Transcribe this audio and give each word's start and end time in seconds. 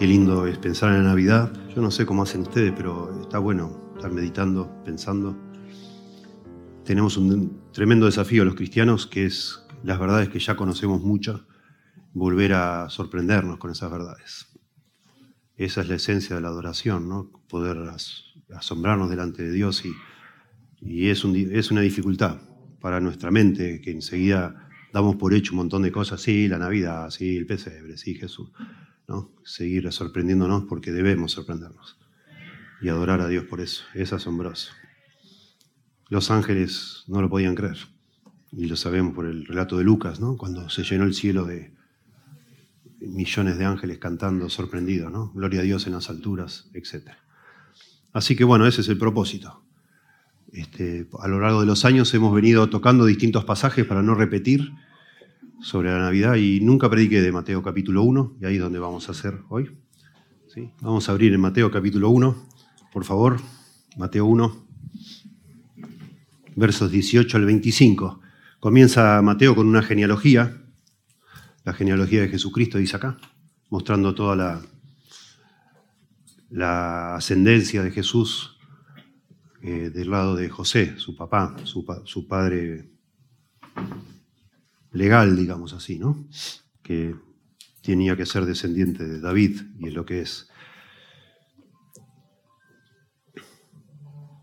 Qué 0.00 0.06
lindo 0.06 0.46
es 0.46 0.56
pensar 0.56 0.92
en 0.92 1.04
la 1.04 1.10
Navidad. 1.10 1.52
Yo 1.76 1.82
no 1.82 1.90
sé 1.90 2.06
cómo 2.06 2.22
hacen 2.22 2.40
ustedes, 2.40 2.72
pero 2.74 3.20
está 3.20 3.38
bueno 3.38 3.92
estar 3.96 4.10
meditando, 4.10 4.82
pensando. 4.82 5.36
Tenemos 6.86 7.18
un 7.18 7.70
tremendo 7.70 8.06
desafío 8.06 8.46
los 8.46 8.54
cristianos, 8.54 9.06
que 9.06 9.26
es 9.26 9.62
las 9.82 9.98
verdades 9.98 10.30
que 10.30 10.38
ya 10.38 10.56
conocemos 10.56 11.02
mucho, 11.02 11.46
volver 12.14 12.54
a 12.54 12.88
sorprendernos 12.88 13.58
con 13.58 13.72
esas 13.72 13.90
verdades. 13.90 14.46
Esa 15.58 15.82
es 15.82 15.88
la 15.90 15.96
esencia 15.96 16.34
de 16.34 16.40
la 16.40 16.48
adoración, 16.48 17.06
¿no? 17.06 17.30
Poder 17.46 17.76
asombrarnos 18.56 19.10
delante 19.10 19.42
de 19.42 19.52
Dios 19.52 19.84
y, 19.84 19.92
y 20.80 21.10
es, 21.10 21.26
es 21.26 21.70
una 21.70 21.82
dificultad 21.82 22.38
para 22.80 23.00
nuestra 23.00 23.30
mente 23.30 23.82
que 23.82 23.90
enseguida 23.90 24.66
damos 24.94 25.16
por 25.16 25.34
hecho 25.34 25.52
un 25.52 25.58
montón 25.58 25.82
de 25.82 25.92
cosas, 25.92 26.22
sí, 26.22 26.48
la 26.48 26.56
Navidad, 26.56 27.10
sí, 27.10 27.36
el 27.36 27.44
pesebre, 27.44 27.98
sí, 27.98 28.14
Jesús. 28.14 28.50
Seguir 29.44 29.90
sorprendiéndonos 29.92 30.64
porque 30.68 30.92
debemos 30.92 31.32
sorprendernos 31.32 31.98
y 32.80 32.88
adorar 32.88 33.20
a 33.20 33.28
Dios 33.28 33.44
por 33.44 33.60
eso. 33.60 33.82
Es 33.94 34.12
asombroso. 34.12 34.72
Los 36.08 36.30
ángeles 36.30 37.04
no 37.08 37.20
lo 37.20 37.28
podían 37.28 37.54
creer 37.54 37.78
y 38.52 38.66
lo 38.66 38.76
sabemos 38.76 39.14
por 39.14 39.26
el 39.26 39.46
relato 39.46 39.78
de 39.78 39.84
Lucas, 39.84 40.20
¿no? 40.20 40.36
Cuando 40.36 40.68
se 40.70 40.82
llenó 40.82 41.04
el 41.04 41.14
cielo 41.14 41.44
de 41.44 41.72
millones 43.00 43.58
de 43.58 43.64
ángeles 43.64 43.98
cantando 43.98 44.48
sorprendidos, 44.48 45.10
¿no? 45.12 45.30
Gloria 45.32 45.60
a 45.60 45.64
Dios 45.64 45.86
en 45.86 45.94
las 45.94 46.10
alturas, 46.10 46.70
etc. 46.74 47.10
Así 48.12 48.36
que 48.36 48.44
bueno, 48.44 48.66
ese 48.66 48.80
es 48.80 48.88
el 48.88 48.98
propósito. 48.98 49.64
Este, 50.52 51.08
a 51.20 51.28
lo 51.28 51.40
largo 51.40 51.60
de 51.60 51.66
los 51.66 51.84
años 51.84 52.12
hemos 52.14 52.34
venido 52.34 52.68
tocando 52.70 53.04
distintos 53.04 53.44
pasajes 53.44 53.86
para 53.86 54.02
no 54.02 54.14
repetir 54.14 54.72
sobre 55.62 55.90
la 55.90 55.98
Navidad 55.98 56.36
y 56.36 56.60
nunca 56.60 56.88
prediqué 56.88 57.20
de 57.20 57.32
Mateo 57.32 57.62
capítulo 57.62 58.02
1, 58.02 58.38
y 58.40 58.46
ahí 58.46 58.56
es 58.56 58.60
donde 58.60 58.78
vamos 58.78 59.08
a 59.08 59.12
hacer 59.12 59.40
hoy. 59.48 59.70
¿Sí? 60.48 60.70
Vamos 60.80 61.08
a 61.08 61.12
abrir 61.12 61.32
en 61.32 61.40
Mateo 61.40 61.70
capítulo 61.70 62.10
1, 62.10 62.48
por 62.92 63.04
favor, 63.04 63.40
Mateo 63.96 64.26
1, 64.26 64.66
versos 66.56 66.90
18 66.90 67.36
al 67.36 67.44
25. 67.44 68.20
Comienza 68.58 69.20
Mateo 69.22 69.54
con 69.54 69.68
una 69.68 69.82
genealogía, 69.82 70.62
la 71.64 71.72
genealogía 71.72 72.22
de 72.22 72.28
Jesucristo, 72.28 72.78
dice 72.78 72.96
acá, 72.96 73.18
mostrando 73.68 74.14
toda 74.14 74.62
la, 76.50 77.14
ascendencia 77.14 77.82
de 77.82 77.92
Jesús 77.92 78.58
eh, 79.62 79.90
del 79.90 80.10
lado 80.10 80.34
de 80.34 80.48
José, 80.48 80.98
su 80.98 81.14
papá, 81.14 81.54
su, 81.64 81.86
su 82.06 82.26
padre 82.26 82.90
legal, 84.92 85.36
digamos 85.36 85.72
así, 85.72 85.98
¿no? 85.98 86.28
Que 86.82 87.14
tenía 87.82 88.16
que 88.16 88.26
ser 88.26 88.46
descendiente 88.46 89.06
de 89.06 89.20
David 89.20 89.60
y 89.78 89.88
es 89.88 89.94
lo 89.94 90.04
que 90.04 90.20
es. 90.20 90.48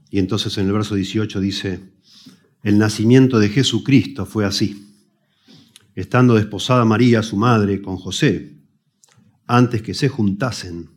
Y 0.09 0.19
entonces 0.19 0.57
en 0.57 0.67
el 0.67 0.73
verso 0.73 0.95
18 0.95 1.39
dice, 1.39 1.93
el 2.63 2.77
nacimiento 2.77 3.39
de 3.39 3.49
Jesucristo 3.49 4.25
fue 4.25 4.45
así. 4.45 4.83
Estando 5.95 6.35
desposada 6.35 6.85
María, 6.85 7.23
su 7.23 7.37
madre, 7.37 7.81
con 7.81 7.97
José, 7.97 8.57
antes 9.47 9.81
que 9.81 9.93
se 9.93 10.09
juntasen, 10.09 10.91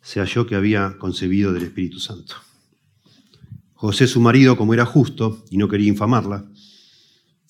se 0.00 0.20
halló 0.20 0.46
que 0.46 0.54
había 0.54 0.96
concebido 0.98 1.52
del 1.52 1.64
Espíritu 1.64 1.98
Santo. 1.98 2.36
José, 3.72 4.06
su 4.06 4.20
marido, 4.20 4.56
como 4.56 4.74
era 4.74 4.86
justo 4.86 5.44
y 5.50 5.58
no 5.58 5.68
quería 5.68 5.88
infamarla, 5.88 6.48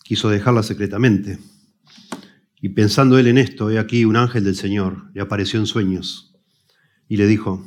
quiso 0.04 0.28
dejarla 0.28 0.62
secretamente. 0.62 1.38
Y 2.60 2.68
pensando 2.70 3.18
él 3.18 3.26
en 3.26 3.38
esto, 3.38 3.70
he 3.70 3.78
aquí 3.78 4.04
un 4.04 4.16
ángel 4.16 4.44
del 4.44 4.54
Señor 4.54 5.10
le 5.12 5.22
apareció 5.22 5.58
en 5.58 5.66
sueños 5.66 6.36
y 7.08 7.16
le 7.16 7.26
dijo, 7.26 7.66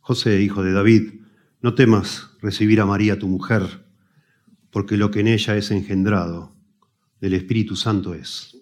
José, 0.00 0.40
hijo 0.40 0.62
de 0.62 0.72
David, 0.72 1.20
no 1.60 1.74
temas 1.74 2.30
recibir 2.40 2.80
a 2.80 2.86
María 2.86 3.18
tu 3.18 3.28
mujer, 3.28 3.84
porque 4.70 4.96
lo 4.96 5.10
que 5.10 5.20
en 5.20 5.28
ella 5.28 5.56
es 5.56 5.70
engendrado 5.70 6.56
del 7.20 7.34
Espíritu 7.34 7.76
Santo 7.76 8.14
es. 8.14 8.56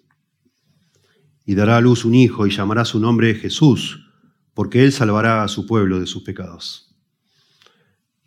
Y 1.45 1.55
dará 1.55 1.77
a 1.77 1.81
luz 1.81 2.05
un 2.05 2.15
hijo 2.15 2.45
y 2.45 2.51
llamará 2.51 2.85
su 2.85 2.99
nombre 2.99 3.33
Jesús, 3.35 4.07
porque 4.53 4.83
él 4.83 4.91
salvará 4.91 5.43
a 5.43 5.47
su 5.47 5.65
pueblo 5.65 5.99
de 5.99 6.05
sus 6.05 6.23
pecados. 6.23 6.95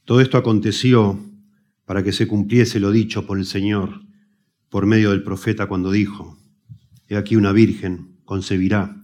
Todo 0.04 0.20
esto 0.20 0.38
aconteció 0.38 1.18
para 1.84 2.02
que 2.02 2.12
se 2.12 2.26
cumpliese 2.26 2.80
lo 2.80 2.90
dicho 2.90 3.26
por 3.26 3.38
el 3.38 3.46
Señor 3.46 4.04
por 4.74 4.86
medio 4.86 5.12
del 5.12 5.22
profeta 5.22 5.68
cuando 5.68 5.92
dijo, 5.92 6.36
He 7.06 7.16
aquí 7.16 7.36
una 7.36 7.52
virgen 7.52 8.18
concebirá 8.24 9.00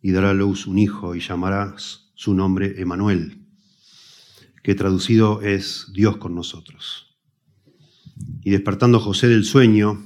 y 0.00 0.10
dará 0.10 0.30
a 0.30 0.32
luz 0.32 0.66
un 0.66 0.78
hijo 0.78 1.14
y 1.14 1.20
llamarás 1.20 2.10
su 2.14 2.32
nombre 2.32 2.80
Emanuel, 2.80 3.44
que 4.62 4.74
traducido 4.74 5.42
es 5.42 5.88
Dios 5.92 6.16
con 6.16 6.34
nosotros. 6.34 7.14
Y 8.42 8.52
despertando 8.52 9.00
José 9.00 9.28
del 9.28 9.44
sueño, 9.44 10.02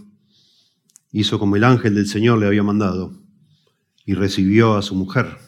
hizo 1.12 1.39
como 1.39 1.55
el 1.55 1.62
ángel 1.62 1.95
del 1.95 2.09
Señor 2.09 2.41
le 2.41 2.49
había 2.49 2.65
mandado 2.65 3.16
y 4.05 4.15
recibió 4.15 4.75
a 4.75 4.83
su 4.83 4.97
mujer, 4.97 5.39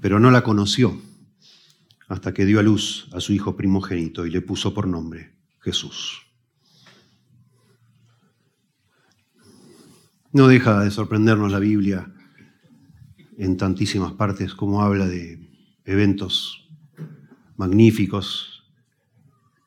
pero 0.00 0.18
no 0.18 0.30
la 0.30 0.42
conoció 0.42 0.98
hasta 2.08 2.32
que 2.32 2.46
dio 2.46 2.58
a 2.58 2.62
luz 2.62 3.10
a 3.12 3.20
su 3.20 3.34
hijo 3.34 3.54
primogénito 3.54 4.24
y 4.24 4.30
le 4.30 4.40
puso 4.40 4.72
por 4.72 4.88
nombre 4.88 5.36
Jesús. 5.60 6.31
No 10.32 10.48
deja 10.48 10.82
de 10.82 10.90
sorprendernos 10.90 11.52
la 11.52 11.58
Biblia 11.58 12.10
en 13.36 13.58
tantísimas 13.58 14.12
partes 14.12 14.54
como 14.54 14.82
habla 14.82 15.06
de 15.06 15.46
eventos 15.84 16.70
magníficos, 17.56 18.64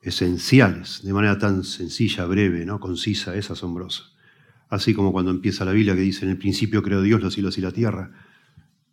esenciales, 0.02 1.04
de 1.04 1.12
manera 1.12 1.38
tan 1.38 1.62
sencilla, 1.62 2.24
breve, 2.26 2.66
¿no? 2.66 2.80
concisa, 2.80 3.36
es 3.36 3.48
asombrosa. 3.50 4.04
Así 4.68 4.92
como 4.92 5.12
cuando 5.12 5.30
empieza 5.30 5.64
la 5.64 5.70
Biblia 5.70 5.94
que 5.94 6.00
dice, 6.00 6.24
en 6.24 6.32
el 6.32 6.38
principio 6.38 6.82
creó 6.82 7.00
Dios 7.00 7.22
los 7.22 7.34
cielos 7.34 7.58
y 7.58 7.60
la 7.60 7.70
tierra, 7.70 8.10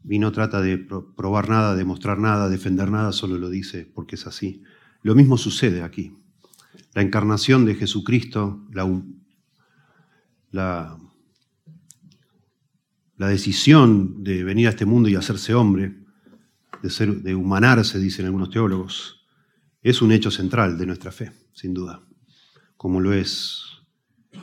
y 0.08 0.20
no 0.20 0.32
trata 0.32 0.62
de 0.62 0.78
probar 0.78 1.50
nada, 1.50 1.76
demostrar 1.76 2.20
nada, 2.20 2.50
defender 2.50 2.92
nada, 2.92 3.12
solo 3.14 3.40
lo 3.40 3.50
dice 3.50 3.90
porque 3.96 4.16
es 4.16 4.28
así. 4.28 4.62
Lo 5.02 5.16
mismo 5.16 5.40
sucede 5.40 5.82
aquí. 5.82 6.16
La 6.94 7.02
encarnación 7.02 7.66
de 7.66 7.74
Jesucristo, 7.76 8.64
la, 8.72 8.88
la 10.52 10.98
la 13.18 13.28
decisión 13.28 14.24
de 14.24 14.44
venir 14.44 14.68
a 14.68 14.72
este 14.72 14.86
mundo 14.86 15.10
y 15.10 15.16
hacerse 15.16 15.54
hombre, 15.54 15.96
de, 16.82 16.90
ser, 16.90 17.22
de 17.22 17.36
humanarse, 17.36 18.00
dicen 18.00 18.26
algunos 18.26 18.50
teólogos, 18.50 19.26
es 19.82 20.02
un 20.02 20.12
hecho 20.12 20.32
central 20.32 20.78
de 20.78 20.86
nuestra 20.86 21.12
fe, 21.12 21.32
sin 21.54 21.74
duda, 21.74 22.02
como 22.78 23.00
lo 23.00 23.14
es 23.14 23.64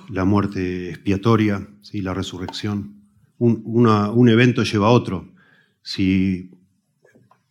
la 0.09 0.25
muerte 0.25 0.91
expiatoria, 0.91 1.66
y 1.92 2.03
la 2.03 2.14
resurrección. 2.14 3.03
Un, 3.38 3.62
un 3.64 4.28
evento 4.28 4.62
lleva 4.62 4.88
a 4.88 4.91
otro. 4.91 5.32
Si 5.82 6.50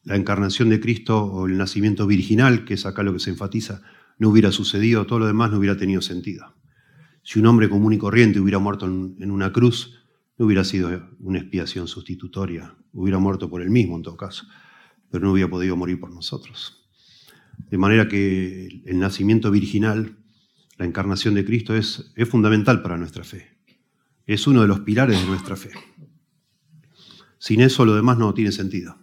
la 0.03 0.15
encarnación 0.15 0.69
de 0.69 0.79
Cristo 0.79 1.23
o 1.23 1.47
el 1.47 1.57
nacimiento 1.57 2.07
virginal, 2.07 2.65
que 2.65 2.75
es 2.75 2.85
acá 2.85 3.03
lo 3.03 3.13
que 3.13 3.19
se 3.19 3.31
enfatiza, 3.31 3.81
no 4.17 4.29
hubiera 4.29 4.51
sucedido, 4.51 5.05
todo 5.05 5.19
lo 5.19 5.27
demás 5.27 5.51
no 5.51 5.57
hubiera 5.57 5.77
tenido 5.77 6.01
sentido. 6.01 6.55
Si 7.23 7.39
un 7.39 7.47
hombre 7.47 7.69
común 7.69 7.93
y 7.93 7.97
corriente 7.97 8.39
hubiera 8.39 8.59
muerto 8.59 8.85
en 8.85 9.31
una 9.31 9.51
cruz, 9.51 9.98
no 10.39 10.45
hubiera 10.45 10.63
sido 10.63 10.89
una 11.19 11.39
expiación 11.39 11.87
sustitutoria, 11.87 12.73
hubiera 12.93 13.19
muerto 13.19 13.49
por 13.49 13.61
él 13.61 13.69
mismo 13.69 13.97
en 13.97 14.03
todo 14.03 14.15
caso, 14.15 14.45
pero 15.11 15.25
no 15.25 15.33
hubiera 15.33 15.49
podido 15.49 15.75
morir 15.75 15.99
por 15.99 16.11
nosotros. 16.13 16.87
De 17.69 17.77
manera 17.77 18.07
que 18.07 18.81
el 18.85 18.99
nacimiento 18.99 19.51
virginal, 19.51 20.17
la 20.77 20.85
encarnación 20.85 21.33
de 21.33 21.43
Cristo 21.43 21.75
es, 21.75 22.13
fundamental 22.29 22.81
para 22.81 22.97
nuestra 22.97 23.25
fe. 23.25 23.57
Es 24.25 24.47
uno 24.47 24.61
de 24.61 24.69
los 24.69 24.79
pilares 24.79 25.19
de 25.19 25.27
nuestra 25.27 25.57
fe. 25.57 25.71
Sin 27.37 27.59
eso 27.59 27.83
lo 27.83 27.93
demás 27.93 28.17
no 28.17 28.33
tiene 28.33 28.53
sentido. 28.53 28.97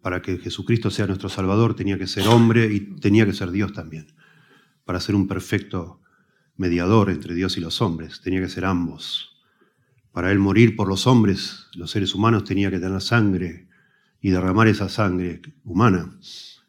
para 0.00 0.22
que 0.22 0.38
Jesucristo 0.38 0.90
sea 0.90 1.06
nuestro 1.06 1.28
Salvador 1.28 1.74
tenía 1.74 1.98
que 1.98 2.06
ser 2.06 2.26
hombre 2.26 2.72
y 2.72 2.80
tenía 3.00 3.26
que 3.26 3.34
ser 3.34 3.50
Dios 3.50 3.74
también. 3.74 4.06
Para 4.84 4.98
ser 4.98 5.14
un 5.14 5.28
perfecto 5.28 6.00
mediador 6.56 7.10
entre 7.10 7.34
Dios 7.34 7.58
y 7.58 7.60
los 7.60 7.82
hombres, 7.82 8.22
tenía 8.22 8.40
que 8.40 8.48
ser 8.48 8.64
ambos. 8.64 9.29
Para 10.12 10.32
Él 10.32 10.38
morir 10.38 10.76
por 10.76 10.88
los 10.88 11.06
hombres, 11.06 11.66
los 11.74 11.90
seres 11.90 12.14
humanos, 12.14 12.44
tenía 12.44 12.70
que 12.70 12.78
tener 12.78 13.00
sangre 13.00 13.68
y 14.20 14.30
derramar 14.30 14.68
esa 14.68 14.88
sangre 14.88 15.40
humana 15.64 16.18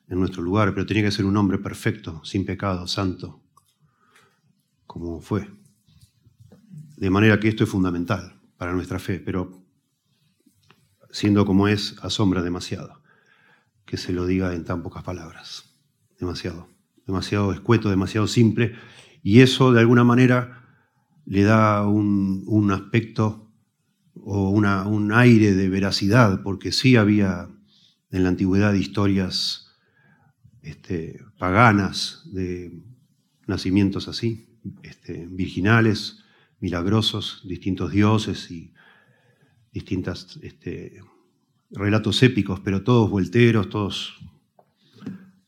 en 0.07 0.19
nuestro 0.19 0.41
lugar, 0.41 0.73
pero 0.73 0.85
tenía 0.85 1.03
que 1.03 1.11
ser 1.11 1.25
un 1.25 1.38
hombre 1.38 1.57
perfecto, 1.57 2.21
sin 2.23 2.45
pecado, 2.45 2.88
santo, 2.88 3.41
como 4.85 5.21
fue. 5.21 5.49
De 6.97 7.09
manera 7.09 7.39
que 7.39 7.47
esto 7.47 7.63
es 7.63 7.69
fundamental 7.69 8.39
para 8.57 8.73
nuestra 8.73 8.99
fe, 8.99 9.19
pero 9.19 9.63
siendo 11.09 11.45
como 11.45 11.67
es, 11.67 11.95
asombra 12.01 12.41
demasiado 12.41 13.01
que 13.91 13.97
se 13.97 14.13
lo 14.13 14.25
diga 14.25 14.53
en 14.53 14.63
tan 14.63 14.83
pocas 14.83 15.03
palabras. 15.03 15.65
Demasiado, 16.17 16.69
demasiado 17.05 17.51
escueto, 17.51 17.89
demasiado 17.89 18.25
simple, 18.25 18.75
y 19.21 19.41
eso 19.41 19.73
de 19.73 19.81
alguna 19.81 20.05
manera 20.05 20.61
le 21.25 21.44
da 21.44 21.88
un, 21.88 22.71
aspecto 22.71 23.51
o 24.15 24.50
un 24.50 25.12
aire 25.13 25.53
de 25.53 25.69
veracidad, 25.69 26.41
porque 26.44 26.71
sí 26.71 26.95
había 26.95 27.50
en 28.12 28.23
la 28.23 28.29
antigüedad 28.29 28.73
historias 28.73 29.68
este, 30.62 31.23
paganas 31.38 32.21
de 32.25 32.81
nacimientos 33.47 34.07
así, 34.07 34.47
este, 34.83 35.27
virginales, 35.29 36.23
milagrosos, 36.59 37.41
distintos 37.45 37.91
dioses 37.91 38.51
y 38.51 38.74
distintos 39.71 40.39
este, 40.44 41.01
relatos 41.71 42.21
épicos, 42.24 42.59
pero 42.59 42.83
todos 42.83 43.09
volteros, 43.09 43.69
todos, 43.69 44.19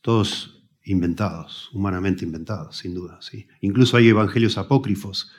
todos 0.02 0.64
inventados, 0.86 1.70
humanamente 1.74 2.26
inventados, 2.26 2.78
sin 2.78 2.94
duda. 2.94 3.20
¿sí? 3.22 3.48
Incluso 3.62 3.98
hay 3.98 4.10
evangelios 4.10 4.58
apócrifos 4.58 5.32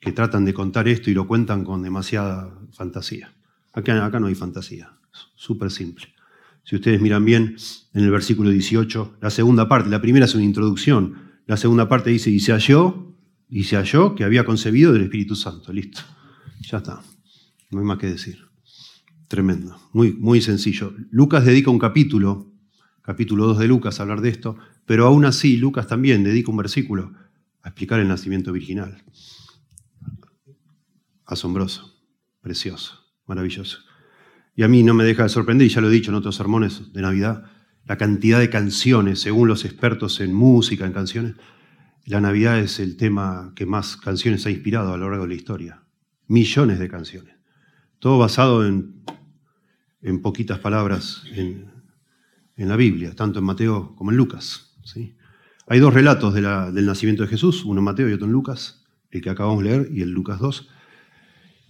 que 0.00 0.12
tratan 0.12 0.44
de 0.44 0.54
contar 0.54 0.88
esto 0.88 1.10
y 1.10 1.14
lo 1.14 1.26
cuentan 1.26 1.64
con 1.64 1.82
demasiada 1.82 2.58
fantasía. 2.72 3.34
Acá, 3.72 4.04
acá 4.04 4.18
no 4.18 4.26
hay 4.26 4.34
fantasía, 4.34 4.92
súper 5.36 5.70
simple. 5.70 6.06
Si 6.64 6.76
ustedes 6.76 7.00
miran 7.00 7.24
bien, 7.24 7.56
en 7.94 8.04
el 8.04 8.10
versículo 8.10 8.50
18, 8.50 9.18
la 9.20 9.30
segunda 9.30 9.68
parte, 9.68 9.90
la 9.90 10.00
primera 10.00 10.24
es 10.24 10.34
una 10.34 10.44
introducción, 10.44 11.14
la 11.46 11.56
segunda 11.56 11.88
parte 11.88 12.10
dice, 12.10 12.30
y 12.30 12.40
se 12.40 12.52
halló, 12.52 13.14
y 13.48 13.64
se 13.64 13.76
halló 13.76 14.14
que 14.14 14.24
había 14.24 14.44
concebido 14.44 14.92
del 14.92 15.02
Espíritu 15.02 15.34
Santo. 15.34 15.72
Listo, 15.72 16.00
ya 16.60 16.78
está, 16.78 17.02
no 17.70 17.80
hay 17.80 17.84
más 17.84 17.98
que 17.98 18.06
decir. 18.06 18.38
Tremendo, 19.28 19.76
muy, 19.92 20.12
muy 20.12 20.40
sencillo. 20.40 20.94
Lucas 21.10 21.44
dedica 21.44 21.70
un 21.70 21.78
capítulo, 21.78 22.52
capítulo 23.02 23.46
2 23.46 23.58
de 23.58 23.68
Lucas, 23.68 23.98
a 23.98 24.02
hablar 24.02 24.20
de 24.20 24.28
esto, 24.28 24.56
pero 24.86 25.06
aún 25.06 25.24
así 25.24 25.56
Lucas 25.56 25.86
también 25.86 26.24
dedica 26.24 26.50
un 26.50 26.56
versículo 26.56 27.12
a 27.62 27.68
explicar 27.68 28.00
el 28.00 28.08
nacimiento 28.08 28.52
virginal. 28.52 29.02
Asombroso, 31.30 31.96
precioso, 32.40 33.06
maravilloso. 33.26 33.78
Y 34.56 34.64
a 34.64 34.68
mí 34.68 34.82
no 34.82 34.94
me 34.94 35.04
deja 35.04 35.22
de 35.22 35.28
sorprender, 35.28 35.64
y 35.68 35.70
ya 35.70 35.80
lo 35.80 35.88
he 35.88 35.92
dicho 35.92 36.10
en 36.10 36.16
otros 36.16 36.34
sermones 36.34 36.92
de 36.92 37.02
Navidad, 37.02 37.44
la 37.86 37.96
cantidad 37.96 38.40
de 38.40 38.50
canciones, 38.50 39.20
según 39.20 39.46
los 39.46 39.64
expertos 39.64 40.20
en 40.20 40.34
música, 40.34 40.86
en 40.86 40.92
canciones. 40.92 41.36
La 42.04 42.20
Navidad 42.20 42.58
es 42.58 42.80
el 42.80 42.96
tema 42.96 43.52
que 43.54 43.64
más 43.64 43.96
canciones 43.96 44.44
ha 44.44 44.50
inspirado 44.50 44.92
a 44.92 44.96
lo 44.96 45.08
largo 45.08 45.22
de 45.22 45.28
la 45.28 45.34
historia. 45.36 45.82
Millones 46.26 46.80
de 46.80 46.88
canciones. 46.88 47.36
Todo 48.00 48.18
basado 48.18 48.66
en, 48.66 49.04
en 50.02 50.22
poquitas 50.22 50.58
palabras 50.58 51.22
en, 51.32 51.70
la 52.56 52.74
Biblia, 52.74 53.14
tanto 53.14 53.38
en 53.38 53.44
Mateo 53.44 53.94
como 53.94 54.10
en 54.10 54.16
Lucas. 54.16 54.76
¿sí? 54.82 55.16
Hay 55.68 55.78
dos 55.78 55.94
relatos 55.94 56.34
del 56.34 56.86
nacimiento 56.86 57.22
de 57.22 57.28
Jesús, 57.28 57.64
uno 57.64 57.78
en 57.78 57.84
Mateo 57.84 58.08
y 58.08 58.14
otro 58.14 58.26
en 58.26 58.32
Lucas, 58.32 58.84
el 59.12 59.20
que 59.20 59.30
acabamos 59.30 59.62
de 59.62 59.70
leer 59.70 59.88
y 59.92 60.02
el 60.02 60.10
Lucas 60.10 60.40
2. 60.40 60.68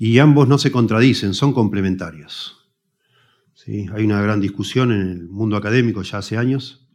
Y 0.02 0.18
ambos 0.18 0.48
no 0.48 0.56
se 0.56 0.72
contradicen, 0.72 1.34
son 1.34 1.52
complementarios. 1.52 2.56
Hay 3.66 4.02
una 4.02 4.22
gran 4.22 4.40
discusión 4.40 4.92
en 4.92 5.02
el 5.02 5.28
mundo 5.28 5.58
académico 5.58 6.00
ya 6.00 6.16
hace 6.16 6.38
años, 6.38 6.88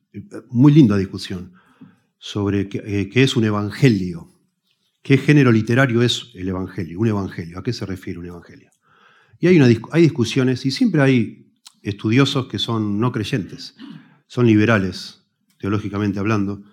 muy 0.49 0.73
linda 0.73 0.97
discusión, 0.97 1.53
sobre 2.17 2.67
qué, 2.67 3.07
qué 3.13 3.21
es 3.21 3.35
un 3.35 3.43
evangelio. 3.43 4.31
¿Qué 5.03 5.19
género 5.19 5.51
literario 5.51 6.01
es 6.01 6.31
el 6.33 6.49
evangelio? 6.49 6.99
Un 6.99 7.09
evangelio. 7.09 7.59
¿A 7.59 7.63
qué 7.63 7.73
se 7.73 7.85
refiere 7.85 8.17
un 8.17 8.25
evangelio? 8.25 8.71
Y 9.39 9.45
hay, 9.45 9.57
una, 9.57 9.67
hay 9.91 10.01
discusiones 10.01 10.65
y 10.65 10.71
siempre 10.71 11.03
hay 11.03 11.53
estudiosos 11.83 12.47
que 12.47 12.57
son 12.57 12.99
no 12.99 13.11
creyentes, 13.11 13.75
son 14.25 14.47
liberales, 14.47 15.21
teológicamente 15.59 16.17
hablando, 16.17 16.63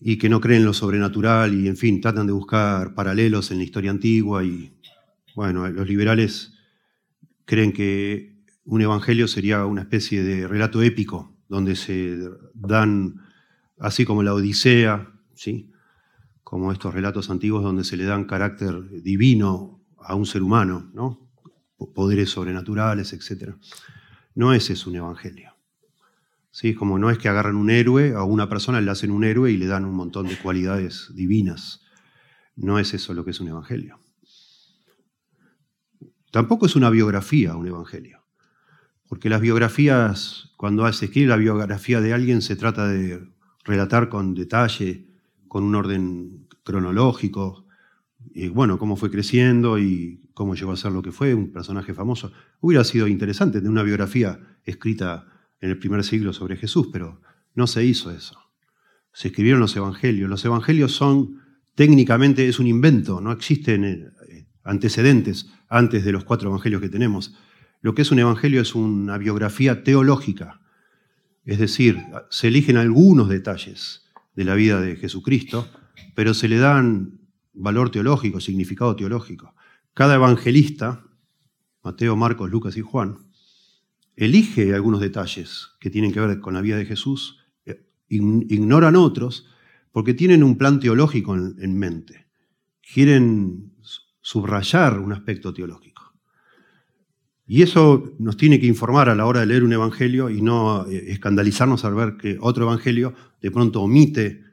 y 0.00 0.16
que 0.16 0.28
no 0.28 0.40
creen 0.40 0.60
en 0.60 0.66
lo 0.66 0.72
sobrenatural 0.72 1.54
y, 1.54 1.68
en 1.68 1.76
fin, 1.76 2.00
tratan 2.00 2.26
de 2.26 2.32
buscar 2.32 2.94
paralelos 2.94 3.50
en 3.50 3.58
la 3.58 3.64
historia 3.64 3.90
antigua 3.90 4.42
y, 4.42 4.72
bueno, 5.34 5.68
los 5.68 5.86
liberales 5.86 6.54
creen 7.44 7.72
que 7.72 8.40
un 8.64 8.80
evangelio 8.80 9.28
sería 9.28 9.66
una 9.66 9.82
especie 9.82 10.22
de 10.22 10.48
relato 10.48 10.82
épico, 10.82 11.36
donde 11.48 11.76
se 11.76 12.16
dan, 12.54 13.16
así 13.78 14.04
como 14.04 14.22
la 14.22 14.32
Odisea, 14.32 15.12
¿sí? 15.34 15.70
como 16.44 16.72
estos 16.72 16.94
relatos 16.94 17.28
antiguos 17.28 17.62
donde 17.62 17.84
se 17.84 17.96
le 17.96 18.04
dan 18.04 18.24
carácter 18.24 19.02
divino 19.02 19.84
a 19.98 20.14
un 20.14 20.26
ser 20.26 20.42
humano, 20.42 20.90
¿no? 20.94 21.28
poderes 21.94 22.30
sobrenaturales, 22.30 23.12
etc. 23.12 23.54
No 24.34 24.52
ese 24.52 24.74
es 24.74 24.86
un 24.86 24.96
evangelio. 24.96 25.49
¿Sí? 26.50 26.74
Como 26.74 26.98
no 26.98 27.10
es 27.10 27.18
que 27.18 27.28
agarran 27.28 27.56
un 27.56 27.70
héroe, 27.70 28.14
a 28.14 28.24
una 28.24 28.48
persona 28.48 28.80
le 28.80 28.90
hacen 28.90 29.10
un 29.10 29.24
héroe 29.24 29.52
y 29.52 29.56
le 29.56 29.66
dan 29.66 29.84
un 29.84 29.94
montón 29.94 30.26
de 30.26 30.36
cualidades 30.36 31.10
divinas. 31.14 31.82
No 32.56 32.78
es 32.78 32.92
eso 32.94 33.14
lo 33.14 33.24
que 33.24 33.30
es 33.30 33.40
un 33.40 33.48
evangelio. 33.48 33.98
Tampoco 36.30 36.66
es 36.66 36.76
una 36.76 36.90
biografía 36.90 37.56
un 37.56 37.66
evangelio, 37.66 38.22
porque 39.08 39.28
las 39.28 39.40
biografías, 39.40 40.52
cuando 40.56 40.90
se 40.92 41.06
escribe 41.06 41.28
la 41.28 41.36
biografía 41.36 42.00
de 42.00 42.12
alguien, 42.12 42.40
se 42.40 42.54
trata 42.54 42.86
de 42.86 43.26
relatar 43.64 44.08
con 44.08 44.34
detalle, 44.34 45.08
con 45.48 45.64
un 45.64 45.74
orden 45.74 46.46
cronológico, 46.62 47.66
y 48.32 48.48
bueno, 48.48 48.78
cómo 48.78 48.96
fue 48.96 49.10
creciendo 49.10 49.78
y 49.78 50.28
cómo 50.34 50.54
llegó 50.54 50.72
a 50.72 50.76
ser 50.76 50.92
lo 50.92 51.02
que 51.02 51.10
fue, 51.10 51.34
un 51.34 51.50
personaje 51.52 51.94
famoso. 51.94 52.32
Hubiera 52.60 52.84
sido 52.84 53.08
interesante 53.08 53.58
tener 53.58 53.70
una 53.70 53.82
biografía 53.82 54.38
escrita 54.64 55.26
en 55.60 55.70
el 55.70 55.78
primer 55.78 56.04
siglo 56.04 56.32
sobre 56.32 56.56
Jesús, 56.56 56.88
pero 56.92 57.20
no 57.54 57.66
se 57.66 57.84
hizo 57.84 58.10
eso. 58.10 58.38
Se 59.12 59.28
escribieron 59.28 59.60
los 59.60 59.76
evangelios. 59.76 60.30
Los 60.30 60.44
evangelios 60.44 60.92
son, 60.92 61.40
técnicamente, 61.74 62.48
es 62.48 62.58
un 62.58 62.66
invento, 62.66 63.20
no 63.20 63.32
existen 63.32 63.84
eh, 63.84 64.46
antecedentes 64.64 65.50
antes 65.68 66.04
de 66.04 66.12
los 66.12 66.24
cuatro 66.24 66.48
evangelios 66.48 66.80
que 66.80 66.88
tenemos. 66.88 67.34
Lo 67.80 67.94
que 67.94 68.02
es 68.02 68.10
un 68.10 68.18
evangelio 68.18 68.60
es 68.60 68.74
una 68.74 69.18
biografía 69.18 69.82
teológica, 69.82 70.60
es 71.44 71.58
decir, 71.58 71.98
se 72.28 72.48
eligen 72.48 72.76
algunos 72.76 73.28
detalles 73.28 74.04
de 74.36 74.44
la 74.44 74.54
vida 74.54 74.80
de 74.80 74.96
Jesucristo, 74.96 75.68
pero 76.14 76.34
se 76.34 76.48
le 76.48 76.58
dan 76.58 77.20
valor 77.52 77.90
teológico, 77.90 78.40
significado 78.40 78.94
teológico. 78.94 79.54
Cada 79.94 80.14
evangelista, 80.14 81.04
Mateo, 81.82 82.14
Marcos, 82.16 82.50
Lucas 82.50 82.76
y 82.76 82.82
Juan, 82.82 83.29
elige 84.24 84.74
algunos 84.74 85.00
detalles 85.00 85.68
que 85.80 85.90
tienen 85.90 86.12
que 86.12 86.20
ver 86.20 86.40
con 86.40 86.54
la 86.54 86.60
vida 86.60 86.76
de 86.76 86.86
Jesús, 86.86 87.38
eh, 87.64 87.86
ignoran 88.08 88.96
otros 88.96 89.46
porque 89.92 90.14
tienen 90.14 90.42
un 90.42 90.56
plan 90.56 90.78
teológico 90.78 91.34
en 91.34 91.78
mente. 91.78 92.26
Quieren 92.80 93.72
subrayar 94.20 95.00
un 95.00 95.12
aspecto 95.12 95.52
teológico. 95.52 95.90
Y 97.46 97.62
eso 97.62 98.14
nos 98.20 98.36
tiene 98.36 98.60
que 98.60 98.66
informar 98.66 99.08
a 99.08 99.16
la 99.16 99.26
hora 99.26 99.40
de 99.40 99.46
leer 99.46 99.64
un 99.64 99.72
evangelio 99.72 100.30
y 100.30 100.40
no 100.40 100.86
eh, 100.86 101.10
escandalizarnos 101.10 101.84
al 101.84 101.96
ver 101.96 102.16
que 102.16 102.38
otro 102.40 102.62
evangelio 102.62 103.12
de 103.42 103.50
pronto 103.50 103.82
omite 103.82 104.44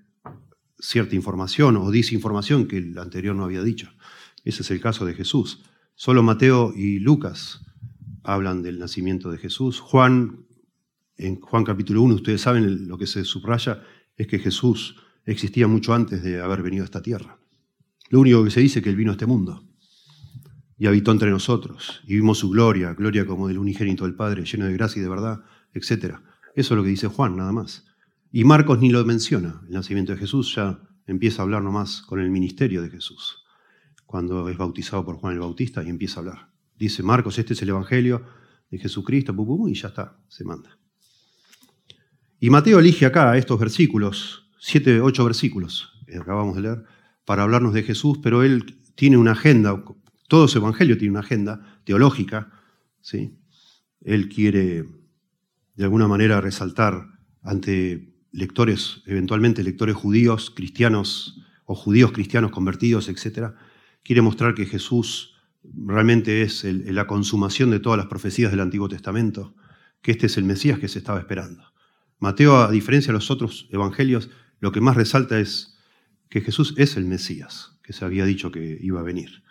cierta 0.80 1.16
información 1.16 1.78
o 1.78 1.92
dice 1.92 2.16
información 2.16 2.68
que 2.68 2.78
el 2.78 2.98
anterior 2.98 3.36
no 3.36 3.44
había 3.44 3.62
dicho. 3.62 3.92
Ese 4.44 4.64
es 4.64 4.72
el 4.72 4.82
caso 4.82 5.06
de 5.06 5.14
Jesús. 5.14 5.64
Solo 5.94 6.24
Mateo 6.24 6.74
y 6.76 6.98
Lucas 6.98 7.67
hablan 8.28 8.62
del 8.62 8.78
nacimiento 8.78 9.32
de 9.32 9.38
Jesús. 9.38 9.80
Juan, 9.80 10.46
en 11.16 11.40
Juan 11.40 11.64
capítulo 11.64 12.02
1, 12.02 12.16
ustedes 12.16 12.42
saben 12.42 12.88
lo 12.88 12.98
que 12.98 13.08
se 13.08 13.24
subraya 13.24 13.82
es 14.18 14.28
que 14.28 14.38
Jesús 14.38 14.98
existía 15.26 15.68
mucho 15.68 15.94
antes 15.94 16.22
de 16.22 16.42
haber 16.42 16.62
venido 16.62 16.84
a 16.84 16.86
esta 16.86 17.02
tierra. 17.02 17.40
Lo 18.10 18.20
único 18.20 18.44
que 18.44 18.52
se 18.52 18.60
dice 18.60 18.80
es 18.80 18.84
que 18.84 18.90
Él 18.90 18.98
vino 18.98 19.12
a 19.12 19.14
este 19.14 19.26
mundo 19.26 19.64
y 20.78 20.88
habitó 20.88 21.12
entre 21.12 21.30
nosotros 21.30 22.02
y 22.06 22.16
vimos 22.16 22.40
su 22.40 22.50
gloria, 22.50 22.94
gloria 22.94 23.26
como 23.26 23.48
del 23.48 23.60
unigénito 23.60 24.04
del 24.04 24.16
Padre, 24.16 24.44
lleno 24.44 24.66
de 24.66 24.74
gracia 24.74 25.00
y 25.00 25.04
de 25.04 25.10
verdad, 25.10 25.44
etc. 25.74 26.18
Eso 26.54 26.74
es 26.74 26.78
lo 26.78 26.84
que 26.84 26.90
dice 26.90 27.08
Juan, 27.08 27.38
nada 27.38 27.54
más. 27.54 27.86
Y 28.30 28.44
Marcos 28.44 28.80
ni 28.80 28.90
lo 28.90 29.04
menciona. 29.06 29.62
El 29.68 29.74
nacimiento 29.74 30.12
de 30.12 30.18
Jesús 30.18 30.54
ya 30.54 30.82
empieza 31.06 31.42
a 31.42 31.44
hablar 31.44 31.64
nomás 31.64 32.02
con 32.02 32.20
el 32.20 32.30
ministerio 32.30 32.82
de 32.82 32.90
Jesús, 32.90 33.46
cuando 34.06 34.50
es 34.50 34.58
bautizado 34.58 35.06
por 35.06 35.16
Juan 35.16 35.34
el 35.34 35.40
Bautista 35.40 35.82
y 35.82 35.88
empieza 35.88 36.20
a 36.20 36.24
hablar. 36.24 36.57
Dice 36.78 37.04
Marcos, 37.04 37.40
este 37.40 37.54
es 37.54 37.62
el 37.62 37.70
Evangelio 37.70 38.24
de 38.70 38.78
Jesucristo, 38.78 39.36
y 39.68 39.74
ya 39.74 39.88
está, 39.88 40.20
se 40.28 40.44
manda. 40.44 40.78
Y 42.40 42.50
Mateo 42.50 42.80
elige 42.80 43.06
acá 43.06 43.36
estos 43.38 43.60
versículos, 43.60 44.48
siete, 44.60 45.02
ocho 45.02 45.26
versículos 45.26 45.94
que 46.06 46.18
acabamos 46.18 46.56
de 46.56 46.62
leer, 46.62 46.84
para 47.26 47.44
hablarnos 47.44 47.74
de 47.74 47.84
Jesús, 47.84 48.20
pero 48.22 48.44
él 48.44 48.80
tiene 48.96 49.18
una 49.18 49.32
agenda, 49.32 49.84
todo 50.28 50.48
su 50.48 50.60
evangelio 50.60 50.98
tiene 50.98 51.12
una 51.12 51.20
agenda 51.22 51.82
teológica, 51.84 52.52
¿sí? 53.02 53.38
Él 54.02 54.30
quiere 54.30 54.86
de 55.76 55.84
alguna 55.84 56.08
manera 56.08 56.40
resaltar 56.42 57.08
ante 57.42 58.14
lectores, 58.32 59.02
eventualmente 59.06 59.64
lectores 59.64 59.96
judíos, 59.96 60.52
cristianos 60.56 61.42
o 61.66 61.76
judíos 61.76 62.12
cristianos 62.12 62.52
convertidos, 62.52 63.10
etc., 63.10 63.54
quiere 64.04 64.22
mostrar 64.22 64.54
que 64.54 64.66
Jesús 64.66 65.37
realmente 65.76 66.42
es 66.42 66.64
la 66.64 67.08
consumación 67.08 67.72
de 67.72 67.80
todas 67.80 67.98
las 67.98 68.08
profecías 68.08 68.52
del 68.52 68.62
Antiguo 68.62 68.90
Testamento, 68.90 69.56
que 70.02 70.12
este 70.12 70.28
es 70.28 70.38
el 70.38 70.44
Mesías 70.44 70.80
que 70.80 70.88
se 70.88 71.00
estaba 71.00 71.20
esperando. 71.20 71.64
Mateo, 72.20 72.58
a 72.58 72.72
diferencia 72.72 73.12
de 73.12 73.18
los 73.18 73.30
otros 73.30 73.68
evangelios, 73.72 74.30
lo 74.60 74.72
que 74.72 74.82
más 74.82 74.96
resalta 74.96 75.40
es 75.40 75.78
que 76.30 76.42
Jesús 76.42 76.74
es 76.78 76.98
el 76.98 77.06
Mesías, 77.06 77.80
que 77.84 77.94
se 77.94 78.06
había 78.06 78.26
dicho 78.26 78.52
que 78.52 78.78
iba 78.82 79.00
a 79.00 79.04
venir. 79.04 79.44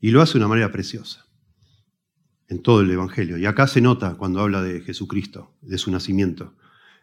Y 0.00 0.10
lo 0.10 0.22
hace 0.22 0.34
de 0.34 0.38
una 0.38 0.48
manera 0.48 0.70
preciosa, 0.70 1.26
en 2.48 2.62
todo 2.62 2.80
el 2.80 2.90
Evangelio. 2.90 3.36
Y 3.38 3.46
acá 3.46 3.66
se 3.66 3.80
nota 3.80 4.14
cuando 4.14 4.40
habla 4.40 4.62
de 4.62 4.80
Jesucristo, 4.80 5.56
de 5.60 5.78
su 5.78 5.90
nacimiento. 5.90 6.56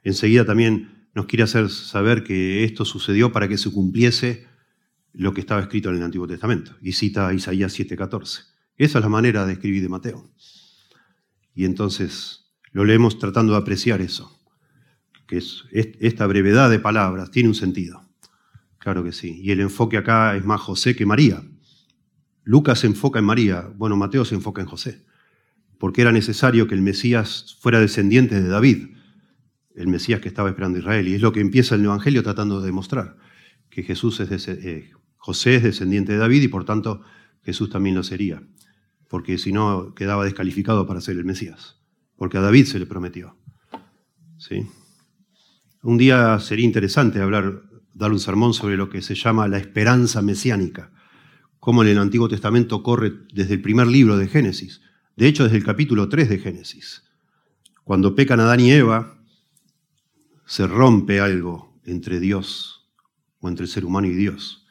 Enseguida 0.04 0.46
también 0.46 1.10
nos 1.13 1.25
quiere 1.25 1.44
hacer 1.44 1.70
saber 1.70 2.24
que 2.24 2.63
esto 2.63 2.86
sucedió 2.86 3.32
para 3.32 3.48
que 3.48 3.58
se 3.58 3.72
cumpliese 3.72 4.48
lo 5.18 5.34
que 5.34 5.42
estaba 5.42 5.62
escrito 5.62 5.90
en 5.90 5.96
el 5.96 6.04
Antiguo 6.04 6.28
Testamento. 6.28 6.76
Y 6.82 6.94
cita 6.94 7.34
Isaías 7.34 7.74
7:14. 7.78 8.44
Esa 8.78 9.00
es 9.00 9.04
la 9.04 9.10
manera 9.10 9.46
de 9.46 9.54
escribir 9.54 9.82
de 9.82 9.90
Mateo. 9.90 10.30
Y 11.54 11.66
entonces 11.66 12.52
lo 12.72 12.84
leemos 12.84 13.18
tratando 13.18 13.54
de 13.54 13.60
apreciar 13.60 14.02
eso, 14.02 14.38
que 15.28 15.38
es, 15.38 15.64
esta 15.72 16.28
brevedad 16.28 16.70
de 16.70 16.80
palabras 16.80 17.32
tiene 17.32 17.50
un 17.50 17.56
sentido. 17.56 18.02
Claro 18.78 19.04
que 19.04 19.14
sí. 19.14 19.40
Y 19.42 19.52
el 19.52 19.62
enfoque 19.62 19.98
acá 19.98 20.36
es 20.36 20.46
más 20.46 20.62
José 20.62 20.96
que 20.96 21.06
María. 21.06 21.42
Lucas 22.44 22.80
se 22.80 22.88
enfoca 22.88 23.20
en 23.20 23.26
María, 23.26 23.72
bueno, 23.76 23.96
Mateo 23.96 24.26
se 24.26 24.36
enfoca 24.36 24.62
en 24.62 24.68
José, 24.68 25.04
porque 25.80 26.02
era 26.02 26.12
necesario 26.12 26.68
que 26.68 26.76
el 26.76 26.82
Mesías 26.82 27.58
fuera 27.60 27.80
descendiente 27.80 28.40
de 28.40 28.48
David, 28.48 28.90
el 29.76 29.88
Mesías 29.88 30.20
que 30.20 30.28
estaba 30.28 30.50
esperando 30.50 30.78
Israel. 30.78 31.08
Y 31.08 31.16
es 31.16 31.22
lo 31.22 31.32
que 31.32 31.40
empieza 31.40 31.74
el 31.74 31.86
Evangelio 31.86 32.22
tratando 32.22 32.60
de 32.60 32.68
demostrar, 32.68 33.18
que 33.70 33.82
Jesús 33.82 34.20
es 34.20 34.48
eh, 34.48 34.92
José 35.25 35.55
es 35.55 35.63
descendiente 35.63 36.12
de 36.12 36.20
David 36.20 36.44
y 36.44 36.48
por 36.50 36.65
tanto 36.65 37.01
Jesús 37.41 37.72
también 37.72 37.96
lo 37.96 38.03
sería, 38.03 38.44
porque 39.10 39.39
si 39.39 39.51
no 39.51 39.96
quedaba 39.96 40.24
descalificado 40.24 40.86
para 40.86 41.01
ser 41.01 41.17
el 41.17 41.25
Mesías, 41.25 41.79
porque 42.15 42.38
a 42.38 42.41
David 42.41 42.65
se 42.65 42.77
le 42.77 42.86
prometió. 42.86 43.36
¿Sí? 44.38 44.67
Un 45.82 45.98
día 45.98 46.39
sería 46.39 46.63
interesante 46.63 47.22
hablar 47.22 47.63
dar 47.96 48.12
un 48.12 48.20
sermón 48.20 48.53
sobre 48.53 48.77
lo 48.77 48.88
que 48.88 49.01
se 49.01 49.15
llama 49.15 49.48
la 49.48 49.58
esperanza 49.58 50.22
mesiánica, 50.22 50.91
cómo 51.60 51.82
en 51.82 51.89
el 51.89 51.98
Antiguo 51.98 52.29
Testamento 52.29 52.84
corre 52.84 53.12
desde 53.34 53.55
el 53.55 53.63
primer 53.63 53.88
libro 53.88 54.17
de 54.17 54.27
Génesis, 54.27 54.82
de 55.15 55.25
hecho 55.27 55.46
desde 55.46 55.58
el 55.58 55.63
capítulo 55.63 56.08
3 56.08 56.29
de 56.29 56.38
Génesis. 56.38 57.01
Cuando 57.84 58.13
pecan 58.13 58.41
Adán 58.41 58.60
y 58.60 58.70
Eva, 58.70 59.17
se 60.46 60.67
rompe 60.67 61.20
algo 61.20 61.79
entre 61.84 62.20
Dios 62.20 62.91
o 63.39 63.50
entre 63.50 63.65
el 63.65 63.72
ser 63.72 63.86
humano 63.86 64.05
y 64.05 64.13
Dios 64.13 64.62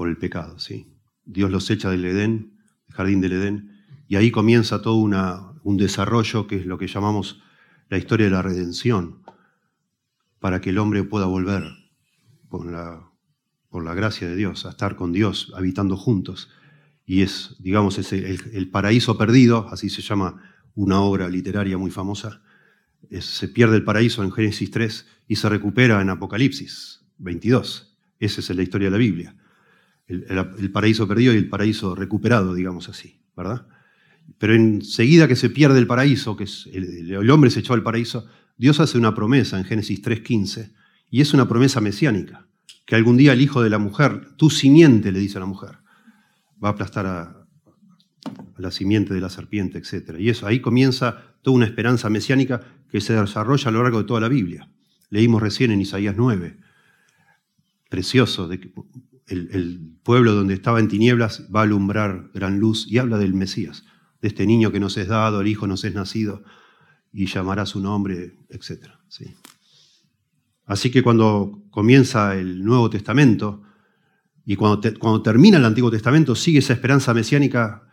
por 0.00 0.08
el 0.08 0.16
pecado. 0.16 0.58
¿sí? 0.58 0.86
Dios 1.26 1.50
los 1.50 1.68
echa 1.68 1.90
del 1.90 2.06
Edén, 2.06 2.56
el 2.88 2.94
jardín 2.94 3.20
del 3.20 3.32
Edén, 3.32 3.84
y 4.08 4.16
ahí 4.16 4.30
comienza 4.30 4.80
todo 4.80 4.94
un 4.94 5.76
desarrollo 5.76 6.46
que 6.46 6.56
es 6.56 6.64
lo 6.64 6.78
que 6.78 6.86
llamamos 6.86 7.42
la 7.90 7.98
historia 7.98 8.24
de 8.24 8.32
la 8.32 8.40
redención, 8.40 9.18
para 10.38 10.62
que 10.62 10.70
el 10.70 10.78
hombre 10.78 11.04
pueda 11.04 11.26
volver 11.26 11.64
por 12.48 12.64
la, 12.64 13.10
por 13.68 13.84
la 13.84 13.92
gracia 13.92 14.26
de 14.26 14.36
Dios, 14.36 14.64
a 14.64 14.70
estar 14.70 14.96
con 14.96 15.12
Dios, 15.12 15.52
habitando 15.54 15.98
juntos. 15.98 16.48
Y 17.04 17.20
es, 17.20 17.56
digamos, 17.58 17.98
es 17.98 18.14
el, 18.14 18.70
paraíso 18.70 19.18
perdido, 19.18 19.68
así 19.70 19.90
se 19.90 20.00
llama 20.00 20.42
una 20.74 21.00
obra 21.00 21.28
literaria 21.28 21.76
muy 21.76 21.90
famosa. 21.90 22.40
se 23.20 23.48
pierde 23.48 23.76
el 23.76 23.84
paraíso 23.84 24.22
en 24.22 24.32
Génesis 24.32 24.70
3 24.70 25.06
y 25.28 25.36
se 25.36 25.50
recupera 25.50 26.00
en 26.00 26.08
Apocalipsis 26.08 27.04
22. 27.18 27.98
Esa 28.18 28.40
es 28.40 28.48
la 28.56 28.62
historia 28.62 28.86
de 28.86 28.92
la 28.92 28.96
Biblia. 28.96 29.36
El, 30.10 30.72
paraíso 30.72 31.06
perdido 31.06 31.32
y 31.32 31.36
el 31.36 31.48
paraíso 31.48 31.94
recuperado, 31.94 32.54
digamos 32.54 32.88
así, 32.88 33.20
¿verdad? 33.36 33.66
Pero 34.38 34.54
enseguida 34.54 35.28
que 35.28 35.36
se 35.36 35.50
pierde 35.50 35.78
el 35.78 35.86
paraíso, 35.86 36.36
que 36.36 36.46
el, 36.72 37.30
hombre 37.30 37.50
se 37.50 37.60
echó 37.60 37.74
al 37.74 37.82
paraíso, 37.82 38.26
Dios 38.58 38.80
hace 38.80 38.98
una 38.98 39.14
promesa 39.14 39.56
en 39.58 39.64
Génesis 39.64 40.02
3.15 40.02 40.72
y 41.10 41.20
es 41.20 41.32
una 41.32 41.48
promesa 41.48 41.80
mesiánica, 41.80 42.46
que 42.84 42.96
algún 42.96 43.16
día 43.16 43.32
el 43.32 43.40
hijo 43.40 43.62
de 43.62 43.70
la 43.70 43.78
mujer, 43.78 44.36
tu 44.36 44.50
simiente, 44.50 45.12
le 45.12 45.20
dice 45.20 45.38
a 45.38 45.40
la 45.40 45.46
mujer, 45.46 45.78
va 46.62 46.70
a 46.70 46.72
aplastar 46.72 47.06
a, 47.06 47.40
la 48.58 48.70
simiente 48.70 49.14
de 49.14 49.20
la 49.20 49.30
serpiente, 49.30 49.78
etc. 49.78 50.16
Y 50.18 50.28
eso, 50.28 50.46
ahí 50.46 50.60
comienza 50.60 51.36
toda 51.42 51.56
una 51.56 51.66
esperanza 51.66 52.10
mesiánica 52.10 52.60
que 52.90 53.00
se 53.00 53.14
desarrolla 53.14 53.68
a 53.68 53.72
lo 53.72 53.82
largo 53.82 53.98
de 53.98 54.04
toda 54.04 54.20
la 54.20 54.28
Biblia. 54.28 54.68
Leímos 55.08 55.40
recién 55.42 55.70
en 55.70 55.80
Isaías 55.80 56.14
9, 56.16 56.58
precioso, 57.88 58.48
de 58.48 58.60
que 58.60 58.72
el, 59.30 59.96
pueblo 60.02 60.34
donde 60.34 60.54
estaba 60.54 60.80
en 60.80 60.88
tinieblas 60.88 61.46
va 61.54 61.60
a 61.60 61.62
alumbrar 61.64 62.30
gran 62.34 62.58
luz 62.58 62.86
y 62.90 62.98
habla 62.98 63.18
del 63.18 63.34
Mesías, 63.34 63.84
de 64.20 64.28
este 64.28 64.46
niño 64.46 64.72
que 64.72 64.80
nos 64.80 64.96
es 64.96 65.08
dado, 65.08 65.40
el 65.40 65.46
hijo 65.46 65.66
nos 65.66 65.84
es 65.84 65.94
nacido 65.94 66.42
y 67.12 67.26
llamará 67.26 67.66
su 67.66 67.80
nombre, 67.80 68.38
etc. 68.48 68.88
¿sí? 69.08 69.34
Así 70.64 70.90
que 70.90 71.02
cuando 71.02 71.62
comienza 71.70 72.36
el 72.36 72.64
Nuevo 72.64 72.90
Testamento 72.90 73.62
y 74.44 74.56
cuando, 74.56 74.80
cuando 74.98 75.22
termina 75.22 75.58
el 75.58 75.64
Antiguo 75.64 75.90
Testamento, 75.90 76.34
sigue 76.34 76.58
esa 76.58 76.72
esperanza 76.72 77.14
mesiánica 77.14 77.88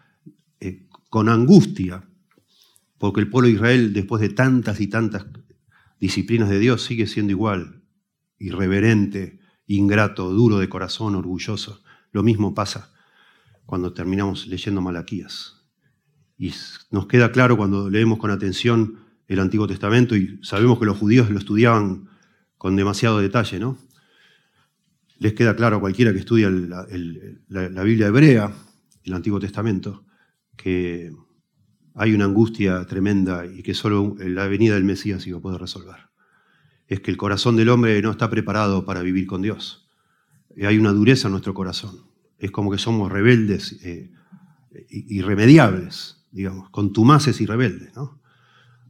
eh, 0.60 0.88
con 1.10 1.30
angustia, 1.30 2.08
porque 2.98 3.20
el 3.20 3.30
pueblo 3.30 3.48
de 3.48 3.56
Israel, 3.56 3.94
después 3.94 4.22
de 4.22 4.30
tantas 4.30 4.80
y 4.80 4.88
tantas 4.88 5.26
disciplinas 6.00 6.50
de 6.50 6.60
Dios, 6.60 6.84
sigue 6.84 7.06
siendo 7.06 7.32
igual, 7.32 7.84
irreverente, 8.40 9.37
ingrato, 9.68 10.32
duro 10.32 10.58
de 10.60 10.70
corazón, 10.70 11.16
orgulloso. 11.16 11.82
Lo 12.12 12.24
mismo 12.24 12.56
pasa 12.56 12.94
cuando 13.66 13.94
terminamos 13.94 14.48
leyendo 14.48 14.82
Malaquías. 14.82 15.66
Y 16.38 16.54
nos 16.90 17.08
queda 17.08 17.32
claro 17.32 17.58
cuando 17.58 17.90
leemos 17.90 18.18
con 18.18 18.32
atención 18.32 19.00
el 19.28 19.40
Antiguo 19.40 19.68
Testamento 19.68 20.16
y 20.16 20.40
sabemos 20.42 20.80
que 20.80 20.86
los 20.86 20.98
judíos 20.98 21.30
lo 21.30 21.38
estudiaban 21.38 22.10
con 22.58 22.76
demasiado 22.76 23.20
detalle, 23.20 23.60
¿no? 23.60 23.78
Les 25.20 25.34
queda 25.34 25.56
claro 25.56 25.78
a 25.78 25.80
cualquiera 25.80 26.14
que 26.14 26.20
estudia 26.20 26.50
la, 26.50 27.84
Biblia 27.84 28.08
hebrea, 28.08 28.54
el 29.04 29.14
Antiguo 29.14 29.40
Testamento, 29.40 30.06
que 30.56 31.12
hay 31.96 32.14
una 32.14 32.26
angustia 32.26 32.86
tremenda 32.86 33.46
y 33.46 33.64
que 33.64 33.74
solo 33.74 34.16
la 34.20 34.48
venida 34.48 34.76
del 34.76 34.84
Mesías 34.84 35.26
iba 35.26 35.40
a 35.40 35.42
poder 35.42 35.60
resolver. 35.60 36.07
Es 36.88 37.02
que 37.02 37.12
el 37.12 37.18
corazón 37.18 37.56
del 37.56 37.70
hombre 37.70 38.02
no 38.02 38.12
está 38.12 38.30
preparado 38.30 38.86
para 38.86 39.02
vivir 39.02 39.28
con 39.28 39.42
Dios. 39.42 39.88
Hay 40.62 40.78
una 40.78 40.92
dureza 40.92 41.28
en 41.28 41.34
nuestro 41.34 41.54
corazón. 41.54 42.06
Es 42.40 42.52
como 42.52 42.72
que 42.72 42.78
somos 42.78 43.12
rebeldes, 43.12 43.78
eh, 43.84 44.12
irremediables, 44.90 46.26
digamos, 46.32 46.70
contumaces 46.70 47.42
y 47.42 47.46
rebeldes, 47.46 47.96
¿no? 47.96 48.22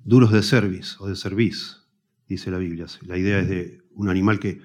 Duros 0.03 0.31
de 0.31 0.43
cerviz 0.43 0.95
o 0.99 1.07
de 1.07 1.15
cerviz, 1.15 1.83
dice 2.27 2.51
la 2.51 2.57
Biblia. 2.57 2.85
La 3.05 3.17
idea 3.17 3.39
es 3.39 3.49
de 3.49 3.81
un 3.91 4.09
animal 4.09 4.39
que 4.39 4.61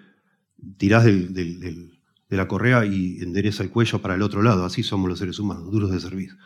tirás 0.76 1.04
de 1.04 1.90
la 2.28 2.48
correa 2.48 2.84
y 2.84 3.18
endereza 3.20 3.62
el 3.62 3.70
cuello 3.70 4.00
para 4.00 4.14
el 4.14 4.22
otro 4.22 4.42
lado. 4.42 4.64
Así 4.64 4.82
somos 4.82 5.08
los 5.08 5.18
seres 5.18 5.38
humanos, 5.38 5.70
duros 5.70 5.90
de 5.90 6.00
servir. 6.00 6.36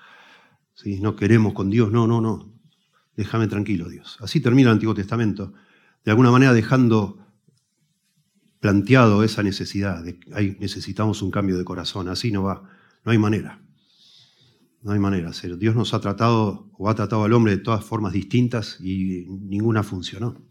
¿Sí? 0.75 1.01
No 1.01 1.17
queremos 1.17 1.55
con 1.55 1.71
Dios, 1.71 1.91
no, 1.91 2.07
no, 2.07 2.21
no. 2.21 2.53
Déjame 3.17 3.47
tranquilo, 3.47 3.89
Dios. 3.89 4.19
Así 4.21 4.41
termina 4.41 4.71
el 4.71 4.75
Antiguo 4.75 4.95
Testamento, 4.95 5.55
de 6.07 6.13
alguna 6.13 6.31
manera 6.31 6.55
dejando 6.55 7.19
planteado 8.61 9.23
esa 9.23 9.43
necesidad, 9.43 10.03
de 10.03 10.19
que 10.19 10.57
necesitamos 10.59 11.21
un 11.21 11.31
cambio 11.31 11.59
de 11.59 11.65
corazón. 11.65 12.09
Así 12.09 12.33
no 12.33 12.43
va, 12.43 12.63
no 13.05 13.13
hay 13.13 13.19
manera. 13.19 13.61
No 14.83 14.93
hay 14.93 14.99
manera. 14.99 15.31
Dios 15.59 15.77
nos 15.77 15.93
ha 15.93 16.01
tratado 16.01 16.71
o 16.79 16.89
ha 16.89 16.95
tratado 16.95 17.25
al 17.25 17.35
hombre 17.35 17.57
de 17.57 17.63
todas 17.63 17.85
formas 17.85 18.15
distintas 18.15 18.79
y 18.81 19.27
ninguna 19.29 19.83
funcionó 19.83 20.47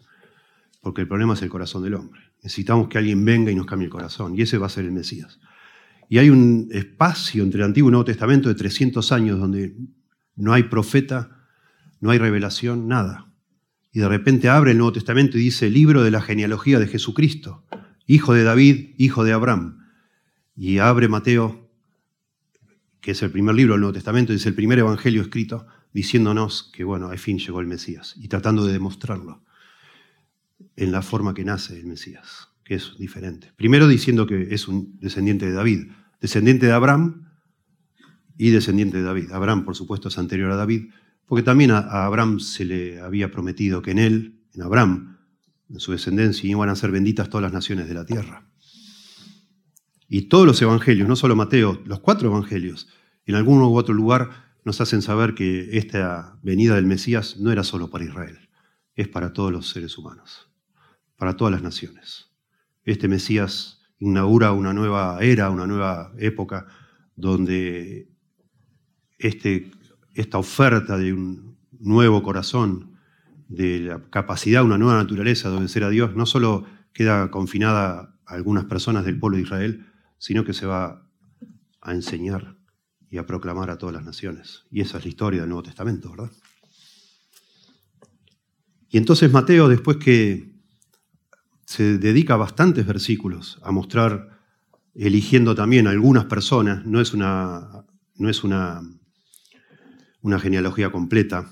porque 0.85 1.01
el 1.01 1.07
problema 1.07 1.33
es 1.33 1.41
el 1.41 1.50
corazón 1.50 1.81
del 1.81 1.95
hombre. 1.95 2.21
Necesitamos 2.43 2.89
que 2.89 3.00
alguien 3.00 3.25
venga 3.25 3.50
y 3.50 3.55
nos 3.55 3.65
cambie 3.65 3.88
el 3.88 3.91
corazón, 3.91 4.38
y 4.38 4.43
ese 4.43 4.59
va 4.59 4.67
a 4.67 4.69
ser 4.69 4.85
el 4.85 4.91
Mesías. 4.91 5.39
Y 6.09 6.19
hay 6.19 6.29
un 6.29 6.69
espacio 6.69 7.41
entre 7.41 7.62
el 7.62 7.65
Antiguo 7.65 7.88
y 7.88 7.89
el 7.89 7.93
Nuevo 7.93 8.05
Testamento 8.05 8.50
de 8.50 8.53
300 8.53 9.12
años 9.12 9.39
donde 9.39 9.75
no 10.35 10.53
hay 10.53 10.62
profeta, 10.62 11.43
no 12.01 12.12
hay 12.12 12.19
revelación, 12.19 12.88
nada. 12.88 13.33
Y 13.96 14.00
de 14.00 14.10
repente 14.10 14.50
abre 14.50 14.72
el 14.72 14.78
Nuevo 14.78 14.92
Testamento 14.92 15.38
y 15.38 15.42
dice, 15.42 15.70
libro 15.70 16.04
de 16.04 16.12
la 16.12 16.22
genealogía 16.22 16.80
de 16.80 16.88
Jesucristo, 16.88 17.64
hijo 18.06 18.34
de 18.34 18.44
David, 18.44 18.90
hijo 18.98 19.24
de 19.24 19.32
Abraham. 19.32 19.86
Y 20.54 20.80
abre 20.80 21.08
Mateo, 21.08 21.72
que 23.00 23.12
es 23.12 23.24
el 23.24 23.32
primer 23.32 23.56
libro 23.56 23.75
del 23.75 23.80
Nuevo 23.80 23.94
Testamento, 23.94 24.34
y 24.34 24.36
es 24.36 24.46
el 24.48 24.54
primer 24.54 24.80
evangelio 24.80 25.22
escrito, 25.22 25.66
diciéndonos 25.94 26.72
que, 26.74 26.84
bueno, 26.84 27.08
al 27.08 27.20
fin 27.20 27.40
llegó 27.40 27.62
el 27.62 27.68
Mesías, 27.68 28.16
y 28.18 28.28
tratando 28.28 28.66
de 28.66 28.74
demostrarlo 28.74 29.46
en 30.75 30.92
la 30.92 31.02
forma 31.02 31.34
que 31.34 31.46
nace 31.46 31.80
el 31.80 31.86
Mesías, 31.86 32.50
que 32.66 32.75
es 32.75 32.98
diferente. 33.00 33.54
Primero 33.56 33.88
diciendo 33.88 34.28
que 34.28 34.54
es 34.54 34.68
un 34.68 35.00
descendiente 35.00 35.46
de 35.46 35.54
David, 35.54 35.88
descendiente 36.20 36.66
de 36.66 36.74
Abraham 36.74 37.30
y 38.38 38.50
descendiente 38.50 38.98
de 38.98 39.04
David. 39.04 39.32
Abraham, 39.32 39.64
por 39.64 39.78
supuesto, 39.78 40.10
es 40.10 40.18
anterior 40.18 40.52
a 40.52 40.58
David, 40.58 40.90
porque 41.25 41.44
también 41.44 41.72
a 41.72 42.05
Abraham 42.05 42.39
se 42.39 42.65
le 42.65 43.00
había 43.00 43.32
prometido 43.32 43.82
que 43.82 43.91
en 43.91 44.00
él, 44.00 44.39
en 44.53 44.62
Abraham, 44.62 45.17
en 45.70 45.79
su 45.79 45.91
descendencia, 45.91 46.50
iban 46.50 46.70
a 46.70 46.75
ser 46.75 46.91
benditas 46.91 47.29
todas 47.29 47.44
las 47.44 47.53
naciones 47.53 47.88
de 47.88 47.94
la 47.94 48.05
tierra. 48.05 48.48
Y 50.08 50.24
todos 50.24 50.46
los 50.46 50.62
evangelios, 50.62 51.08
no 51.08 51.15
solo 51.15 51.36
Mateo, 51.36 51.82
los 51.86 52.00
cuatro 52.00 52.29
evangelios, 52.29 52.88
en 53.25 53.36
algún 53.36 53.62
u 53.62 53.75
otro 53.75 53.94
lugar 53.94 54.29
nos 54.63 54.82
hacen 54.82 55.01
saber 55.01 55.34
que 55.34 55.77
esta 55.77 56.38
venida 56.44 56.75
del 56.75 56.86
Mesías 56.86 57.38
no 57.38 57.51
era 57.51 57.63
solo 57.63 57.89
para 57.89 58.05
Israel, 58.05 58.50
es 58.96 59.08
para 59.08 59.34
todos 59.34 59.51
los 59.51 59.70
seres 59.70 59.98
humanos 59.98 60.50
para 61.17 61.38
todas 61.38 61.51
las 61.51 61.62
naciones. 61.62 62.29
Este 62.84 63.08
Mesías 63.08 63.82
inaugura 64.00 64.51
una 64.51 64.74
nueva 64.74 65.20
era, 65.22 65.50
una 65.50 65.67
nueva 65.67 66.13
época, 66.17 66.67
donde 67.15 68.10
este, 69.17 69.72
esta 70.15 70.38
oferta 70.38 70.98
de 70.98 71.13
un 71.13 71.57
nuevo 71.79 72.24
corazón, 72.24 72.95
de 73.48 73.79
la 73.81 74.01
capacidad, 74.10 74.63
una 74.63 74.77
nueva 74.77 74.98
naturaleza 74.98 75.50
de 75.50 75.57
obedecer 75.57 75.84
a 75.84 75.89
Dios, 75.89 76.15
no 76.15 76.25
solo 76.25 76.65
queda 76.93 77.29
confinada 77.29 78.17
a 78.25 78.34
algunas 78.34 78.65
personas 78.65 79.05
del 79.05 79.19
pueblo 79.19 79.38
de 79.38 79.43
Israel, 79.43 79.86
sino 80.17 80.43
que 80.43 80.53
se 80.53 80.65
va 80.65 81.07
a 81.81 81.93
enseñar 81.93 82.57
y 83.10 83.17
a 83.17 83.25
proclamar 83.27 83.69
a 83.69 83.77
todas 83.77 83.93
las 83.93 84.03
naciones. 84.03 84.65
Y 84.72 84.81
esa 84.81 84.98
es 84.98 85.03
la 85.03 85.10
historia 85.10 85.41
del 85.41 85.50
Nuevo 85.50 85.63
Testamento, 85.63 86.10
¿verdad? 86.10 86.31
Y 88.89 88.98
entonces 88.98 89.31
Mateo, 89.31 89.67
después 89.67 89.98
que 89.98 90.55
se 91.65 91.98
dedica 91.98 92.36
bastantes 92.36 92.86
versículos 92.86 93.60
a 93.63 93.72
mostrar, 93.72 94.39
eligiendo 94.93 95.53
también 95.53 95.88
algunas 95.88 96.25
personas, 96.25 96.86
no 96.86 97.01
es 97.01 97.13
una, 97.13 97.86
no 98.15 98.29
es 98.29 98.43
una, 98.43 98.81
una 100.25 100.39
genealogía 100.39 100.91
completa, 100.91 101.48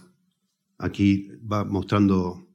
aquí 0.79 1.29
va 1.39 1.63
mostrando, 1.63 2.47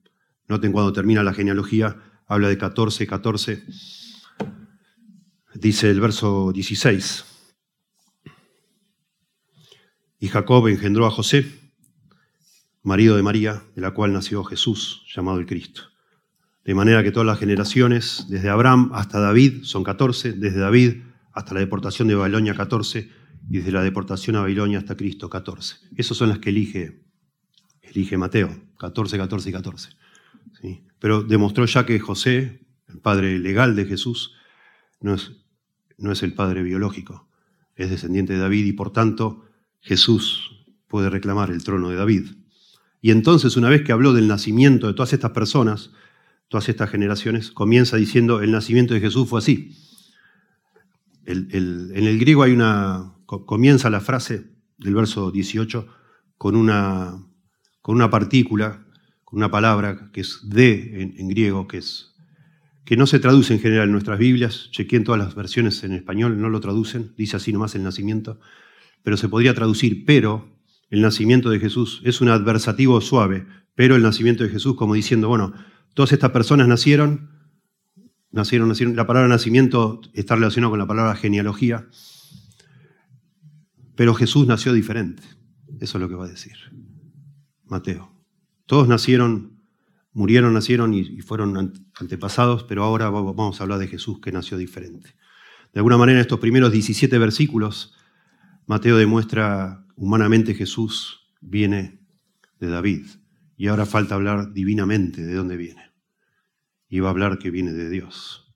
noten 0.49 0.73
cuando 0.73 0.93
termina 0.93 1.23
la 1.23 1.33
genealogía, 1.33 1.97
habla 2.27 2.49
de 2.49 2.59
14, 2.59 3.07
14, 3.07 3.65
dice 5.55 5.89
el 5.89 6.01
verso 6.01 6.51
16. 6.51 7.25
Y 10.19 10.27
Jacob 10.27 10.67
engendró 10.67 11.07
a 11.07 11.11
José, 11.13 11.47
marido 12.83 13.15
de 13.15 13.23
María, 13.23 13.63
de 13.77 13.81
la 13.81 13.93
cual 13.93 14.13
nació 14.13 14.43
Jesús, 14.43 15.05
llamado 15.15 15.39
el 15.39 15.47
Cristo. 15.47 15.83
De 16.65 16.75
manera 16.75 17.05
que 17.05 17.13
todas 17.13 17.29
las 17.29 17.39
generaciones, 17.39 18.27
desde 18.29 18.49
Abraham 18.49 18.91
hasta 18.93 19.21
David, 19.21 19.63
son 19.63 19.85
14, 19.85 20.33
desde 20.33 20.59
David 20.59 20.97
hasta 21.33 21.55
la 21.55 21.61
deportación 21.61 22.09
de 22.09 22.17
Babilonia 22.17 22.55
14, 22.55 23.09
y 23.09 23.18
desde 23.49 23.73
la 23.73 23.83
deportación 23.83 24.37
a 24.37 24.41
Babilonia 24.41 24.79
hasta 24.79 24.97
Cristo 24.97 25.31
14. 25.31 25.77
Esas 25.97 26.17
son 26.17 26.29
las 26.29 26.39
que 26.39 26.51
elige 26.51 27.01
elige 27.83 28.19
Mateo, 28.19 28.55
14, 28.79 29.17
14 29.17 29.49
y 29.49 29.53
14. 29.53 29.91
¿sí? 30.61 30.85
Pero 30.99 31.23
demostró 31.23 31.65
ya 31.65 31.87
que 31.87 31.99
José, 31.99 32.61
el 32.89 32.99
padre 32.99 33.39
legal 33.39 33.75
de 33.75 33.87
Jesús, 33.87 34.35
no 35.01 35.15
es, 35.15 35.33
no 35.97 36.13
es 36.13 36.23
el 36.23 36.35
padre 36.35 36.63
biológico, 36.63 37.29
es 37.77 37.91
descendiente 37.91 38.35
de 38.35 38.41
David 38.41 38.67
y 38.67 38.73
por 38.73 38.93
tanto 38.93 39.45
Jesús 39.81 40.67
puede 40.87 41.09
reclamar 41.09 41.51
el 41.51 41.65
trono 41.65 41.89
de 41.89 41.97
David. 41.97 42.27
Y 43.01 43.11
entonces, 43.11 43.57
una 43.57 43.69
vez 43.69 43.83
que 43.83 43.93
habló 43.93 44.13
del 44.13 44.29
nacimiento 44.29 44.89
de 44.89 44.93
todas 44.93 45.13
estas 45.13 45.31
personas, 45.31 45.93
todas 46.49 46.69
estas 46.69 46.91
generaciones, 46.91 47.51
comienza 47.53 47.97
diciendo, 47.97 48.43
el 48.43 48.51
nacimiento 48.51 48.93
de 48.95 49.01
Jesús 49.01 49.29
fue 49.29 49.39
así. 49.39 49.77
en 51.25 51.49
el 51.95 52.19
griego 52.19 52.43
hay 52.43 52.53
una, 52.53 53.18
comienza 53.29 53.91
la 53.91 54.01
frase 54.01 54.51
del 54.79 54.95
verso 54.95 55.31
18 55.31 55.87
con 56.37 56.57
una 56.57 57.29
con 57.89 57.97
una 57.97 58.11
partícula, 58.11 58.85
con 59.25 59.39
una 59.39 59.51
palabra 59.51 60.11
que 60.13 60.21
es 60.21 60.41
de 60.43 61.15
en, 61.17 61.29
griego, 61.29 61.67
que, 61.67 61.79
es, 61.79 62.15
que 62.85 62.99
no 62.99 63.07
se 63.07 63.19
traduce 63.19 63.55
en 63.55 63.61
general 63.61 63.87
en 63.87 63.93
nuestras 63.93 64.19
Biblias. 64.19 64.69
Chequé 64.73 64.97
en 64.97 65.05
todas 65.05 65.19
las 65.19 65.35
versiones 65.35 65.83
en 65.85 65.95
español, 65.95 66.39
no 66.39 66.51
lo 66.51 66.61
traducen, 66.61 67.15
dice 67.17 67.37
así 67.37 67.51
nomás 67.51 67.75
el 67.77 67.83
nacimiento, 67.83 68.41
pero 69.03 69.17
se 69.17 69.31
podría 69.31 69.55
traducir, 69.55 70.05
pero 70.05 70.55
el 70.91 71.01
nacimiento 71.01 71.49
de 71.49 71.61
Jesús 71.61 72.03
es 72.05 72.21
un 72.21 72.29
adversativo 72.29 73.01
suave, 73.01 73.47
pero 73.75 73.97
el 73.97 74.03
nacimiento 74.03 74.45
de 74.45 74.51
Jesús 74.51 74.77
como 74.77 74.93
diciendo, 74.93 75.29
bueno, 75.29 75.55
todas 75.95 76.13
estas 76.13 76.31
personas 76.31 76.69
nacieron, 76.69 77.31
nacieron, 78.31 78.69
nacieron, 78.69 78.97
la 78.97 79.07
palabra 79.07 79.29
nacimiento 79.29 80.03
está 80.13 80.35
relacionada 80.35 80.73
con 80.73 80.79
la 80.79 80.87
palabra 80.87 81.15
genealogía, 81.15 81.89
pero 83.99 84.15
Jesús 84.15 84.47
nació 84.47 84.73
diferente, 84.73 85.25
eso 85.81 85.99
es 85.99 86.01
lo 86.01 86.09
que 86.09 86.15
va 86.15 86.27
a 86.27 86.29
decir. 86.29 86.55
Mateo. 87.65 88.13
Todos 88.65 88.87
nacieron, 88.87 89.61
murieron, 90.13 90.55
nacieron 90.55 90.95
y, 90.95 91.21
fueron 91.21 91.75
antepasados, 91.99 92.63
pero 92.63 92.85
ahora 92.85 93.11
vamos 93.11 93.59
a 93.59 93.65
hablar 93.65 93.81
de 93.81 93.89
Jesús 93.89 94.21
que 94.21 94.31
nació 94.31 94.57
diferente. 94.57 95.17
De 95.73 95.81
alguna 95.81 95.97
manera, 95.97 96.21
estos 96.21 96.39
primeros 96.39 96.71
17 96.71 97.19
versículos, 97.19 97.97
Mateo 98.69 98.97
demuestra 98.97 99.85
humanamente 99.97 100.55
Jesús 100.55 101.33
viene 101.41 101.99
de 102.61 102.69
David. 102.69 103.05
Y 103.57 103.67
ahora 103.67 103.85
falta 103.85 104.15
hablar 104.15 104.53
divinamente 104.53 105.27
de 105.27 105.35
dónde 105.35 105.57
viene. 105.57 105.91
Y 106.89 107.01
va 107.01 107.09
a 107.09 107.11
hablar 107.11 107.41
que 107.41 107.51
viene 107.51 107.73
de 107.73 107.91
Dios. 107.91 108.55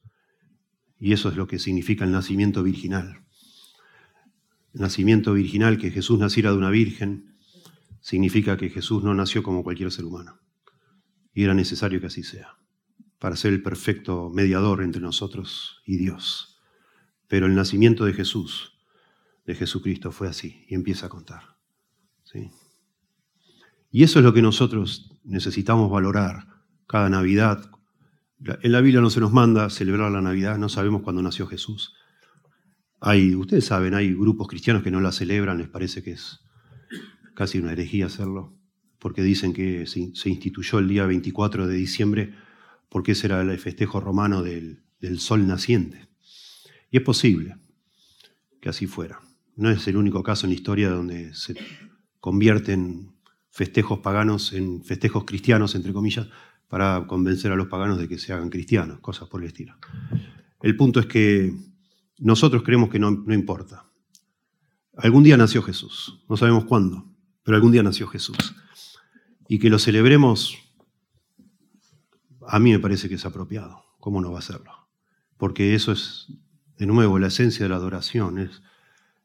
Y 1.01 1.13
eso 1.13 1.31
es 1.31 1.35
lo 1.35 1.49
que 1.49 1.59
significa 1.59 2.05
el 2.05 2.13
nacimiento 2.13 2.63
virginal. 2.63 3.22
Nacimiento 4.75 5.35
virginal, 5.35 5.79
que 5.79 5.91
Jesús 5.91 6.19
naciera 6.19 6.51
de 6.51 6.57
una 6.57 6.71
virgen, 6.71 7.37
significa 8.01 8.57
que 8.57 8.71
Jesús 8.71 9.05
no 9.05 9.15
nació 9.15 9.43
como 9.43 9.63
cualquier 9.63 9.93
ser 9.93 10.05
humano. 10.05 10.39
Y 11.35 11.45
era 11.45 11.55
necesario 11.55 12.01
que 12.01 12.07
así 12.07 12.23
sea, 12.23 12.57
para 13.19 13.37
ser 13.37 13.53
el 13.53 13.63
perfecto 13.63 14.31
mediador 14.31 14.83
entre 14.83 15.01
nosotros 15.01 15.83
y 15.87 15.97
Dios. 15.97 16.61
Pero 17.29 17.47
el 17.47 17.55
nacimiento 17.55 18.05
de 18.05 18.13
Jesús, 18.13 18.79
de 19.47 19.55
Jesucristo, 19.55 20.13
fue 20.13 20.29
así 20.29 20.65
y 20.69 20.75
empieza 20.75 21.07
a 21.07 21.09
contar. 21.09 21.53
Y 23.91 24.03
eso 24.03 24.19
es 24.19 24.25
lo 24.25 24.33
que 24.33 24.43
nosotros 24.43 25.13
necesitamos 25.25 25.91
valorar 25.91 26.47
cada 26.87 27.11
Navidad. 27.11 27.71
En 28.41 28.73
la 28.73 28.81
Biblia 28.81 29.01
no 29.01 29.11
se 29.11 29.21
nos 29.21 29.33
manda 29.33 29.71
celebrar 29.71 30.11
la 30.11 30.23
Navidad, 30.23 30.59
no 30.59 30.69
sabemos 30.69 31.03
cuándo 31.03 31.23
nació 31.23 31.47
Jesús. 31.47 31.95
Hay, 33.05 33.35
ustedes 33.35 33.65
saben, 33.67 33.95
hay 33.95 34.15
grupos 34.15 34.47
cristianos 34.47 34.85
que 34.85 34.93
no 34.93 35.01
la 35.01 35.11
celebran, 35.11 35.59
les 35.59 35.69
parece 35.69 36.05
que 36.05 36.13
es 36.13 36.41
casi 37.35 37.59
una 37.59 37.73
herejía 37.73 38.07
hacerlo, 38.07 38.57
porque 39.01 39.23
dicen 39.25 39.53
que 39.53 39.87
se 39.87 40.29
instituyó 40.29 40.79
el 40.79 40.87
día 40.87 41.05
24 41.05 41.67
de 41.67 41.75
diciembre 41.75 42.33
porque 42.89 43.13
ese 43.13 43.27
era 43.27 43.41
el 43.41 43.59
festejo 43.59 44.01
romano 44.01 44.43
del, 44.43 44.79
sol 45.19 45.49
naciente. 45.49 46.07
Y 46.91 46.99
es 46.99 47.03
posible 47.03 47.57
que 48.61 48.69
así 48.69 48.87
fuera. 48.87 49.21
No 49.57 49.71
es 49.71 49.89
el 49.89 49.97
único 49.97 50.23
caso 50.23 50.47
en 50.47 50.51
la 50.51 50.57
historia 50.57 50.91
donde 50.91 51.35
se 51.35 51.57
convierten 52.21 53.15
festejos 53.51 53.99
paganos 53.99 54.53
en 54.53 54.85
festejos 54.85 55.25
cristianos, 55.25 55.75
entre 55.75 55.93
comillas, 55.93 56.29
para 56.69 57.07
convencer 57.09 57.51
a 57.51 57.57
los 57.57 57.67
paganos 57.67 57.99
de 57.99 58.07
que 58.07 58.19
se 58.19 58.33
hagan 58.33 58.51
cristianos, 58.51 59.01
cosas 59.01 59.29
por 59.29 59.41
el 59.41 59.49
estilo. 59.49 59.75
El 60.61 60.77
punto 60.77 61.01
es 61.01 61.07
que 61.07 61.53
nosotros 62.23 62.63
creemos 62.63 62.89
que 62.89 63.01
no, 63.01 63.11
no 63.11 63.35
importa. 63.35 63.85
Algún 64.97 65.25
día 65.25 65.37
nació 65.37 65.63
Jesús, 65.63 66.23
no 66.29 66.37
sabemos 66.37 66.65
cuándo, 66.65 67.05
pero 67.43 67.57
algún 67.57 67.73
día 67.73 67.83
nació 67.83 68.07
Jesús. 68.07 68.55
Y 69.49 69.59
que 69.59 69.71
lo 69.71 69.79
celebremos, 69.79 70.57
a 72.47 72.59
mí 72.61 72.71
me 72.71 72.79
parece 72.79 73.09
que 73.09 73.17
es 73.17 73.27
apropiado. 73.27 73.85
¿Cómo 73.99 74.21
no 74.21 74.31
va 74.31 74.39
a 74.39 74.43
serlo? 74.43 74.73
Porque 75.37 75.75
eso 75.75 75.93
es, 75.93 76.29
de 76.79 76.87
nuevo, 76.87 77.19
la 77.19 77.27
esencia 77.27 77.65
de 77.65 77.69
la 77.69 77.77
adoración. 77.77 78.39
Es, 78.39 78.63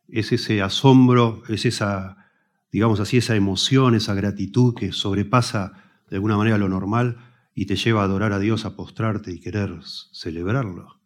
es 0.08 0.32
ese 0.32 0.62
asombro, 0.64 1.44
es 1.50 1.66
esa, 1.66 2.18
digamos 2.72 3.00
así, 3.00 3.18
esa 3.18 3.36
emoción, 3.36 3.94
esa 3.94 4.16
gratitud 4.16 4.74
que 4.74 4.92
sobrepasa 4.92 5.74
de 6.10 6.16
alguna 6.16 6.38
manera 6.38 6.58
lo 6.58 6.70
normal 6.70 7.18
y 7.54 7.66
te 7.66 7.76
lleva 7.76 8.02
a 8.02 8.06
adorar 8.06 8.34
a 8.34 8.40
Dios, 8.40 8.66
a 8.66 8.76
postrarte 8.76 9.32
y 9.32 9.40
querer 9.40 9.80
celebrarlo. 9.84 10.97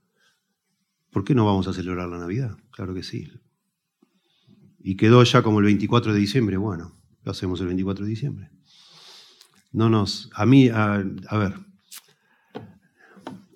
¿Por 1.11 1.25
qué 1.25 1.35
no 1.35 1.45
vamos 1.45 1.67
a 1.67 1.73
celebrar 1.73 2.07
la 2.07 2.17
Navidad? 2.17 2.57
Claro 2.71 2.93
que 2.93 3.03
sí. 3.03 3.29
Y 4.79 4.95
quedó 4.95 5.23
ya 5.23 5.43
como 5.43 5.59
el 5.59 5.65
24 5.65 6.13
de 6.13 6.19
diciembre, 6.19 6.57
bueno, 6.57 6.97
lo 7.23 7.31
hacemos 7.31 7.59
el 7.59 7.67
24 7.67 8.05
de 8.05 8.09
diciembre. 8.09 8.49
No 9.73 9.89
nos, 9.89 10.29
a 10.33 10.45
mí, 10.45 10.69
a, 10.69 10.97
ver, 10.97 11.53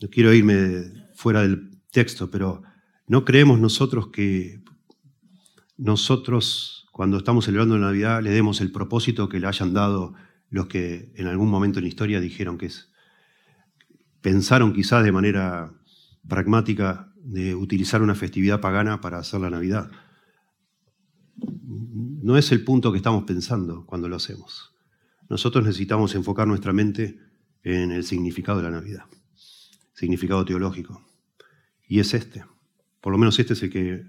no 0.02 0.10
quiero 0.12 0.34
irme 0.34 0.84
fuera 1.16 1.42
del 1.42 1.80
texto, 1.92 2.30
pero 2.30 2.62
no 3.08 3.24
creemos 3.26 3.60
nosotros 3.60 4.10
que 4.10 4.62
nosotros, 5.78 6.88
cuando 6.92 7.18
estamos 7.18 7.46
celebrando 7.46 7.78
la 7.78 7.88
Navidad, 7.88 8.22
le 8.22 8.32
demos 8.32 8.62
el 8.62 8.72
propósito 8.72 9.30
que 9.30 9.40
le 9.40 9.48
hayan 9.48 9.74
dado 9.74 10.14
los 10.50 10.68
que 10.68 11.12
en 11.16 11.28
algún 11.28 11.50
momento 11.50 11.80
en 11.80 11.86
la 11.86 11.90
historia 11.90 12.20
dijeron 12.20 12.58
que 12.58 12.68
es, 12.68 12.92
pensaron 14.22 14.74
quizás 14.74 15.04
de 15.04 15.12
manera 15.12 15.74
pragmática 16.28 17.14
de 17.26 17.56
utilizar 17.56 18.02
una 18.02 18.16
festividad 18.16 18.62
pagana 18.62 19.02
para 19.02 19.18
hacer 19.18 19.42
la 19.42 19.50
Navidad 19.50 19.92
no 21.38 22.38
es 22.38 22.52
el 22.52 22.64
punto 22.64 22.92
que 22.92 22.98
estamos 22.98 23.24
pensando 23.24 23.86
cuando 23.86 24.08
lo 24.08 24.16
hacemos. 24.16 24.74
Nosotros 25.28 25.66
necesitamos 25.66 26.16
enfocar 26.16 26.48
nuestra 26.48 26.72
mente 26.72 27.20
en 27.64 27.92
el 27.92 28.04
significado 28.04 28.60
de 28.60 28.64
la 28.64 28.72
Navidad, 28.72 29.06
significado 29.94 30.46
teológico. 30.46 31.06
Y 31.88 32.00
es 32.00 32.14
este. 32.14 32.46
Por 33.02 33.12
lo 33.12 33.18
menos 33.18 33.38
este 33.40 33.54
es 33.54 33.64
el 33.64 33.70
que 33.72 34.06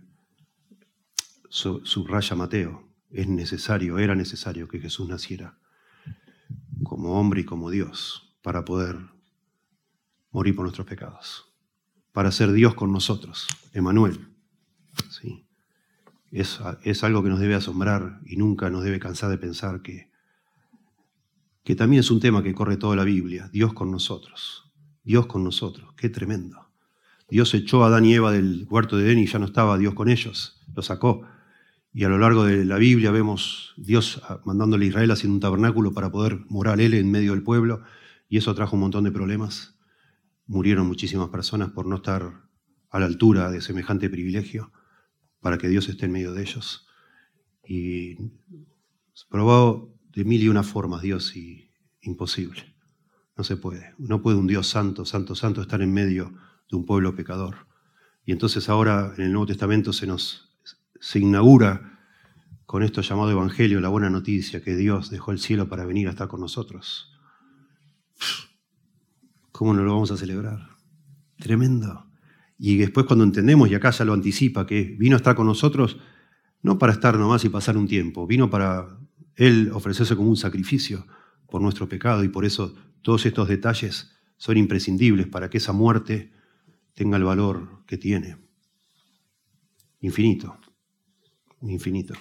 subraya 1.48 2.36
Mateo. 2.36 2.86
Es 3.10 3.28
necesario, 3.28 3.98
era 3.98 4.14
necesario 4.14 4.68
que 4.68 4.80
Jesús 4.80 5.08
naciera 5.08 5.58
como 6.82 7.18
hombre 7.18 7.40
y 7.40 7.44
como 7.44 7.70
Dios 7.70 8.36
para 8.42 8.64
poder 8.64 8.96
morir 10.30 10.54
por 10.54 10.64
nuestros 10.64 10.86
pecados, 10.86 11.46
para 12.16 12.32
ser 12.32 12.52
Dios 12.52 12.74
con 12.74 12.92
nosotros, 12.92 13.46
Emanuel. 13.74 14.18
¿sí? 15.10 15.44
es, 16.30 16.58
es 16.82 17.04
algo 17.04 17.22
que 17.22 17.28
nos 17.28 17.40
debe 17.40 17.54
asombrar 17.54 18.20
y 18.24 18.36
nunca 18.36 18.70
nos 18.70 18.84
debe 18.84 18.98
cansar 18.98 19.28
de 19.28 19.36
pensar 19.36 19.82
que, 19.82 20.08
que 21.62 21.76
también 21.76 22.00
es 22.00 22.10
un 22.10 22.18
tema 22.18 22.42
que 22.42 22.54
corre 22.54 22.78
toda 22.78 22.96
la 22.96 23.04
Biblia, 23.04 23.50
Dios 23.52 23.74
con 23.74 23.90
nosotros, 23.90 24.72
Dios 25.04 25.26
con 25.26 25.44
nosotros, 25.44 25.92
qué 25.94 26.08
tremendo. 26.08 26.70
Dios 27.28 27.52
echó 27.52 27.84
a 27.84 27.88
Adán 27.88 28.06
y 28.06 28.14
Eva 28.14 28.32
del 28.32 28.66
huerto 28.70 28.96
de 28.96 29.04
Edén 29.04 29.18
y 29.18 29.26
ya 29.26 29.38
no 29.38 29.44
estaba 29.44 29.76
Dios 29.76 29.92
con 29.92 30.08
ellos, 30.08 30.64
lo 30.74 30.80
sacó. 30.80 31.28
Y 31.92 32.04
a 32.04 32.08
lo 32.08 32.16
largo 32.16 32.44
de 32.44 32.64
la 32.64 32.78
Biblia 32.78 33.10
vemos 33.10 33.74
Dios 33.76 34.22
mandándole 34.46 34.86
a 34.86 34.88
Israel 34.88 35.10
haciendo 35.10 35.34
un 35.34 35.40
tabernáculo 35.40 35.92
para 35.92 36.10
poder 36.10 36.46
morar 36.48 36.80
él 36.80 36.94
en 36.94 37.10
medio 37.10 37.32
del 37.32 37.42
pueblo, 37.42 37.82
y 38.26 38.38
eso 38.38 38.54
trajo 38.54 38.74
un 38.76 38.80
montón 38.80 39.04
de 39.04 39.12
problemas. 39.12 39.75
Murieron 40.46 40.86
muchísimas 40.86 41.28
personas 41.28 41.70
por 41.70 41.86
no 41.86 41.96
estar 41.96 42.48
a 42.90 43.00
la 43.00 43.06
altura 43.06 43.50
de 43.50 43.60
semejante 43.60 44.08
privilegio, 44.08 44.72
para 45.40 45.58
que 45.58 45.68
Dios 45.68 45.88
esté 45.88 46.06
en 46.06 46.12
medio 46.12 46.32
de 46.32 46.42
ellos. 46.42 46.86
Y 47.66 48.16
probado 49.28 49.92
de 50.12 50.24
mil 50.24 50.42
y 50.42 50.48
una 50.48 50.62
formas 50.62 51.02
Dios 51.02 51.36
y 51.36 51.70
imposible. 52.00 52.74
No 53.36 53.44
se 53.44 53.56
puede. 53.56 53.94
No 53.98 54.22
puede 54.22 54.38
un 54.38 54.46
Dios 54.46 54.66
santo, 54.66 55.04
santo, 55.04 55.34
santo 55.34 55.60
estar 55.60 55.82
en 55.82 55.92
medio 55.92 56.32
de 56.70 56.76
un 56.76 56.86
pueblo 56.86 57.14
pecador. 57.14 57.66
Y 58.24 58.32
entonces 58.32 58.68
ahora 58.68 59.12
en 59.16 59.24
el 59.24 59.32
Nuevo 59.32 59.46
Testamento 59.46 59.92
se 59.92 60.06
nos 60.06 60.46
se 61.00 61.18
inaugura 61.18 62.00
con 62.64 62.82
esto 62.82 63.00
llamado 63.00 63.30
Evangelio, 63.30 63.80
la 63.80 63.88
buena 63.88 64.10
noticia, 64.10 64.62
que 64.62 64.74
Dios 64.74 65.10
dejó 65.10 65.30
el 65.30 65.38
cielo 65.38 65.68
para 65.68 65.84
venir 65.84 66.08
a 66.08 66.10
estar 66.10 66.26
con 66.26 66.40
nosotros. 66.40 67.15
¿Cómo 69.56 69.72
no 69.72 69.82
lo 69.84 69.94
vamos 69.94 70.10
a 70.10 70.18
celebrar? 70.18 70.76
Tremendo. 71.38 72.10
Y 72.58 72.76
después 72.76 73.06
cuando 73.06 73.24
entendemos, 73.24 73.70
y 73.70 73.74
acá 73.74 73.90
ya 73.90 74.04
lo 74.04 74.12
anticipa, 74.12 74.66
que 74.66 74.94
vino 74.98 75.16
a 75.16 75.18
estar 75.18 75.34
con 75.34 75.46
nosotros, 75.46 75.96
no 76.60 76.78
para 76.78 76.92
estar 76.92 77.16
nomás 77.16 77.42
y 77.46 77.48
pasar 77.48 77.78
un 77.78 77.88
tiempo, 77.88 78.26
vino 78.26 78.50
para 78.50 78.86
Él 79.34 79.70
ofrecerse 79.72 80.14
como 80.14 80.28
un 80.28 80.36
sacrificio 80.36 81.06
por 81.48 81.62
nuestro 81.62 81.88
pecado 81.88 82.22
y 82.22 82.28
por 82.28 82.44
eso 82.44 82.74
todos 83.00 83.24
estos 83.24 83.48
detalles 83.48 84.14
son 84.36 84.58
imprescindibles 84.58 85.26
para 85.26 85.48
que 85.48 85.56
esa 85.56 85.72
muerte 85.72 86.34
tenga 86.92 87.16
el 87.16 87.24
valor 87.24 87.82
que 87.86 87.96
tiene. 87.96 88.36
Infinito, 90.00 90.58
infinito. 91.62 92.12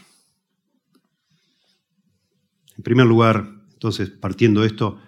En 2.78 2.84
primer 2.84 3.06
lugar, 3.06 3.46
entonces, 3.74 4.10
partiendo 4.10 4.62
de 4.62 4.68
esto, 4.68 5.02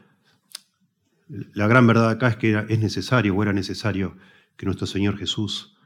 la 1.28 1.68
gran 1.68 1.88
verdad 1.88 2.10
acá 2.10 2.30
es 2.30 2.36
que 2.38 2.66
es 2.70 2.80
necesario 2.80 3.36
o 3.36 3.44
era 3.44 3.54
necesario 3.54 4.18
que 4.56 4.66
nuestro 4.66 4.88
Señor 4.88 5.18
Jesús 5.18 5.78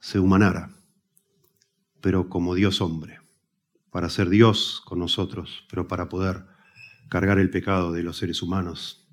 se 0.00 0.18
humanara, 0.18 0.70
pero 2.00 2.28
como 2.28 2.54
Dios 2.54 2.80
hombre, 2.80 3.20
para 3.90 4.08
ser 4.08 4.28
Dios 4.28 4.82
con 4.84 4.98
nosotros, 4.98 5.64
pero 5.70 5.86
para 5.86 6.08
poder 6.08 6.46
cargar 7.08 7.38
el 7.38 7.50
pecado 7.50 7.92
de 7.92 8.02
los 8.02 8.16
seres 8.16 8.42
humanos. 8.42 9.08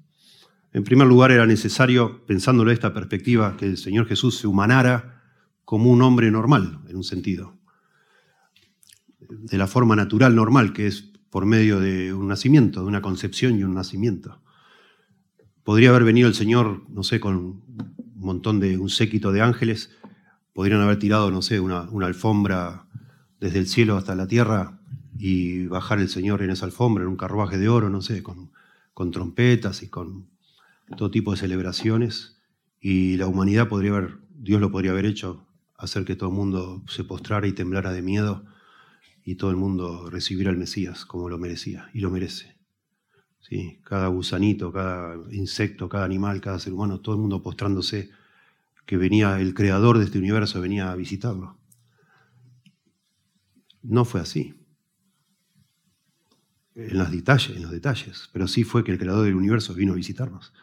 En 0.74 0.84
primer 0.84 1.08
lugar, 1.08 1.32
era 1.32 1.46
necesario, 1.46 2.26
pensándolo 2.26 2.70
de 2.70 2.76
esta 2.76 2.93
perspectiva, 2.93 3.58
que 3.58 3.65
el 3.65 3.78
Señor 3.78 4.08
Jesús 4.08 4.38
se 4.38 4.48
humanara 4.48 5.24
como 5.65 5.91
un 5.91 6.02
hombre 6.02 6.30
normal, 6.32 6.80
en 6.88 6.96
un 6.96 7.04
sentido, 7.04 7.58
de 9.20 9.58
la 9.58 9.67
forma 9.67 9.96
natural 9.96 10.36
normal, 10.36 10.74
que 10.74 10.88
es 10.88 11.02
por 11.30 11.46
medio 11.46 11.80
de 11.80 12.13
un 12.13 12.28
nacimiento, 12.28 12.82
de 12.82 12.88
una 12.88 13.02
concepción 13.02 13.58
y 13.58 13.63
un 13.63 13.74
nacimiento. 13.74 14.41
Podría 15.67 15.89
haber 15.89 16.06
venido 16.06 16.30
el 16.30 16.34
Señor, 16.34 16.84
no 16.88 17.03
sé, 17.03 17.19
con 17.19 17.36
un 17.36 17.62
montón 18.15 18.62
de, 18.62 18.77
un 18.77 18.88
séquito 18.88 19.34
de 19.34 19.41
ángeles, 19.41 19.91
podrían 20.53 20.80
haber 20.80 20.97
tirado, 20.97 21.30
no 21.30 21.41
sé, 21.41 21.60
una, 21.60 21.89
alfombra 22.06 22.88
desde 23.41 23.60
el 23.60 23.67
cielo 23.67 23.97
hasta 23.97 24.15
la 24.15 24.27
tierra 24.27 24.80
y 25.17 25.65
bajar 25.67 25.99
el 25.99 26.08
Señor 26.08 26.41
en 26.41 26.51
esa 26.51 26.63
alfombra, 26.63 27.03
en 27.03 27.10
un 27.10 27.17
carruaje 27.17 27.58
de 27.58 27.67
oro, 27.67 27.89
no 27.89 28.01
sé, 28.01 28.23
con, 28.23 28.49
con 28.93 29.12
trompetas 29.12 29.84
y 29.84 29.89
con 29.89 30.30
todo 30.95 31.12
tipo 31.12 31.32
de 31.32 31.38
celebraciones. 31.38 32.38
Y 32.80 33.17
la 33.17 33.27
humanidad 33.27 33.67
podría 33.67 33.91
haber, 33.91 34.19
Dios 34.38 34.62
lo 34.62 34.71
podría 34.71 34.91
haber 34.91 35.06
hecho, 35.06 35.45
hacer 35.77 36.06
que 36.06 36.15
todo 36.15 36.30
el 36.30 36.36
mundo 36.38 36.82
se 36.88 37.03
postrara 37.03 37.45
y 37.45 37.51
temblara 37.51 37.91
de 37.91 38.01
miedo 38.01 38.45
y 39.25 39.36
todo 39.36 39.51
el 39.51 39.58
mundo 39.58 40.10
recibiera 40.10 40.49
al 40.49 40.56
Mesías 40.56 41.03
como 41.03 41.27
lo 41.27 41.38
merecía 41.38 41.89
y 41.93 41.99
lo 41.99 42.10
merece. 42.10 42.57
Cada 43.83 44.07
gusanito, 44.07 44.71
cada 44.71 45.15
insecto, 45.31 45.88
cada 45.88 46.03
animal, 46.03 46.41
cada 46.41 46.60
ser 46.60 46.73
humano, 46.73 46.99
todo 46.99 47.15
el 47.15 47.21
mundo 47.21 47.41
postrándose 47.41 48.10
que 48.86 48.97
venía 48.97 49.39
el 49.39 49.53
creador 49.53 49.97
de 49.97 50.05
este 50.05 50.17
universo, 50.17 50.60
venía 50.60 50.91
a 50.91 50.95
visitarlo. 50.95 51.57
No 53.83 54.05
fue 54.05 54.21
así. 54.21 54.53
En 56.75 56.97
los 56.97 57.10
detalles, 57.10 57.55
en 57.55 57.63
los 57.63 57.71
detalles, 57.71 58.29
pero 58.33 58.47
sí 58.47 58.63
fue 58.63 58.83
que 58.83 58.91
el 58.91 58.99
creador 58.99 59.25
del 59.25 59.36
universo 59.36 59.73
vino 59.73 59.93
a 59.93 59.95
visitarnos. 59.95 60.53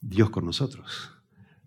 Dios 0.00 0.30
con 0.30 0.44
nosotros. 0.44 1.10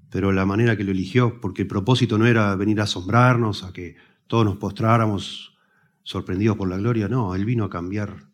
Pero 0.09 0.31
la 0.31 0.45
manera 0.45 0.77
que 0.77 0.83
lo 0.83 0.91
eligió, 0.91 1.41
porque 1.41 1.63
el 1.63 1.67
propósito 1.67 2.17
no 2.17 2.25
era 2.25 2.55
venir 2.55 2.79
a 2.79 2.83
asombrarnos, 2.83 3.63
a 3.63 3.73
que 3.73 3.97
todos 4.27 4.45
nos 4.45 4.57
postráramos 4.57 5.57
sorprendidos 6.03 6.57
por 6.57 6.69
la 6.69 6.77
gloria, 6.77 7.07
no, 7.09 7.35
Él 7.35 7.45
vino 7.45 7.65
a 7.65 7.69
cambiar 7.69 8.27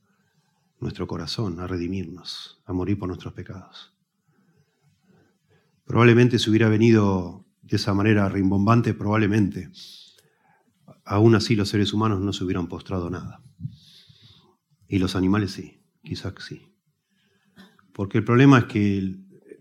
nuestro 0.84 1.08
corazón, 1.08 1.60
a 1.60 1.68
redimirnos, 1.68 2.62
a 2.66 2.74
morir 2.74 3.00
por 3.00 3.08
nuestros 3.08 3.34
pecados. 3.34 3.94
Probablemente 5.86 6.40
si 6.40 6.50
hubiera 6.50 6.70
venido 6.70 7.46
de 7.62 7.78
esa 7.78 7.94
manera 7.94 8.30
rimbombante, 8.30 8.94
probablemente 8.94 9.72
aún 11.06 11.36
así 11.36 11.56
los 11.56 11.70
seres 11.70 11.94
humanos 11.94 12.22
no 12.22 12.34
se 12.34 12.44
hubieran 12.44 12.68
postrado 12.68 13.10
nada. 13.10 13.42
Y 14.88 15.00
los 15.00 15.16
animales 15.16 15.52
sí, 15.52 15.82
quizás 16.04 16.34
sí. 16.40 16.74
Porque 17.94 18.18
el 18.20 18.24
problema 18.24 18.60
es 18.60 18.66
que, 18.66 19.16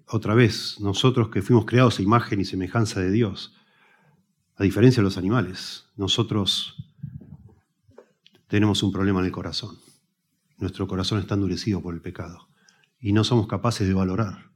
otra 0.09 0.35
vez, 0.35 0.79
nosotros 0.81 1.29
que 1.31 1.43
fuimos 1.43 1.65
creados 1.65 1.99
a 1.99 2.03
imagen 2.03 2.41
y 2.41 2.45
semejanza 2.45 3.01
de 3.01 3.11
Dios, 3.11 3.55
a 4.57 4.63
diferencia 4.63 5.01
de 5.01 5.05
los 5.05 5.19
animales, 5.19 5.87
nosotros 5.97 6.77
tenemos 8.47 8.83
un 8.83 8.93
problema 8.93 9.21
en 9.21 9.27
el 9.27 9.33
corazón. 9.33 9.77
Nuestro 10.63 10.87
corazón 10.87 11.19
está 11.19 11.35
endurecido 11.35 11.83
por 11.83 11.93
el 11.93 12.01
pecado 12.01 12.49
y 13.01 13.13
no 13.13 13.25
somos 13.25 13.49
capaces 13.49 13.89
de 13.89 13.95
valorar, 13.95 14.53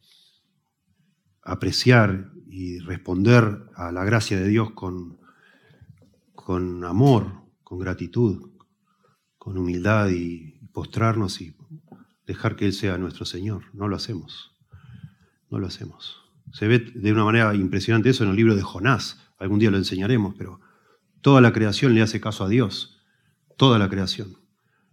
apreciar 1.43 2.31
y 2.49 2.79
responder 2.79 3.65
a 3.75 3.91
la 3.91 4.05
gracia 4.05 4.39
de 4.39 4.47
Dios 4.47 4.71
con, 4.71 5.19
con 6.33 6.85
amor, 6.85 7.43
con 7.65 7.81
gratitud, 7.81 8.53
con 9.37 9.59
humildad 9.59 10.11
y 10.11 10.61
postrarnos 10.73 11.41
y 11.41 11.57
dejar 12.25 12.55
que 12.55 12.67
Él 12.67 12.73
sea 12.73 12.99
nuestro 12.99 13.25
Señor. 13.25 13.65
No 13.73 13.89
lo 13.89 13.97
hacemos. 13.97 14.55
No 15.51 15.59
lo 15.59 15.67
hacemos. 15.67 16.23
Se 16.53 16.69
ve 16.69 16.79
de 16.79 17.13
una 17.13 17.25
manera 17.25 17.53
impresionante 17.57 18.11
eso 18.11 18.23
en 18.23 18.31
el 18.31 18.37
libro 18.37 18.55
de 18.55 18.63
Jonás. 18.63 19.29
Algún 19.41 19.59
día 19.59 19.73
lo 19.73 19.77
enseñaremos, 19.77 20.37
pero 20.39 20.61
toda 21.21 21.41
la 21.41 21.53
creación 21.53 21.97
le 21.97 22.03
hace 22.03 22.21
caso 22.21 22.45
a 22.45 22.49
Dios. 22.49 23.03
Toda 23.57 23.81
la 23.81 23.89
creación 23.89 24.46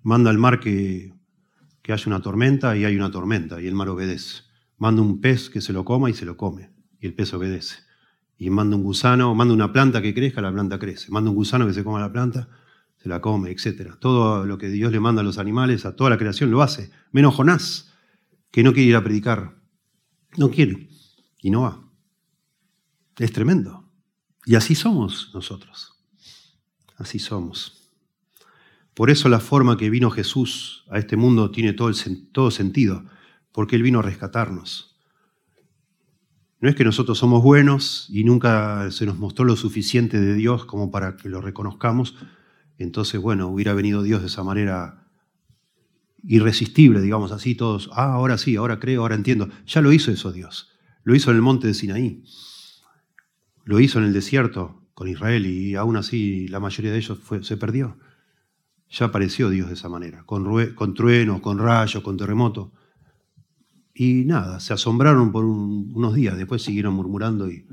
manda 0.03 0.29
al 0.29 0.37
mar 0.37 0.59
que, 0.59 1.13
que 1.81 1.93
haya 1.93 2.03
una 2.07 2.21
tormenta 2.21 2.77
y 2.77 2.85
hay 2.85 2.95
una 2.95 3.09
tormenta 3.09 3.61
y 3.61 3.67
el 3.67 3.75
mar 3.75 3.89
obedece. 3.89 4.43
Manda 4.77 5.01
un 5.01 5.21
pez 5.21 5.49
que 5.49 5.61
se 5.61 5.73
lo 5.73 5.83
coma 5.83 6.09
y 6.09 6.13
se 6.13 6.25
lo 6.25 6.37
come 6.37 6.71
y 6.99 7.07
el 7.07 7.13
pez 7.13 7.33
obedece. 7.33 7.77
Y 8.37 8.49
manda 8.49 8.75
un 8.75 8.83
gusano, 8.83 9.33
manda 9.35 9.53
una 9.53 9.71
planta 9.71 10.01
que 10.01 10.13
crezca, 10.13 10.41
la 10.41 10.51
planta 10.51 10.79
crece. 10.79 11.11
Manda 11.11 11.29
un 11.29 11.35
gusano 11.35 11.67
que 11.67 11.73
se 11.73 11.83
coma 11.83 11.99
la 11.99 12.11
planta, 12.11 12.47
se 12.97 13.09
la 13.09 13.21
come, 13.21 13.51
etc. 13.51 13.95
Todo 13.99 14.45
lo 14.45 14.57
que 14.57 14.69
Dios 14.69 14.91
le 14.91 14.99
manda 14.99 15.21
a 15.21 15.25
los 15.25 15.37
animales, 15.37 15.85
a 15.85 15.95
toda 15.95 16.09
la 16.09 16.17
creación, 16.17 16.51
lo 16.51 16.61
hace. 16.61 16.91
Menos 17.11 17.35
Jonás, 17.35 17.93
que 18.51 18.63
no 18.63 18.73
quiere 18.73 18.89
ir 18.89 18.95
a 18.95 19.03
predicar. 19.03 19.61
No 20.37 20.49
quiere. 20.49 20.89
Y 21.41 21.51
no 21.51 21.61
va. 21.61 21.83
Es 23.17 23.31
tremendo. 23.31 23.89
Y 24.45 24.55
así 24.55 24.75
somos 24.75 25.31
nosotros. 25.33 25.93
Así 26.97 27.19
somos. 27.19 27.82
Por 28.93 29.10
eso 29.10 29.29
la 29.29 29.39
forma 29.39 29.77
que 29.77 29.89
vino 29.89 30.12
Jesús 30.12 30.86
a 30.89 30.99
este 30.99 31.17
mundo 31.17 31.51
tiene 31.51 31.73
todo, 31.73 31.91
todo 32.32 32.51
sentido, 32.51 33.06
porque 33.51 33.75
Él 33.75 33.84
vino 33.84 33.99
a 33.99 34.03
rescatarnos. 34.03 34.93
No 36.63 36.69
es 36.69 36.75
que 36.75 36.86
nosotros 36.86 37.17
somos 37.17 37.43
buenos 37.43 38.08
y 38.10 38.23
nunca 38.23 38.89
se 38.91 39.06
nos 39.06 39.17
mostró 39.17 39.43
lo 39.43 39.58
suficiente 39.58 40.21
de 40.21 40.34
Dios 40.34 40.63
como 40.63 40.91
para 40.91 41.17
que 41.17 41.27
lo 41.27 41.41
reconozcamos. 41.41 42.15
Entonces, 42.77 43.19
bueno, 43.19 43.47
hubiera 43.47 43.73
venido 43.73 44.01
Dios 44.01 44.21
de 44.21 44.27
esa 44.27 44.43
manera 44.43 45.10
irresistible, 46.23 47.01
digamos 47.01 47.34
así, 47.34 47.56
todos, 47.56 47.89
ah, 47.93 48.13
ahora 48.13 48.38
sí, 48.38 48.56
ahora 48.56 48.79
creo, 48.79 49.01
ahora 49.01 49.15
entiendo. 49.15 49.49
Ya 49.65 49.82
lo 49.82 49.91
hizo 49.91 50.12
eso 50.12 50.32
Dios. 50.32 50.71
Lo 51.03 51.15
hizo 51.15 51.32
en 51.32 51.36
el 51.36 51.41
monte 51.41 51.67
de 51.67 51.73
Sinaí. 51.73 52.23
Lo 53.65 53.79
hizo 53.79 53.99
en 53.99 54.06
el 54.06 54.13
desierto 54.13 54.82
con 54.93 55.10
Israel 55.10 55.45
y 55.45 55.75
aún 55.75 55.97
así 55.97 56.47
la 56.47 56.60
mayoría 56.60 56.91
de 56.91 56.97
ellos 56.99 57.19
se 57.41 57.58
perdió. 57.58 57.97
Ya 58.93 59.08
apareció 59.08 59.49
Dios 59.49 59.69
de 59.69 59.73
esa 59.73 59.89
manera, 59.89 60.23
con, 60.23 60.75
con 60.75 60.93
truenos, 60.93 61.41
con 61.41 61.58
rayos, 61.58 62.03
con 62.03 62.15
terremotos. 62.15 62.69
Y 63.95 64.23
nada, 64.25 64.60
se 64.60 64.71
asombraron 64.71 65.32
por 65.32 65.45
unos 65.45 66.13
días, 66.13 66.38
después 66.38 66.62
siguieron 66.62 66.93
murmurando 66.93 67.49
y 67.49 67.65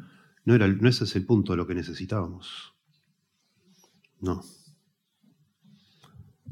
no, 0.46 0.54
era, 0.54 0.66
no 0.66 0.88
ese 0.88 1.04
es 1.04 1.14
el 1.16 1.26
punto 1.26 1.52
de 1.52 1.58
lo 1.58 1.66
que 1.66 1.74
necesitábamos. 1.74 2.74
No. 4.18 4.42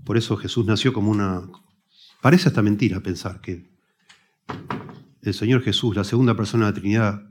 Por 0.05 0.19
eso 0.19 0.37
Jesús 0.37 0.67
nació 0.67 0.93
como 0.93 1.11
una... 1.11 1.49
Parece 2.21 2.49
hasta 2.49 2.61
mentira 2.61 3.01
pensar 3.01 3.41
que 3.41 3.71
el 5.23 5.33
Señor 5.33 5.63
Jesús, 5.63 5.97
la 5.97 6.05
segunda 6.05 6.35
persona 6.35 6.67
de 6.67 6.73
la 6.73 6.79
Trinidad, 6.79 7.31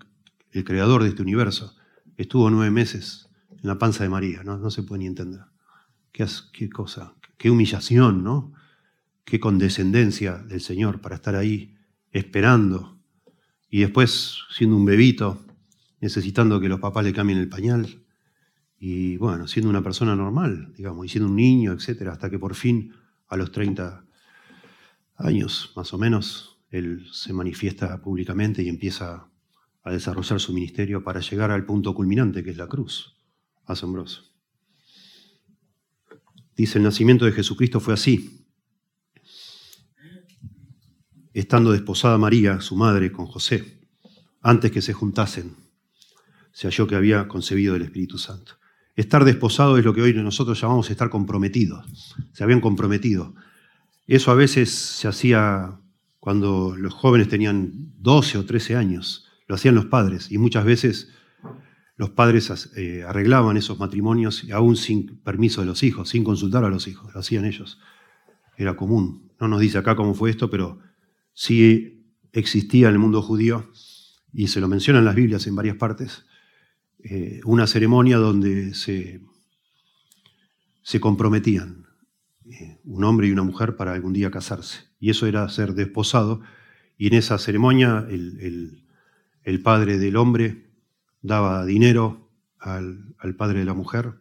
el 0.52 0.63
creador 0.63 1.04
de 1.04 1.10
este 1.10 1.21
universo, 1.21 1.76
estuvo 2.17 2.50
nueve 2.50 2.71
meses 2.71 3.30
en 3.52 3.67
la 3.67 3.78
panza 3.78 4.04
de 4.04 4.10
María, 4.10 4.43
no, 4.43 4.71
se 4.71 4.82
puede 4.82 5.00
ni 5.00 5.08
entender. 5.08 5.41
Qué, 6.12 6.26
qué 6.52 6.69
cosa, 6.69 7.13
qué 7.38 7.50
humillación, 7.50 8.23
¿no? 8.23 8.54
Qué 9.23 9.39
condescendencia 9.39 10.38
del 10.38 10.62
Señor 10.62 11.02
para 11.02 11.15
estar 11.15 11.36
ahí 11.36 11.76
esperando 12.12 13.00
y 13.69 13.82
después 13.82 14.39
siendo 14.50 14.76
un 14.76 14.86
bebito, 14.86 15.45
necesitando 16.00 16.60
que 16.60 16.69
los 16.69 16.80
papás 16.80 17.04
le 17.04 17.13
cambien 17.13 17.39
el 17.39 17.50
pañal 17.50 18.04
y 18.80 19.17
bueno, 19.17 19.47
siendo 19.47 19.69
una 19.69 19.82
persona 19.84 20.15
normal, 20.15 20.73
digamos, 20.76 21.06
y 21.06 21.10
siendo 21.10 21.30
un 21.30 21.36
niño, 21.36 21.73
etcétera, 21.73 22.13
hasta 22.13 22.30
que 22.30 22.39
por 22.39 22.56
fin 22.56 22.93
a 23.28 23.36
los 23.36 23.52
30 23.52 24.06
años, 25.17 25.73
más 25.76 25.93
o 25.93 25.97
menos, 25.97 26.60
él 26.69 27.06
se 27.12 27.34
manifiesta 27.34 28.02
públicamente 28.02 28.62
y 28.62 28.69
empieza 28.69 29.30
a 29.84 29.91
desarrollar 29.91 30.39
su 30.39 30.54
ministerio 30.54 31.04
para 31.04 31.21
llegar 31.21 31.52
al 31.52 31.65
punto 31.65 31.93
culminante, 31.93 32.43
que 32.43 32.52
es 32.52 32.58
la 32.58 32.67
cruz. 32.67 33.15
Asombroso. 33.65 34.37
Dice, 36.58 36.80
el 36.80 36.84
nacimiento 36.84 37.26
de 37.26 37.32
Jesucristo 37.32 37.80
fue 37.80 37.93
así. 37.93 38.43
Estando 41.32 41.72
desposada 41.72 42.17
María, 42.17 42.60
su 42.62 42.76
madre, 42.76 43.12
con 43.12 43.28
José, 43.28 43.80
antes 44.41 44.72
que 44.72 44.82
se 44.82 44.91
juntasen, 44.91 45.56
se 46.52 46.67
halló 46.67 46.88
que 46.88 46.96
había 46.96 47.28
concebido 47.28 47.76
el 47.76 47.84
Espíritu 47.84 48.17
Santo. 48.17 48.54
Estar 48.96 49.24
desposado 49.24 49.78
es 49.78 49.86
lo 49.86 49.93
que 49.93 50.02
hoy 50.02 50.13
nosotros 50.15 50.60
llamamos 50.60 50.89
estar 50.89 51.12
comprometidos. 51.12 52.15
Se 52.34 52.43
habían 52.43 52.60
comprometido. 52.60 53.36
Eso 54.08 54.32
a 54.32 54.34
veces 54.34 54.72
se 54.72 55.08
hacía 55.08 55.80
cuando 56.20 56.76
los 56.76 56.91
jóvenes 56.96 57.28
tenían 57.28 57.93
12 58.00 58.39
o 58.39 58.46
13 58.46 58.76
años. 58.76 59.28
Lo 59.46 59.54
hacían 59.54 59.76
los 59.76 59.86
padres 59.86 60.32
y 60.32 60.39
muchas 60.39 60.65
veces 60.65 61.10
los 61.97 62.12
padres 62.12 62.71
eh, 62.77 63.03
arreglaban 63.05 63.57
esos 63.57 63.79
matrimonios 63.79 64.45
aún 64.53 64.75
sin 64.75 65.17
permiso 65.17 65.62
de 65.62 65.67
los 65.67 65.83
hijos, 65.83 66.10
sin 66.10 66.23
consultar 66.23 66.63
a 66.63 66.69
los 66.69 66.88
hijos. 66.88 67.13
Lo 67.13 67.19
hacían 67.19 67.43
ellos. 67.45 67.79
Era 68.55 68.75
común. 68.75 69.31
No 69.39 69.47
nos 69.47 69.60
dice 69.60 69.77
acá 69.77 69.95
cómo 69.95 70.13
fue 70.13 70.29
esto, 70.29 70.49
pero 70.49 70.79
sí 71.33 72.05
existía 72.31 72.88
en 72.88 72.93
el 72.93 72.99
mundo 72.99 73.21
judío 73.21 73.69
y 74.31 74.47
se 74.47 74.62
lo 74.62 74.67
mencionan 74.67 75.05
las 75.05 75.15
Biblias 75.15 75.45
en 75.47 75.55
varias 75.55 75.75
partes 75.75 76.23
eh, 77.03 77.41
una 77.45 77.67
ceremonia 77.67 78.17
donde 78.17 78.73
se, 78.73 79.21
se 80.81 80.99
comprometían 80.99 81.86
eh, 82.45 82.79
un 82.83 83.03
hombre 83.03 83.27
y 83.27 83.31
una 83.31 83.43
mujer 83.43 83.75
para 83.75 83.93
algún 83.93 84.13
día 84.13 84.31
casarse. 84.31 84.86
Y 84.99 85.12
eso 85.12 85.27
era 85.27 85.47
ser 85.49 85.73
desposado. 85.73 86.41
Y 86.97 87.07
en 87.07 87.13
esa 87.13 87.38
ceremonia 87.38 88.05
el, 88.10 88.83
padre 89.63 89.99
del 89.99 90.15
hombre 90.17 90.66
daba 91.21 91.65
dinero 91.65 92.27
al, 92.60 93.36
padre 93.38 93.60
de 93.60 93.65
la 93.65 93.73
mujer 93.73 94.19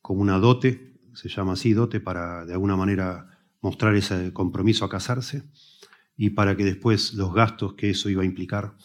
como 0.00 0.20
una 0.20 0.38
dote, 0.38 0.98
se 1.14 1.28
llama 1.28 1.52
así 1.52 1.72
dote, 1.72 2.00
para 2.00 2.44
de 2.44 2.52
alguna 2.52 2.76
manera 2.76 3.38
mostrar 3.60 3.94
ese 3.94 4.32
compromiso 4.32 4.84
a 4.84 4.90
casarse 4.90 5.44
y 6.16 6.30
para 6.30 6.56
que 6.56 6.64
después 6.64 7.14
los 7.14 7.32
gastos 7.32 7.74
que 7.74 7.90
eso 7.90 8.10
iba 8.10 8.22
a 8.22 8.26
implicar, 8.26 8.76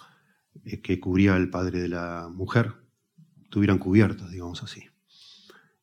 eh, 0.64 0.82
que 0.82 1.00
cubría 1.00 1.36
el 1.36 1.50
padre 1.50 1.82
de 1.82 1.90
la 1.90 2.30
mujer, 2.34 2.74
estuvieran 3.44 3.80
cubiertos, 3.80 4.30
digamos 4.32 4.64
así. 4.64 4.84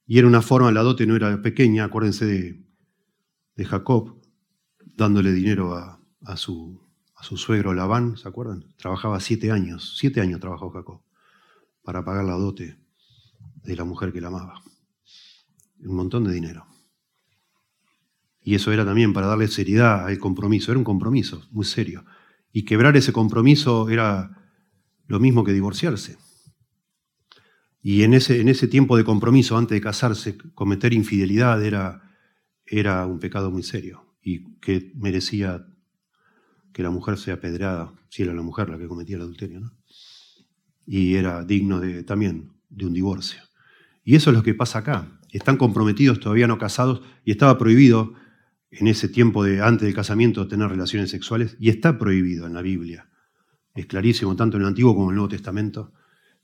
Y 0.06 0.18
era 0.18 0.28
una 0.28 0.40
forma, 0.40 0.70
la 0.72 0.82
dote 0.82 1.06
no 1.06 1.16
era 1.16 1.42
pequeña, 1.42 1.84
acuérdense 1.84 2.24
de, 2.24 2.64
Jacob, 3.64 4.20
dándole 4.96 5.32
dinero 5.32 5.74
a, 5.74 6.36
su, 6.36 6.80
a 7.14 7.22
su 7.22 7.36
suegro 7.36 7.72
Labán, 7.74 8.16
¿se 8.16 8.28
acuerdan? 8.28 8.66
Trabajaba 8.76 9.18
siete 9.20 9.50
años, 9.50 9.96
siete 9.98 10.20
años 10.20 10.40
trabajó 10.40 10.70
Jacob 10.70 11.05
para 11.86 12.04
pagar 12.04 12.24
la 12.24 12.34
dote 12.34 12.76
de 13.62 13.76
la 13.76 13.84
mujer 13.84 14.12
que 14.12 14.20
la 14.20 14.26
amaba. 14.26 14.60
Un 15.78 15.94
montón 15.94 16.24
de 16.24 16.32
dinero. 16.32 16.66
Y 18.42 18.56
eso 18.56 18.72
era 18.72 18.84
también 18.84 19.12
para 19.12 19.28
darle 19.28 19.46
seriedad 19.46 20.04
al 20.04 20.18
compromiso, 20.18 20.72
era 20.72 20.78
un 20.78 20.84
compromiso 20.84 21.46
muy 21.52 21.64
serio. 21.64 22.04
Y 22.52 22.64
quebrar 22.64 22.96
ese 22.96 23.12
compromiso 23.12 23.88
era 23.88 24.50
lo 25.06 25.20
mismo 25.20 25.44
que 25.44 25.52
divorciarse. 25.52 26.18
Y 27.80 28.02
en 28.02 28.14
ese, 28.14 28.40
en 28.40 28.48
ese 28.48 28.66
tiempo 28.66 28.96
de 28.96 29.04
compromiso, 29.04 29.56
antes 29.56 29.76
de 29.76 29.80
casarse, 29.80 30.36
cometer 30.54 30.92
infidelidad 30.92 31.64
era, 31.64 32.02
era 32.64 33.06
un 33.06 33.20
pecado 33.20 33.52
muy 33.52 33.62
serio 33.62 34.16
y 34.20 34.58
que 34.58 34.90
merecía 34.96 35.64
que 36.72 36.82
la 36.82 36.90
mujer 36.90 37.16
sea 37.16 37.34
apedreada, 37.34 37.94
si 38.08 38.24
era 38.24 38.34
la 38.34 38.42
mujer 38.42 38.68
la 38.70 38.76
que 38.76 38.88
cometía 38.88 39.14
el 39.14 39.22
adulterio, 39.22 39.60
¿no? 39.60 39.75
Y 40.86 41.16
era 41.16 41.44
digno 41.44 41.80
de, 41.80 42.04
también 42.04 42.52
de 42.68 42.86
un 42.86 42.92
divorcio. 42.92 43.42
Y 44.04 44.14
eso 44.14 44.30
es 44.30 44.36
lo 44.36 44.42
que 44.42 44.54
pasa 44.54 44.78
acá. 44.78 45.18
Están 45.30 45.56
comprometidos, 45.56 46.20
todavía 46.20 46.46
no 46.46 46.58
casados, 46.58 47.02
y 47.24 47.32
estaba 47.32 47.58
prohibido 47.58 48.14
en 48.70 48.86
ese 48.86 49.08
tiempo 49.08 49.44
de 49.44 49.62
antes 49.62 49.86
del 49.86 49.94
casamiento 49.94 50.48
tener 50.48 50.68
relaciones 50.68 51.10
sexuales, 51.10 51.56
y 51.58 51.70
está 51.70 51.98
prohibido 51.98 52.46
en 52.46 52.54
la 52.54 52.62
Biblia. 52.62 53.10
Es 53.74 53.86
clarísimo, 53.86 54.36
tanto 54.36 54.56
en 54.56 54.62
el 54.62 54.68
Antiguo 54.68 54.94
como 54.94 55.06
en 55.06 55.10
el 55.10 55.16
Nuevo 55.16 55.28
Testamento 55.28 55.92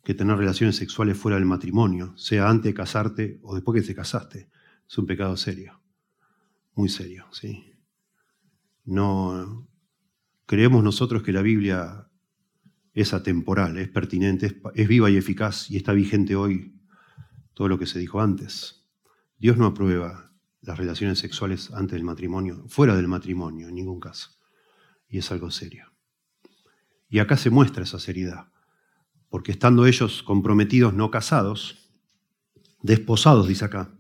que 0.05 0.15
tener 0.15 0.37
relaciones 0.37 0.77
sexuales 0.77 1.17
fuera 1.17 1.37
del 1.37 1.47
matrimonio, 1.47 2.17
sea 2.17 2.49
antes 2.49 2.71
de 2.71 2.75
casarte 2.75 3.39
o 3.43 3.55
después 3.55 3.81
que 3.81 3.87
te 3.87 3.95
casaste. 3.95 4.51
Es 4.89 4.99
un 4.99 5.07
pecado 5.07 5.37
serio, 5.37 5.81
muy 6.75 6.89
serio, 6.89 7.27
¿sí? 7.31 7.65
No 8.85 9.69
creemos 10.47 10.83
nosotros 10.83 11.23
que 11.23 11.33
la 11.33 11.43
Biblia 11.43 12.09
es 12.93 13.15
atemporal, 13.15 13.79
es 13.79 13.89
pertinente, 13.89 14.61
es, 14.75 14.89
viva 14.89 15.11
y 15.11 15.17
eficaz 15.17 15.71
y 15.71 15.77
está 15.77 15.93
vigente 15.93 16.37
hoy 16.37 16.81
todo 17.55 17.69
lo 17.69 17.79
que 17.79 17.87
se 17.87 17.99
dijo 17.99 18.21
antes. 18.21 18.87
Dios 19.39 19.57
no 19.57 19.67
aprueba 19.67 20.33
las 20.61 20.79
relaciones 20.79 21.19
sexuales 21.19 21.71
antes 21.73 21.93
del 21.93 22.05
matrimonio, 22.05 22.65
fuera 22.69 22.95
del 22.95 23.09
matrimonio, 23.09 23.69
en 23.69 23.75
ningún 23.75 24.01
caso. 24.01 24.31
Y 25.09 25.19
es 25.19 25.31
algo 25.33 25.51
serio. 25.51 25.93
Y 27.09 27.19
acá 27.19 27.37
se 27.37 27.51
muestra 27.51 27.83
esa 27.85 27.99
seriedad 27.99 28.53
porque 29.33 29.51
estando 29.51 29.87
ellos 29.87 30.23
comprometidos, 30.23 30.93
no 30.93 31.11
casados, 31.11 31.89
desposados, 32.83 33.49
dice 33.49 33.65
acá, 33.65 33.91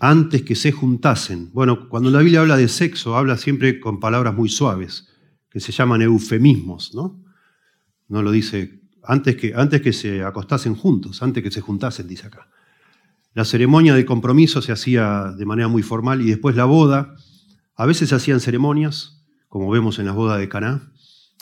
antes 0.00 0.42
que 0.42 0.56
se 0.56 0.72
juntasen. 0.72 1.52
Bueno, 1.52 1.88
cuando 1.88 2.10
la 2.10 2.18
Biblia 2.18 2.40
habla 2.40 2.56
de 2.56 2.66
sexo, 2.66 3.16
habla 3.16 3.36
siempre 3.36 3.78
con 3.78 4.00
palabras 4.00 4.34
muy 4.34 4.48
suaves, 4.48 5.08
se 5.60 5.72
llaman 5.72 6.02
eufemismos, 6.02 6.94
¿no? 6.94 7.22
No 8.08 8.22
lo 8.22 8.30
dice 8.30 8.80
antes 9.02 9.36
que, 9.36 9.54
antes 9.54 9.80
que 9.82 9.92
se 9.92 10.22
acostasen 10.22 10.74
juntos, 10.74 11.22
antes 11.22 11.42
que 11.42 11.50
se 11.50 11.60
juntasen, 11.60 12.08
dice 12.08 12.26
acá. 12.26 12.48
La 13.34 13.44
ceremonia 13.44 13.94
de 13.94 14.04
compromiso 14.04 14.62
se 14.62 14.72
hacía 14.72 15.32
de 15.36 15.46
manera 15.46 15.68
muy 15.68 15.82
formal 15.82 16.22
y 16.22 16.26
después 16.26 16.56
la 16.56 16.64
boda, 16.64 17.14
a 17.76 17.86
veces 17.86 18.08
se 18.08 18.14
hacían 18.14 18.40
ceremonias, 18.40 19.24
como 19.48 19.70
vemos 19.70 19.98
en 19.98 20.06
las 20.06 20.14
bodas 20.14 20.38
de 20.38 20.48
Caná, 20.48 20.90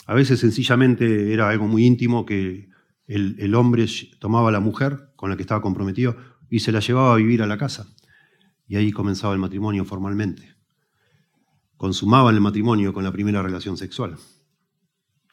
a 0.05 0.13
veces 0.13 0.39
sencillamente 0.39 1.33
era 1.33 1.49
algo 1.49 1.67
muy 1.67 1.85
íntimo 1.85 2.25
que 2.25 2.69
el, 3.07 3.55
hombre 3.55 3.85
tomaba 4.19 4.49
a 4.49 4.51
la 4.51 4.59
mujer 4.59 5.09
con 5.15 5.29
la 5.29 5.35
que 5.35 5.43
estaba 5.43 5.61
comprometido 5.61 6.17
y 6.49 6.59
se 6.59 6.71
la 6.71 6.79
llevaba 6.79 7.13
a 7.13 7.17
vivir 7.17 7.41
a 7.41 7.47
la 7.47 7.57
casa. 7.57 7.87
Y 8.67 8.75
ahí 8.75 8.91
comenzaba 8.91 9.33
el 9.33 9.39
matrimonio 9.39 9.85
formalmente. 9.85 10.54
Consumaban 11.77 12.35
el 12.35 12.41
matrimonio 12.41 12.93
con 12.93 13.03
la 13.03 13.11
primera 13.11 13.41
relación 13.41 13.77
sexual. 13.77 14.17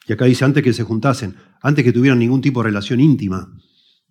Y 0.07 0.13
acá 0.13 0.25
dice, 0.25 0.45
antes 0.45 0.63
que 0.63 0.73
se 0.73 0.83
juntasen, 0.83 1.35
antes 1.61 1.83
que 1.83 1.93
tuvieran 1.93 2.19
ningún 2.19 2.41
tipo 2.41 2.61
de 2.61 2.69
relación 2.69 2.99
íntima, 2.99 3.53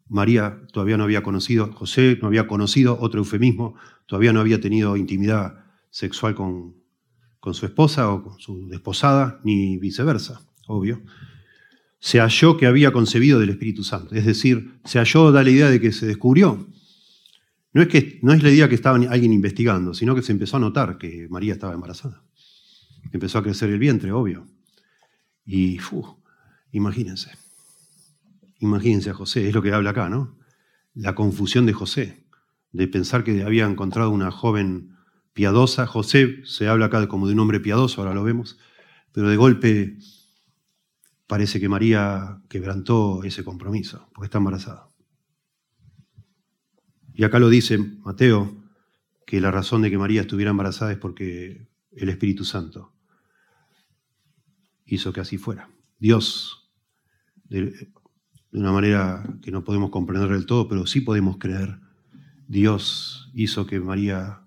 María 0.09 0.61
todavía 0.73 0.97
no 0.97 1.05
había 1.05 1.23
conocido, 1.23 1.73
José 1.73 2.19
no 2.21 2.29
había 2.29 2.47
conocido, 2.47 2.99
otro 3.01 3.21
eufemismo, 3.21 3.75
todavía 4.07 4.33
no 4.33 4.41
había 4.41 4.61
tenido 4.61 4.97
intimidad 4.97 5.65
sexual 5.91 6.35
con, 6.35 6.77
con 7.41 7.55
su 7.55 7.67
esposa 7.67 8.11
o 8.11 8.23
con 8.23 8.39
su 8.39 8.69
desposada, 8.69 9.41
ni 9.45 9.79
viceversa 9.79 10.43
obvio, 10.67 11.03
se 11.99 12.19
halló 12.19 12.57
que 12.57 12.67
había 12.67 12.93
concebido 12.93 13.39
del 13.39 13.51
Espíritu 13.51 13.85
Santo. 13.85 14.15
Es 14.15 14.27
decir, 14.27 14.81
se 14.85 14.99
halló, 14.99 15.31
da 15.31 15.43
la 15.43 15.51
idea 15.51 15.71
de 15.71 15.81
que 15.81 15.93
se 15.93 16.07
descubrió. 16.07 16.67
No 17.73 17.81
es, 17.83 17.89
que, 17.89 18.19
no 18.23 18.33
es 18.33 18.43
la 18.43 18.51
idea 18.51 18.69
que 18.69 18.75
estaba 18.75 18.97
alguien 18.97 19.33
investigando, 19.33 19.95
sino 19.95 20.15
que 20.15 20.23
se 20.23 20.33
empezó 20.33 20.59
a 20.59 20.61
notar 20.61 20.99
que 20.99 21.27
María 21.31 21.55
estaba 21.55 21.73
embarazada. 21.73 22.23
Empezó 23.13 23.39
a 23.39 23.43
crecer 23.43 23.71
el 23.71 23.79
vientre, 23.79 24.13
obvio. 24.13 24.47
Y, 25.45 25.79
imagínense. 26.71 27.31
Imagínense 28.59 29.11
a 29.11 29.15
José, 29.15 29.49
es 29.49 29.55
lo 29.55 29.63
que 29.63 29.73
habla 29.73 29.91
acá, 29.91 30.09
¿no? 30.09 30.39
La 30.95 31.15
confusión 31.15 31.67
de 31.67 31.73
José, 31.73 32.27
de 32.73 32.87
pensar 32.89 33.25
que 33.25 33.43
había 33.43 33.67
encontrado 33.67 34.11
una 34.11 34.31
joven 34.31 34.97
piadosa. 35.33 35.87
José 35.87 36.43
se 36.45 36.69
habla 36.69 36.87
acá 36.87 37.09
como 37.09 37.27
de 37.27 37.33
un 37.33 37.41
hombre 37.41 37.59
piadoso, 37.59 38.03
ahora 38.03 38.15
lo 38.15 38.23
vemos, 38.23 38.59
pero 39.13 39.29
de 39.29 39.37
golpe 39.37 39.97
parece 41.27 41.59
que 41.59 41.69
María 41.69 42.43
quebrantó 42.51 43.25
ese 43.25 43.43
compromiso, 43.43 44.09
porque 44.13 44.27
está 44.27 44.39
embarazada. 44.39 44.92
Y 47.15 47.25
acá 47.25 47.39
lo 47.39 47.49
dice 47.49 47.79
Mateo, 47.79 48.63
que 49.27 49.41
la 49.41 49.51
razón 49.51 49.83
de 49.83 49.91
que 49.91 49.99
María 49.99 50.23
estuviera 50.23 50.51
embarazada 50.51 50.93
es 50.93 50.99
porque 50.99 51.69
el 51.93 52.09
Espíritu 52.09 52.45
Santo 52.45 52.93
hizo 54.87 55.13
que 55.13 55.21
así 55.21 55.39
fuera. 55.39 55.71
Dios, 55.99 56.71
de, 57.45 57.93
una 58.53 58.73
manera 58.73 59.25
que 59.43 59.51
no 59.51 59.65
podemos 59.65 59.91
comprender 59.91 60.29
del 60.29 60.47
todo, 60.47 60.69
pero 60.69 60.87
sí 60.87 61.01
podemos 61.01 61.39
creer, 61.39 61.81
Dios 62.47 63.31
hizo 63.35 63.67
que 63.67 63.81
María 63.81 64.43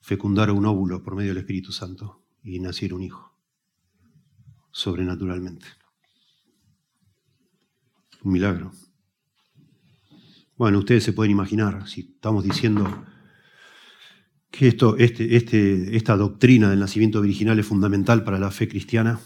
fecundara 0.00 0.52
un 0.52 0.66
óvulo 0.66 1.02
por 1.02 1.16
medio 1.16 1.30
del 1.30 1.38
Espíritu 1.38 1.72
Santo 1.72 2.22
y 2.42 2.60
naciera 2.60 2.94
un 2.94 3.02
hijo, 3.02 3.36
sobrenaturalmente. 4.70 5.66
Un 8.22 8.32
milagro. 8.32 8.72
Bueno, 10.56 10.78
ustedes 10.78 11.02
se 11.02 11.12
pueden 11.12 11.32
imaginar, 11.32 11.88
si 11.88 12.02
estamos 12.02 12.44
diciendo 12.44 13.04
que 14.52 14.68
esto, 14.68 14.96
este, 14.98 15.34
este, 15.34 15.96
esta 15.96 16.16
doctrina 16.16 16.70
del 16.70 16.78
nacimiento 16.78 17.20
virginal 17.20 17.58
es 17.58 17.66
fundamental 17.66 18.22
para 18.22 18.38
la 18.38 18.52
fe 18.52 18.68
cristiana, 18.68 19.18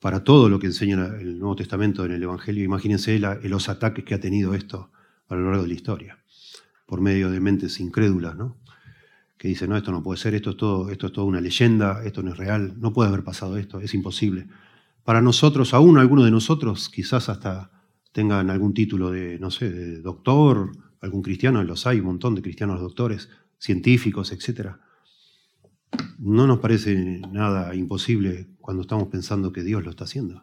para 0.00 0.24
todo 0.24 0.48
lo 0.48 0.58
que 0.58 0.66
enseña 0.66 1.16
el 1.20 1.38
Nuevo 1.38 1.54
Testamento 1.54 2.04
en 2.04 2.10
el 2.10 2.22
Evangelio. 2.24 2.64
Imagínense 2.64 3.20
los 3.44 3.68
ataques 3.68 4.04
que 4.04 4.14
ha 4.14 4.20
tenido 4.20 4.52
esto 4.54 4.90
a 5.28 5.36
lo 5.36 5.44
largo 5.44 5.62
de 5.62 5.68
la 5.68 5.74
historia, 5.74 6.18
por 6.86 7.00
medio 7.00 7.30
de 7.30 7.38
mentes 7.38 7.78
incrédulas, 7.78 8.34
¿no? 8.36 8.56
que 9.36 9.46
dicen, 9.46 9.70
no, 9.70 9.76
esto 9.76 9.92
no 9.92 10.02
puede 10.02 10.18
ser, 10.18 10.34
esto 10.34 10.50
es, 10.50 10.56
todo, 10.56 10.90
esto 10.90 11.06
es 11.06 11.12
todo 11.12 11.24
una 11.26 11.40
leyenda, 11.40 12.02
esto 12.04 12.24
no 12.24 12.32
es 12.32 12.36
real, 12.36 12.74
no 12.80 12.92
puede 12.92 13.10
haber 13.10 13.22
pasado 13.22 13.56
esto, 13.56 13.78
es 13.78 13.94
imposible. 13.94 14.48
Para 15.04 15.22
nosotros, 15.22 15.72
aún 15.72 15.98
algunos 15.98 16.24
de 16.24 16.32
nosotros, 16.32 16.88
quizás 16.88 17.28
hasta 17.28 17.77
tengan 18.18 18.50
algún 18.50 18.74
título 18.74 19.12
de, 19.12 19.38
no 19.38 19.48
sé, 19.48 20.00
doctor, 20.00 20.72
algún 21.00 21.22
cristiano, 21.22 21.62
los 21.62 21.86
hay, 21.86 22.00
un 22.00 22.06
montón 22.06 22.34
de 22.34 22.42
cristianos 22.42 22.80
doctores, 22.80 23.28
científicos, 23.60 24.32
etc. 24.32 24.70
No 26.18 26.48
nos 26.48 26.58
parece 26.58 27.20
nada 27.30 27.72
imposible 27.76 28.48
cuando 28.58 28.82
estamos 28.82 29.06
pensando 29.06 29.52
que 29.52 29.62
Dios 29.62 29.84
lo 29.84 29.90
está 29.90 30.02
haciendo. 30.02 30.42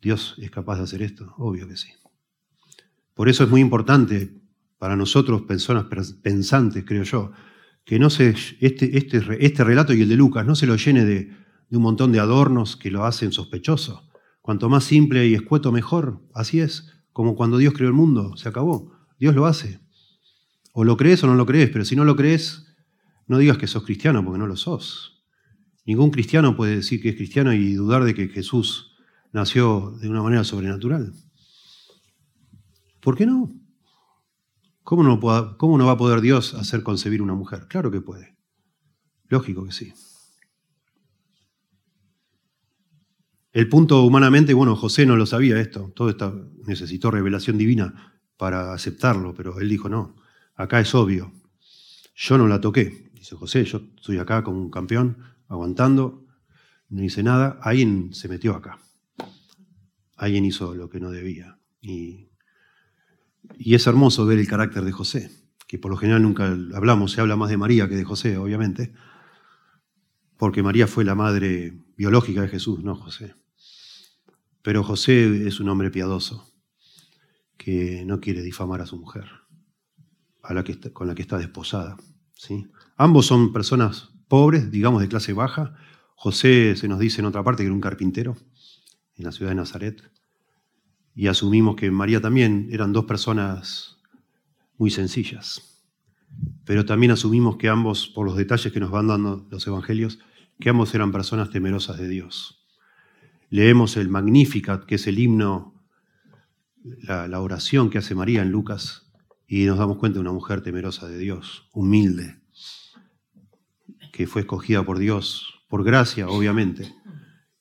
Dios 0.00 0.36
es 0.38 0.52
capaz 0.52 0.76
de 0.76 0.84
hacer 0.84 1.02
esto, 1.02 1.34
obvio 1.38 1.66
que 1.66 1.76
sí. 1.76 1.88
Por 3.14 3.28
eso 3.28 3.42
es 3.42 3.50
muy 3.50 3.60
importante 3.60 4.40
para 4.78 4.94
nosotros, 4.94 5.42
personas 5.42 5.86
pensantes, 6.22 6.84
creo 6.86 7.02
yo, 7.02 7.32
que 7.84 7.98
no 7.98 8.10
se, 8.10 8.36
este, 8.60 8.96
este, 8.96 9.44
este 9.44 9.64
relato 9.64 9.92
y 9.92 10.02
el 10.02 10.08
de 10.08 10.14
Lucas 10.14 10.46
no 10.46 10.54
se 10.54 10.68
lo 10.68 10.76
llene 10.76 11.04
de 11.04 11.32
un 11.72 11.82
montón 11.82 12.12
de 12.12 12.20
adornos 12.20 12.76
que 12.76 12.92
lo 12.92 13.04
hacen 13.04 13.32
sospechoso. 13.32 14.07
Cuanto 14.48 14.70
más 14.70 14.84
simple 14.84 15.26
y 15.26 15.34
escueto, 15.34 15.72
mejor. 15.72 16.22
Así 16.32 16.60
es, 16.60 16.90
como 17.12 17.36
cuando 17.36 17.58
Dios 17.58 17.74
creó 17.74 17.88
el 17.88 17.94
mundo, 17.94 18.34
se 18.38 18.48
acabó. 18.48 18.92
Dios 19.20 19.34
lo 19.34 19.44
hace. 19.44 19.78
O 20.72 20.84
lo 20.84 20.96
crees 20.96 21.22
o 21.22 21.26
no 21.26 21.34
lo 21.34 21.44
crees, 21.44 21.68
pero 21.68 21.84
si 21.84 21.94
no 21.94 22.06
lo 22.06 22.16
crees, 22.16 22.74
no 23.26 23.36
digas 23.36 23.58
que 23.58 23.66
sos 23.66 23.84
cristiano 23.84 24.24
porque 24.24 24.38
no 24.38 24.46
lo 24.46 24.56
sos. 24.56 25.22
Ningún 25.84 26.10
cristiano 26.10 26.56
puede 26.56 26.76
decir 26.76 27.02
que 27.02 27.10
es 27.10 27.16
cristiano 27.16 27.52
y 27.52 27.74
dudar 27.74 28.04
de 28.04 28.14
que 28.14 28.28
Jesús 28.28 28.96
nació 29.34 29.94
de 30.00 30.08
una 30.08 30.22
manera 30.22 30.44
sobrenatural. 30.44 31.12
¿Por 33.00 33.18
qué 33.18 33.26
no? 33.26 33.52
¿Cómo 34.82 35.02
no, 35.02 35.20
va 35.20 35.92
a 35.92 35.98
poder 35.98 36.22
Dios 36.22 36.54
hacer 36.54 36.82
concebir 36.82 37.20
una 37.20 37.34
mujer? 37.34 37.66
Claro 37.68 37.90
que 37.90 38.00
puede. 38.00 38.34
Lógico 39.28 39.66
que 39.66 39.72
sí. 39.72 39.92
El 43.52 43.68
punto 43.68 44.02
humanamente, 44.02 44.52
bueno, 44.52 44.76
José 44.76 45.06
no 45.06 45.16
lo 45.16 45.24
sabía 45.24 45.58
esto, 45.58 45.90
todo 45.94 46.10
esto 46.10 46.50
necesitó 46.66 47.10
revelación 47.10 47.56
divina 47.56 48.20
para 48.36 48.72
aceptarlo, 48.72 49.34
pero 49.34 49.58
él 49.58 49.68
dijo, 49.68 49.88
no, 49.88 50.16
acá 50.54 50.80
es 50.80 50.94
obvio, 50.94 51.32
yo 52.14 52.36
no 52.36 52.46
la 52.46 52.60
toqué. 52.60 53.10
Dice 53.14 53.36
José, 53.36 53.64
yo 53.64 53.80
estoy 53.96 54.18
acá 54.18 54.44
como 54.44 54.60
un 54.60 54.70
campeón, 54.70 55.18
aguantando, 55.48 56.26
no 56.90 57.02
hice 57.02 57.22
nada, 57.22 57.58
alguien 57.62 58.12
se 58.12 58.28
metió 58.28 58.54
acá, 58.54 58.78
alguien 60.16 60.44
hizo 60.44 60.74
lo 60.74 60.90
que 60.90 61.00
no 61.00 61.10
debía. 61.10 61.58
Y, 61.80 62.28
y 63.56 63.74
es 63.74 63.86
hermoso 63.86 64.26
ver 64.26 64.38
el 64.38 64.46
carácter 64.46 64.84
de 64.84 64.92
José, 64.92 65.30
que 65.66 65.78
por 65.78 65.90
lo 65.90 65.96
general 65.96 66.22
nunca 66.22 66.46
hablamos, 66.74 67.12
se 67.12 67.20
habla 67.20 67.36
más 67.36 67.50
de 67.50 67.56
María 67.56 67.88
que 67.88 67.96
de 67.96 68.04
José, 68.04 68.36
obviamente, 68.36 68.92
porque 70.38 70.62
María 70.62 70.86
fue 70.86 71.04
la 71.04 71.14
madre 71.14 71.76
biológica 71.96 72.40
de 72.40 72.48
Jesús, 72.48 72.82
no 72.82 72.94
José. 72.94 73.34
Pero 74.62 74.84
José 74.84 75.46
es 75.46 75.60
un 75.60 75.68
hombre 75.68 75.90
piadoso 75.90 76.54
que 77.56 78.04
no 78.06 78.20
quiere 78.20 78.40
difamar 78.42 78.80
a 78.80 78.86
su 78.86 78.96
mujer, 78.96 79.26
a 80.42 80.54
la 80.54 80.62
que 80.62 80.78
con 80.92 81.08
la 81.08 81.14
que 81.14 81.22
está 81.22 81.38
desposada. 81.38 81.96
¿sí? 82.34 82.68
Ambos 82.96 83.26
son 83.26 83.52
personas 83.52 84.10
pobres, 84.28 84.70
digamos 84.70 85.02
de 85.02 85.08
clase 85.08 85.32
baja. 85.32 85.74
José 86.14 86.76
se 86.76 86.88
nos 86.88 87.00
dice 87.00 87.20
en 87.20 87.26
otra 87.26 87.42
parte 87.42 87.62
que 87.62 87.66
era 87.66 87.74
un 87.74 87.80
carpintero 87.80 88.36
en 89.16 89.24
la 89.24 89.32
ciudad 89.32 89.50
de 89.50 89.56
Nazaret. 89.56 90.08
Y 91.16 91.26
asumimos 91.26 91.74
que 91.74 91.90
María 91.90 92.20
también 92.20 92.68
eran 92.70 92.92
dos 92.92 93.06
personas 93.06 93.98
muy 94.76 94.90
sencillas. 94.92 95.84
Pero 96.64 96.84
también 96.84 97.10
asumimos 97.10 97.56
que 97.56 97.68
ambos, 97.68 98.06
por 98.06 98.24
los 98.24 98.36
detalles 98.36 98.72
que 98.72 98.78
nos 98.78 98.90
van 98.90 99.08
dando 99.08 99.46
los 99.50 99.66
evangelios, 99.66 100.20
que 100.60 100.70
ambos 100.70 100.94
eran 100.94 101.12
personas 101.12 101.50
temerosas 101.50 101.98
de 101.98 102.08
Dios 102.08 102.58
leemos 103.50 103.96
el 103.96 104.08
Magnificat, 104.08 104.84
que 104.84 104.96
es 104.96 105.06
el 105.06 105.18
himno, 105.18 105.74
la, 107.02 107.40
oración 107.40 107.90
que 107.90 107.98
hace 107.98 108.14
María 108.14 108.42
en 108.42 108.50
Lucas, 108.50 109.10
y 109.46 109.64
nos 109.64 109.78
damos 109.78 109.98
cuenta 109.98 110.16
de 110.16 110.20
una 110.20 110.32
mujer 110.32 110.62
temerosa 110.62 111.08
de 111.08 111.18
Dios, 111.18 111.68
humilde, 111.72 112.40
que 114.12 114.26
fue 114.26 114.42
escogida 114.42 114.84
por 114.84 114.98
Dios, 114.98 115.64
por 115.68 115.84
gracia, 115.84 116.28
obviamente, 116.28 116.94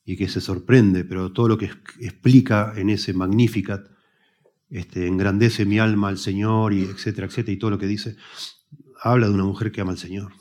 y 0.06 0.18
que 0.18 0.28
se 0.28 0.42
sorprende, 0.42 1.04
pero 1.04 1.32
todo 1.32 1.48
lo 1.48 1.58
que 1.58 1.72
explica 2.00 2.74
en 2.76 2.90
ese 2.90 3.14
Magnificat, 3.14 3.88
este, 4.70 5.08
engrandece 5.08 5.66
mi 5.66 5.80
alma 5.80 6.10
al 6.10 6.18
Señor, 6.18 6.74
y 6.74 6.84
etcétera, 6.84 7.28
etcétera, 7.28 7.54
y 7.54 7.58
todo 7.58 7.72
lo 7.72 7.80
que 7.80 7.88
dice, 7.88 8.18
habla 9.02 9.28
de 9.28 9.34
una 9.34 9.46
mujer 9.46 9.72
que 9.72 9.80
ama 9.80 9.92
al 9.92 9.98
Señor. 9.98 10.34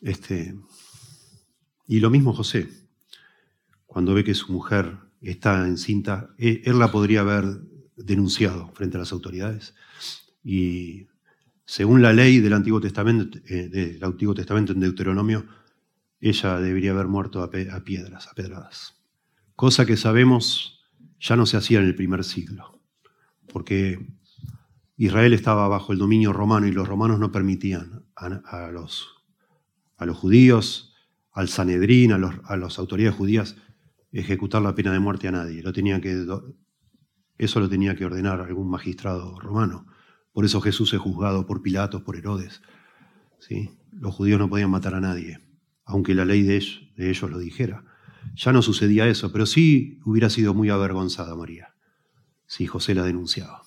Este, 0.00 0.56
y 1.86 2.00
lo 2.00 2.10
mismo 2.10 2.32
José, 2.32 2.68
cuando 3.86 4.14
ve 4.14 4.24
que 4.24 4.34
su 4.34 4.52
mujer 4.52 4.98
está 5.20 5.66
encinta, 5.66 6.30
e, 6.38 6.62
él 6.64 6.78
la 6.78 6.90
podría 6.90 7.20
haber 7.20 7.44
denunciado 7.96 8.70
frente 8.74 8.96
a 8.96 9.00
las 9.00 9.12
autoridades. 9.12 9.74
Y 10.44 11.08
según 11.64 12.00
la 12.00 12.12
ley 12.12 12.40
del 12.40 12.52
Antiguo 12.52 12.80
Testamento, 12.80 13.38
eh, 13.46 13.68
del 13.68 14.02
Antiguo 14.02 14.34
Testamento 14.34 14.72
en 14.72 14.80
Deuteronomio, 14.80 15.46
ella 16.20 16.58
debería 16.60 16.92
haber 16.92 17.06
muerto 17.06 17.42
a, 17.42 17.50
piedras, 17.50 18.28
a 18.28 18.34
pedradas. 18.34 18.94
Cosa 19.54 19.86
que 19.86 19.96
sabemos 19.96 20.88
ya 21.20 21.36
no 21.36 21.46
se 21.46 21.56
hacía 21.56 21.80
en 21.80 21.86
el 21.86 21.94
primer 21.94 22.24
siglo, 22.24 22.80
porque 23.52 24.06
Israel 24.96 25.32
estaba 25.32 25.68
bajo 25.68 25.92
el 25.92 25.98
dominio 25.98 26.32
romano 26.32 26.66
y 26.66 26.72
los 26.72 26.88
romanos 26.88 27.18
no 27.18 27.30
permitían 27.32 28.04
a, 28.14 28.70
los, 28.72 29.08
a 29.98 30.06
los 30.06 30.16
judíos 30.16 30.94
al 31.32 31.48
Sanedrín, 31.48 32.12
a, 32.12 32.56
las 32.56 32.78
autoridades 32.78 33.16
judías, 33.16 33.56
ejecutar 34.10 34.62
la 34.62 34.74
pena 34.74 34.92
de 34.92 34.98
muerte 34.98 35.28
a 35.28 35.32
nadie. 35.32 35.62
Lo 35.62 35.72
tenía 35.72 36.00
que, 36.00 36.26
eso 37.36 37.60
lo 37.60 37.68
tenía 37.68 37.94
que 37.94 38.04
ordenar 38.04 38.40
algún 38.40 38.68
magistrado 38.68 39.38
romano. 39.38 39.86
Por 40.32 40.44
eso 40.44 40.60
Jesús 40.60 40.92
es 40.94 41.00
juzgado 41.00 41.46
por 41.46 41.62
Pilatos, 41.62 42.02
por 42.02 42.16
Herodes. 42.16 42.60
¿sí? 43.38 43.70
Los 43.92 44.14
judíos 44.14 44.40
no 44.40 44.48
podían 44.48 44.70
matar 44.70 44.94
a 44.94 45.00
nadie, 45.00 45.38
aunque 45.84 46.14
la 46.14 46.24
ley 46.24 46.42
de 46.42 46.64
de 46.96 47.10
ellos 47.10 47.30
lo 47.30 47.38
dijera. 47.38 47.84
Ya 48.34 48.52
no 48.52 48.62
sucedía 48.62 49.06
eso, 49.06 49.30
pero 49.30 49.46
sí 49.46 50.00
hubiera 50.04 50.30
sido 50.30 50.54
muy 50.54 50.70
avergonzada 50.70 51.36
María 51.36 51.74
si 52.46 52.66
José 52.66 52.94
la 52.94 53.04
denunciaba, 53.04 53.62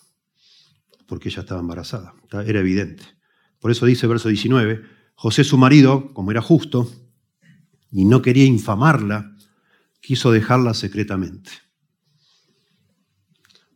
porque 1.07 1.29
ella 1.29 1.41
estaba 1.41 1.61
embarazada, 1.61 2.15
era 2.45 2.59
evidente. 2.59 3.03
Por 3.59 3.71
eso 3.71 3.85
dice 3.85 4.07
verso 4.07 4.27
19, 4.27 4.83
José 5.21 5.43
su 5.43 5.55
marido, 5.55 6.11
como 6.15 6.31
era 6.31 6.41
justo, 6.41 6.91
y 7.91 8.05
no 8.05 8.23
quería 8.23 8.45
infamarla, 8.45 9.37
quiso 10.01 10.31
dejarla 10.31 10.73
secretamente. 10.73 11.51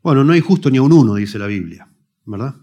Bueno, 0.01 0.23
no 0.23 0.33
hay 0.33 0.39
justo 0.39 0.71
ni 0.71 0.79
a 0.79 0.81
un 0.81 0.91
uno, 0.91 1.13
dice 1.13 1.37
la 1.37 1.45
Biblia, 1.45 1.87
¿verdad? 2.25 2.55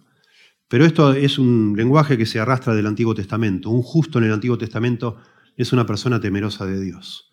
Pero 0.67 0.85
esto 0.85 1.13
es 1.13 1.39
un 1.39 1.75
lenguaje 1.77 2.19
que 2.19 2.27
se 2.27 2.41
arrastra 2.41 2.75
del 2.75 2.89
Antiguo 2.89 3.15
Testamento. 3.15 3.71
Un 3.71 3.83
justo 3.83 4.19
en 4.19 4.25
el 4.25 4.33
Antiguo 4.33 4.59
Testamento 4.59 5.17
es 5.57 5.73
una 5.73 5.87
persona 5.87 6.21
temerosa 6.21 6.67
de 6.67 6.81
Dios. 6.81 7.31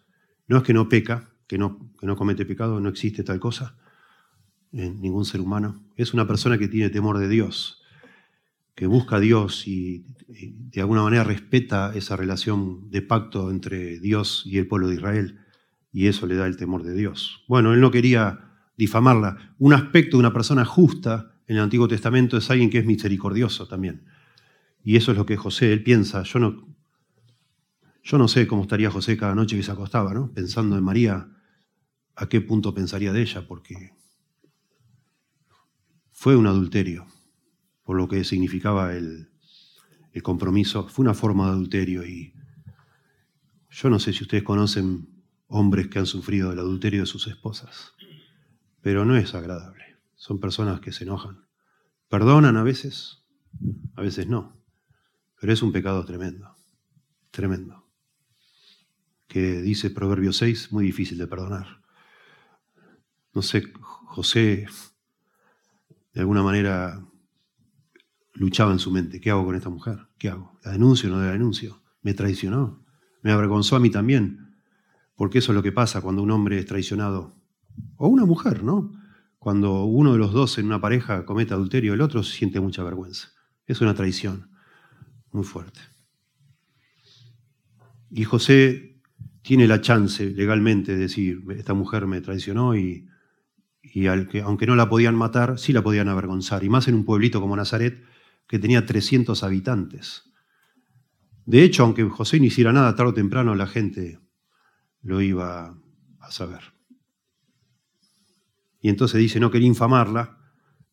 No 0.47 0.57
es 0.57 0.63
que 0.63 0.75
no 0.75 0.87
peca, 0.87 1.33
que 1.47 1.57
no, 1.57 1.91
que 1.99 2.05
no 2.05 2.15
comete 2.15 2.45
pecado, 2.45 2.79
no 2.79 2.89
existe 2.89 3.23
tal 3.23 3.39
cosa 3.39 3.75
en 4.71 5.01
ningún 5.01 5.25
ser 5.25 5.41
humano. 5.41 5.83
Es 5.95 6.13
una 6.13 6.27
persona 6.27 6.59
que 6.59 6.67
tiene 6.67 6.91
temor 6.91 7.17
de 7.17 7.27
Dios 7.27 7.78
que 8.79 8.87
busca 8.87 9.17
a 9.17 9.19
Dios 9.19 9.67
y, 9.67 10.05
de 10.29 10.79
alguna 10.79 11.03
manera 11.03 11.25
respeta 11.25 11.91
esa 11.95 12.15
relación 12.15 12.89
de 12.89 13.01
pacto 13.01 13.51
entre 13.51 13.99
Dios 13.99 14.43
y 14.45 14.57
el 14.57 14.67
pueblo 14.67 14.87
de 14.87 14.95
Israel, 14.95 15.39
y 15.91 16.07
eso 16.07 16.25
le 16.25 16.35
da 16.35 16.47
el 16.47 16.55
temor 16.55 16.83
de 16.83 16.93
Dios. 16.93 17.43
Bueno, 17.49 17.73
él 17.73 17.81
no 17.81 17.91
quería 17.91 18.39
difamarla. 18.77 19.53
Un 19.57 19.73
aspecto 19.73 20.15
de 20.15 20.21
una 20.21 20.31
persona 20.31 20.63
justa 20.63 21.33
en 21.45 21.57
el 21.57 21.63
Antiguo 21.63 21.89
Testamento 21.89 22.37
es 22.37 22.49
alguien 22.49 22.69
que 22.69 22.77
es 22.77 22.85
misericordioso 22.85 23.67
también. 23.67 24.05
Y 24.81 24.95
eso 24.95 25.11
es 25.11 25.17
lo 25.17 25.25
que 25.25 25.35
José, 25.35 25.73
él 25.73 25.83
piensa, 25.83 26.23
yo 26.23 26.39
no, 26.39 26.65
yo 28.01 28.17
no 28.17 28.29
sé 28.29 28.47
cómo 28.47 28.61
estaría 28.61 28.89
José 28.89 29.17
cada 29.17 29.35
noche 29.35 29.57
que 29.57 29.63
se 29.63 29.73
acostaba, 29.73 30.13
¿no? 30.13 30.31
Pensando 30.31 30.77
en 30.77 30.85
María, 30.85 31.27
a 32.15 32.29
qué 32.29 32.39
punto 32.39 32.73
pensaría 32.73 33.11
de 33.11 33.23
ella, 33.23 33.45
porque 33.45 33.91
fue 36.13 36.37
un 36.37 36.47
adulterio, 36.47 37.07
por 37.89 37.97
lo 37.97 38.07
que 38.07 38.23
significaba 38.23 38.93
el, 38.93 39.31
el 40.11 40.21
compromiso, 40.21 40.87
fue 40.89 41.01
una 41.01 41.15
forma 41.15 41.45
de 41.45 41.53
adulterio 41.53 42.05
y 42.05 42.35
yo 43.71 43.89
no 43.89 43.97
sé 43.97 44.13
si 44.13 44.21
ustedes 44.21 44.43
conocen 44.43 45.09
hombres 45.47 45.87
que 45.87 45.97
han 45.97 46.05
sufrido 46.05 46.53
el 46.53 46.59
adulterio 46.59 46.99
de 46.99 47.07
sus 47.07 47.25
esposas, 47.25 47.95
pero 48.81 49.05
no 49.05 49.17
es 49.17 49.33
agradable. 49.33 49.97
Son 50.13 50.39
personas 50.39 50.81
que 50.81 50.91
se 50.91 51.03
enojan. 51.03 51.47
Perdonan 52.09 52.57
a 52.57 52.63
veces, 52.63 53.23
a 53.95 54.03
veces 54.03 54.27
no, 54.27 54.55
pero 55.41 55.51
es 55.51 55.63
un 55.63 55.71
pecado 55.71 56.05
tremendo, 56.05 56.55
tremendo. 57.31 57.89
Que 59.27 59.63
dice 59.63 59.89
Proverbio 59.89 60.31
6, 60.31 60.71
muy 60.73 60.85
difícil 60.85 61.17
de 61.17 61.25
perdonar. 61.25 61.81
No 63.33 63.41
sé, 63.41 63.63
José 63.81 64.67
de 66.13 66.19
alguna 66.19 66.43
manera 66.43 67.03
luchaba 68.33 68.71
en 68.71 68.79
su 68.79 68.91
mente, 68.91 69.19
¿qué 69.19 69.31
hago 69.31 69.45
con 69.45 69.55
esta 69.55 69.69
mujer? 69.69 70.07
¿Qué 70.17 70.29
hago? 70.29 70.59
¿La 70.63 70.71
denuncio 70.71 71.09
o 71.09 71.15
no 71.15 71.23
la 71.23 71.31
denuncio? 71.31 71.81
¿Me 72.01 72.13
traicionó? 72.13 72.85
Me 73.21 73.31
avergonzó 73.31 73.75
a 73.75 73.79
mí 73.79 73.89
también, 73.89 74.55
porque 75.15 75.39
eso 75.39 75.51
es 75.51 75.55
lo 75.55 75.63
que 75.63 75.71
pasa 75.71 76.01
cuando 76.01 76.23
un 76.23 76.31
hombre 76.31 76.57
es 76.59 76.65
traicionado, 76.65 77.35
o 77.97 78.07
una 78.07 78.25
mujer, 78.25 78.63
¿no? 78.63 78.91
Cuando 79.37 79.85
uno 79.85 80.13
de 80.13 80.19
los 80.19 80.33
dos 80.33 80.57
en 80.57 80.65
una 80.65 80.81
pareja 80.81 81.25
comete 81.25 81.53
adulterio, 81.53 81.93
el 81.93 82.01
otro 82.01 82.23
siente 82.23 82.59
mucha 82.59 82.83
vergüenza. 82.83 83.29
Es 83.65 83.81
una 83.81 83.93
traición 83.93 84.49
muy 85.31 85.43
fuerte. 85.43 85.79
Y 88.09 88.23
José 88.23 89.01
tiene 89.41 89.67
la 89.67 89.81
chance 89.81 90.29
legalmente 90.31 90.93
de 90.93 90.99
decir, 90.99 91.43
esta 91.55 91.73
mujer 91.73 92.07
me 92.07 92.21
traicionó 92.21 92.75
y, 92.75 93.07
y 93.81 94.07
aunque 94.07 94.65
no 94.67 94.75
la 94.75 94.89
podían 94.89 95.15
matar, 95.15 95.57
sí 95.57 95.73
la 95.73 95.83
podían 95.83 96.09
avergonzar. 96.09 96.63
Y 96.63 96.69
más 96.69 96.87
en 96.87 96.95
un 96.95 97.05
pueblito 97.05 97.39
como 97.39 97.55
Nazaret, 97.55 98.03
que 98.49 98.57
tenía 98.57 98.85
300 98.85 99.43
habitantes. 99.43 100.23
De 101.45 101.63
hecho, 101.63 101.83
aunque 101.83 102.03
José 102.03 102.39
no 102.39 102.45
hiciera 102.45 102.73
nada, 102.73 102.95
tarde 102.95 103.11
o 103.11 103.13
temprano 103.13 103.53
la 103.53 103.67
gente 103.67 104.19
lo 105.03 105.21
iba 105.21 105.77
a 106.19 106.31
saber. 106.31 106.61
Y 108.81 108.89
entonces 108.89 109.19
dice, 109.19 109.39
no 109.39 109.51
quería 109.51 109.67
infamarla, 109.67 110.39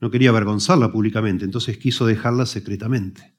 no 0.01 0.11
quería 0.11 0.31
avergonzarla 0.31 0.93
públicamente, 0.93 1.47
entonces 1.47 1.79
quiso 1.79 2.05
dejarla 2.05 2.45
secretamente. 2.45 3.35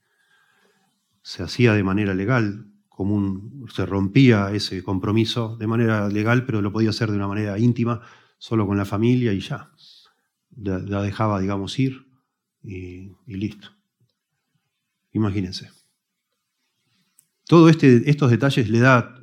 Se 1.22 1.43
hacía 1.43 1.74
de 1.74 1.84
manera 1.84 2.15
legal, 2.15 2.74
como 2.89 3.68
se 3.72 3.86
rompía 3.86 4.51
ese 4.51 4.82
compromiso 4.82 5.57
de 5.57 5.68
manera 5.68 6.09
legal, 6.09 6.43
pero 6.45 6.63
lo 6.63 6.72
podía 6.72 6.89
hacer 6.89 7.11
de 7.11 7.18
una 7.18 7.28
manera 7.28 7.59
íntima, 7.59 8.01
solo 8.39 8.65
con 8.65 8.78
la 8.78 8.86
familia 8.86 9.32
y 9.32 9.41
ya. 9.41 9.72
La, 10.55 11.03
dejaba, 11.03 11.39
digamos, 11.39 11.78
ir 11.78 12.07
y 12.63 13.11
listo. 13.28 13.76
Imagínense. 15.18 15.72
Todos 17.47 17.72
este, 17.72 18.09
estos 18.09 18.30
detalles 18.30 18.70
le 18.70 18.80
da 18.80 19.20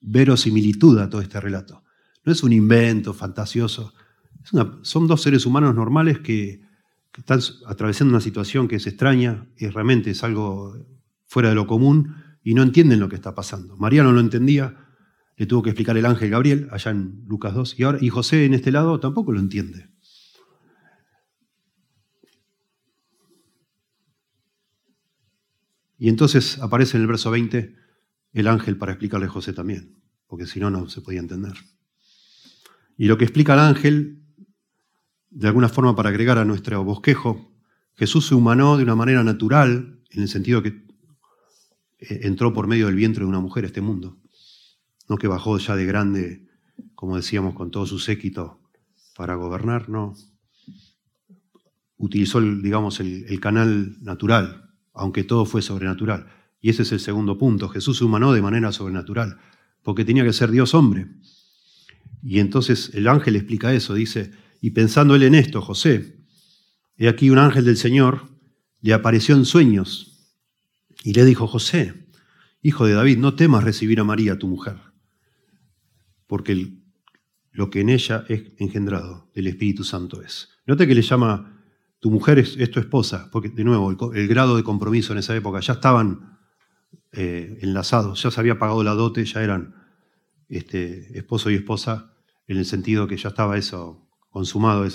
verosimilitud 0.00 0.98
a 0.98 1.08
todo 1.08 1.20
este 1.20 1.40
relato. 1.40 1.84
No 2.24 2.32
es 2.32 2.42
un 2.42 2.52
invento 2.52 3.14
fantasioso. 3.14 3.94
son 4.82 5.06
dos 5.06 5.22
seres 5.22 5.46
humanos 5.46 5.74
normales 5.74 6.18
que, 6.20 6.66
están 7.16 7.40
atravesando 7.66 8.12
una 8.12 8.20
situación 8.20 8.68
que 8.68 8.76
es 8.76 8.86
extraña 8.86 9.48
y 9.56 9.66
realmente 9.66 10.10
es 10.10 10.22
algo 10.22 10.76
fuera 11.26 11.48
de 11.48 11.56
lo 11.56 11.66
común 11.66 12.14
y 12.44 12.54
no 12.54 12.62
entienden 12.62 13.00
lo 13.00 13.08
que 13.08 13.16
está 13.16 13.34
pasando. 13.34 13.76
María 13.76 14.04
no 14.04 14.12
lo 14.12 14.20
entendía, 14.20 14.76
le 15.36 15.46
tuvo 15.46 15.62
que 15.62 15.70
explicar 15.70 15.96
el 15.96 16.06
ángel 16.06 16.30
Gabriel 16.30 16.68
allá 16.70 16.92
en 16.92 17.24
Lucas 17.26 17.54
2 17.54 17.80
y, 17.80 17.82
ahora, 17.82 17.98
y 18.00 18.08
José 18.08 18.44
en 18.44 18.54
este 18.54 18.70
lado 18.70 19.00
tampoco 19.00 19.32
lo 19.32 19.40
entiende. 19.40 19.88
Y 25.98 26.08
entonces 26.08 26.58
aparece 26.60 26.96
en 26.96 27.02
el 27.02 27.08
verso 27.08 27.30
20 27.30 27.74
el 28.32 28.46
ángel 28.46 28.78
para 28.78 28.92
explicarle 28.92 29.26
a 29.26 29.30
José 29.30 29.52
también, 29.52 30.00
porque 30.28 30.46
si 30.46 30.60
no, 30.60 30.70
no 30.70 30.88
se 30.88 31.00
podía 31.00 31.18
entender. 31.18 31.54
Y 32.96 33.06
lo 33.06 33.18
que 33.18 33.24
explica 33.24 33.54
el 33.54 33.60
ángel, 33.60 34.22
de 35.30 35.48
alguna 35.48 35.68
forma 35.68 35.96
para 35.96 36.10
agregar 36.10 36.38
a 36.38 36.44
nuestro 36.44 36.82
bosquejo, 36.84 37.52
Jesús 37.96 38.28
se 38.28 38.36
humanó 38.36 38.76
de 38.76 38.84
una 38.84 38.94
manera 38.94 39.24
natural, 39.24 40.00
en 40.10 40.22
el 40.22 40.28
sentido 40.28 40.62
que 40.62 40.68
eh, 41.98 42.20
entró 42.22 42.52
por 42.52 42.68
medio 42.68 42.86
del 42.86 42.94
vientre 42.94 43.24
de 43.24 43.28
una 43.28 43.40
mujer 43.40 43.64
a 43.64 43.66
este 43.66 43.80
mundo, 43.80 44.18
no 45.08 45.18
que 45.18 45.26
bajó 45.26 45.58
ya 45.58 45.74
de 45.74 45.84
grande, 45.84 46.48
como 46.94 47.16
decíamos, 47.16 47.54
con 47.54 47.72
todo 47.72 47.86
su 47.86 47.98
séquito 47.98 48.60
para 49.16 49.34
gobernar, 49.34 49.88
no. 49.88 50.14
Utilizó, 51.96 52.40
digamos, 52.40 53.00
el 53.00 53.40
canal 53.40 53.96
natural, 54.00 54.67
aunque 54.98 55.24
todo 55.24 55.44
fue 55.44 55.62
sobrenatural. 55.62 56.26
Y 56.60 56.70
ese 56.70 56.82
es 56.82 56.92
el 56.92 57.00
segundo 57.00 57.38
punto. 57.38 57.68
Jesús 57.68 57.98
se 57.98 58.04
humanó 58.04 58.32
de 58.32 58.42
manera 58.42 58.72
sobrenatural, 58.72 59.38
porque 59.82 60.04
tenía 60.04 60.24
que 60.24 60.32
ser 60.32 60.50
Dios 60.50 60.74
hombre. 60.74 61.08
Y 62.22 62.40
entonces 62.40 62.90
el 62.94 63.08
ángel 63.08 63.36
explica 63.36 63.72
eso, 63.72 63.94
dice, 63.94 64.32
y 64.60 64.70
pensando 64.70 65.14
él 65.14 65.22
en 65.22 65.34
esto, 65.34 65.62
José, 65.62 66.18
he 66.96 67.08
aquí 67.08 67.30
un 67.30 67.38
ángel 67.38 67.64
del 67.64 67.76
Señor 67.76 68.28
le 68.80 68.92
apareció 68.92 69.36
en 69.36 69.44
sueños 69.44 70.36
y 71.04 71.12
le 71.12 71.24
dijo, 71.24 71.46
José, 71.46 72.08
hijo 72.60 72.86
de 72.86 72.94
David, 72.94 73.18
no 73.18 73.34
temas 73.34 73.64
recibir 73.64 74.00
a 74.00 74.04
María, 74.04 74.38
tu 74.38 74.48
mujer, 74.48 74.76
porque 76.26 76.80
lo 77.52 77.70
que 77.70 77.80
en 77.80 77.88
ella 77.88 78.24
es 78.28 78.52
engendrado 78.58 79.30
del 79.34 79.46
Espíritu 79.46 79.84
Santo 79.84 80.22
es. 80.22 80.48
Note 80.66 80.86
que 80.86 80.94
le 80.94 81.02
llama 81.02 81.57
tu 82.00 82.10
mujer 82.10 82.38
es, 82.38 82.70
tu 82.70 82.80
esposa, 82.80 83.28
porque 83.32 83.48
de 83.48 83.64
nuevo, 83.64 83.90
el, 84.12 84.28
grado 84.28 84.56
de 84.56 84.62
compromiso 84.62 85.12
en 85.12 85.18
esa 85.18 85.34
época, 85.34 85.60
ya 85.60 85.74
estaban 85.74 86.38
eh, 87.12 87.58
enlazados, 87.62 88.22
ya 88.22 88.30
se 88.30 88.40
había 88.40 88.58
pagado 88.58 88.84
la 88.84 88.94
dote, 88.94 89.24
ya 89.24 89.42
eran 89.42 89.74
este, 90.48 91.18
esposo 91.18 91.50
y 91.50 91.56
esposa, 91.56 92.14
en 92.46 92.56
el 92.56 92.64
sentido 92.64 93.06
que 93.08 93.16
ya 93.16 93.30
estaba 93.30 93.58
eso 93.58 94.08
consumado, 94.30 94.86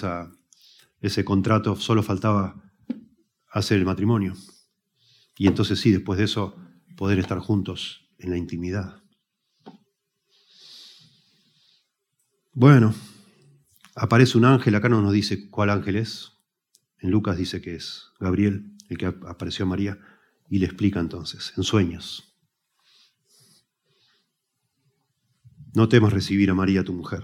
ese 1.02 1.26
contrato, 1.26 1.76
solo 1.76 2.02
faltaba 2.04 2.64
hacer 3.52 3.78
el 3.78 3.86
matrimonio. 3.86 4.34
Y 5.38 5.48
entonces 5.48 5.80
sí, 5.80 5.92
después 5.92 6.18
de 6.18 6.26
eso, 6.26 6.56
poder 6.96 7.20
estar 7.20 7.40
juntos 7.40 8.10
en 8.18 8.30
la 8.32 8.38
intimidad. 8.38 9.04
Bueno, 12.54 12.94
aparece 13.96 14.38
un 14.38 14.46
ángel, 14.46 14.76
acá 14.76 14.90
no 14.90 15.02
nos 15.02 15.12
dice 15.12 15.50
cuál 15.50 15.70
ángel 15.70 15.96
es, 15.96 16.33
en 17.04 17.12
Lucas 17.12 17.38
dice 17.38 17.62
que 17.62 17.76
es 17.76 18.12
Gabriel 18.18 18.72
el 18.90 18.98
que 18.98 19.06
apareció 19.06 19.66
a 19.66 19.68
María 19.68 20.00
y 20.50 20.60
le 20.60 20.66
explica 20.66 21.02
entonces, 21.02 21.54
en 21.58 21.64
sueños. 21.64 22.34
No 25.74 25.90
temas 25.90 26.14
recibir 26.14 26.50
a 26.50 26.54
María, 26.54 26.84
tu 26.84 26.94
mujer. 26.94 27.24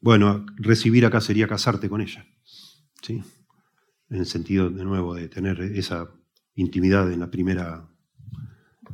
Bueno, 0.00 0.44
recibir 0.56 1.06
acá 1.06 1.20
sería 1.20 1.48
casarte 1.48 1.88
con 1.88 2.02
ella. 2.02 2.26
¿sí? 3.02 3.22
En 4.10 4.18
el 4.18 4.26
sentido, 4.26 4.68
de 4.68 4.84
nuevo, 4.84 5.14
de 5.14 5.28
tener 5.28 5.60
esa 5.60 6.10
intimidad 6.56 7.10
en 7.10 7.20
la 7.20 7.30
primera, 7.30 7.88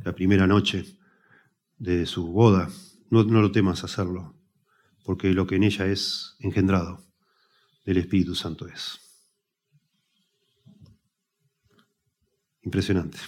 la 0.05 0.15
primera 0.15 0.47
noche 0.47 0.97
de 1.77 2.05
su 2.05 2.27
boda. 2.27 2.69
No, 3.09 3.23
no 3.25 3.41
lo 3.41 3.51
temas 3.51 3.83
hacerlo, 3.83 4.39
porque 5.03 5.33
lo 5.33 5.47
que 5.47 5.57
en 5.57 5.63
ella 5.63 5.85
es 5.87 6.37
engendrado 6.39 7.05
del 7.85 7.97
Espíritu 7.97 8.35
Santo 8.35 8.67
es. 8.67 8.99
Impresionante. 12.63 13.19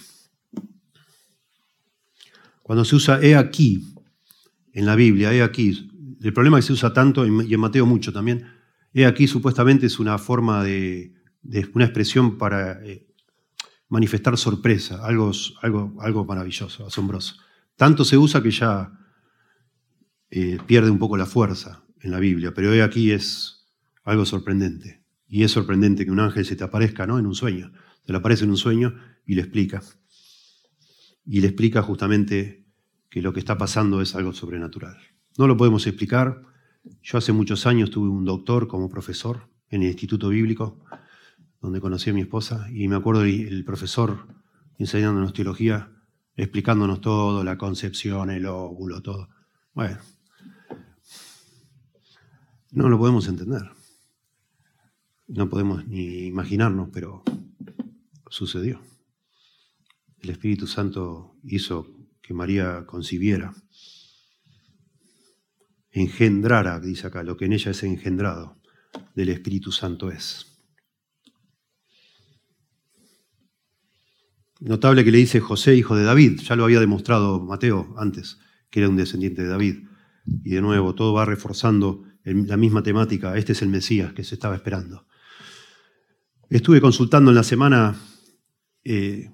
Cuando 2.62 2.84
se 2.84 2.96
usa 2.96 3.20
he 3.22 3.36
aquí 3.36 3.94
en 4.72 4.84
la 4.84 4.96
Biblia, 4.96 5.32
he 5.32 5.42
aquí, 5.42 5.88
el 6.20 6.32
problema 6.32 6.58
es 6.58 6.64
que 6.64 6.66
se 6.66 6.72
usa 6.74 6.92
tanto, 6.92 7.24
y 7.24 7.54
en 7.54 7.60
Mateo 7.60 7.86
mucho 7.86 8.12
también, 8.12 8.46
he 8.92 9.06
aquí 9.06 9.28
supuestamente 9.28 9.86
es 9.86 9.98
una 9.98 10.18
forma 10.18 10.64
de, 10.64 11.14
una 11.74 11.84
expresión 11.84 12.36
para 12.36 12.84
eh, 12.84 13.06
manifestar 13.88 14.36
sorpresa, 14.36 15.04
algo, 15.06 15.30
algo, 15.62 15.96
algo 16.00 16.24
maravilloso, 16.24 16.86
asombroso. 16.86 17.36
Tanto 17.76 18.04
se 18.04 18.18
usa 18.18 18.42
que 18.42 18.50
ya 18.50 18.92
eh, 20.30 20.58
pierde 20.66 20.90
un 20.90 20.98
poco 20.98 21.16
la 21.16 21.26
fuerza 21.26 21.84
en 22.00 22.10
la 22.10 22.18
Biblia, 22.18 22.52
pero 22.52 22.74
he 22.74 22.82
aquí 22.82 23.12
es 23.12 23.57
algo 24.08 24.24
sorprendente. 24.24 25.04
Y 25.26 25.42
es 25.42 25.50
sorprendente 25.50 26.04
que 26.04 26.10
un 26.10 26.20
ángel 26.20 26.44
se 26.46 26.56
te 26.56 26.64
aparezca 26.64 27.06
¿no? 27.06 27.18
en 27.18 27.26
un 27.26 27.34
sueño. 27.34 27.72
Se 28.06 28.12
le 28.12 28.18
aparece 28.18 28.44
en 28.44 28.50
un 28.50 28.56
sueño 28.56 28.94
y 29.26 29.34
le 29.34 29.42
explica. 29.42 29.82
Y 31.26 31.40
le 31.40 31.48
explica 31.48 31.82
justamente 31.82 32.66
que 33.10 33.20
lo 33.20 33.34
que 33.34 33.40
está 33.40 33.58
pasando 33.58 34.00
es 34.00 34.14
algo 34.14 34.32
sobrenatural. 34.32 34.96
No 35.36 35.46
lo 35.46 35.56
podemos 35.56 35.86
explicar, 35.86 36.42
Yo 37.02 37.18
hace 37.18 37.32
muchos 37.32 37.66
años 37.66 37.90
tuve 37.90 38.08
un 38.08 38.24
doctor 38.24 38.66
como 38.66 38.88
profesor 38.88 39.50
en 39.68 39.82
el 39.82 39.88
Instituto 39.88 40.30
Bíblico, 40.30 40.82
donde 41.60 41.80
conocí 41.80 42.08
a 42.08 42.14
mi 42.14 42.22
esposa, 42.22 42.66
y 42.72 42.88
me 42.88 42.96
acuerdo 42.96 43.24
el 43.24 43.62
profesor 43.64 44.26
enseñándonos 44.78 45.34
teología, 45.34 45.92
explicándonos 46.34 47.02
todo, 47.02 47.44
la 47.44 47.58
concepción, 47.58 48.30
el 48.30 48.46
óvulo, 48.46 49.02
todo. 49.02 49.28
Bueno, 49.74 49.98
no 52.70 52.88
lo 52.88 52.98
podemos 52.98 53.28
entender. 53.28 53.77
No 55.28 55.50
podemos 55.50 55.86
ni 55.86 56.26
imaginarnos, 56.26 56.88
pero 56.90 57.22
sucedió. 58.30 58.80
El 60.20 60.30
Espíritu 60.30 60.66
Santo 60.66 61.36
hizo 61.44 61.86
que 62.22 62.32
María 62.32 62.84
concibiera, 62.86 63.54
engendrara, 65.90 66.80
dice 66.80 67.06
acá, 67.06 67.22
lo 67.22 67.36
que 67.36 67.44
en 67.44 67.52
ella 67.52 67.72
es 67.72 67.82
engendrado, 67.82 68.58
del 69.14 69.28
Espíritu 69.28 69.70
Santo 69.70 70.10
es. 70.10 70.46
Notable 74.60 75.04
que 75.04 75.12
le 75.12 75.18
dice 75.18 75.40
José, 75.40 75.76
hijo 75.76 75.94
de 75.94 76.04
David, 76.04 76.40
ya 76.40 76.56
lo 76.56 76.64
había 76.64 76.80
demostrado 76.80 77.38
Mateo 77.38 77.94
antes, 77.98 78.38
que 78.70 78.80
era 78.80 78.88
un 78.88 78.96
descendiente 78.96 79.42
de 79.42 79.48
David. 79.48 79.84
Y 80.24 80.50
de 80.50 80.62
nuevo, 80.62 80.94
todo 80.94 81.12
va 81.12 81.26
reforzando 81.26 82.04
la 82.24 82.56
misma 82.56 82.82
temática, 82.82 83.36
este 83.36 83.52
es 83.52 83.62
el 83.62 83.68
Mesías 83.68 84.14
que 84.14 84.24
se 84.24 84.34
estaba 84.34 84.56
esperando. 84.56 85.06
Estuve 86.50 86.80
consultando 86.80 87.30
en 87.30 87.34
la 87.34 87.42
semana 87.42 87.94
eh, 88.82 89.30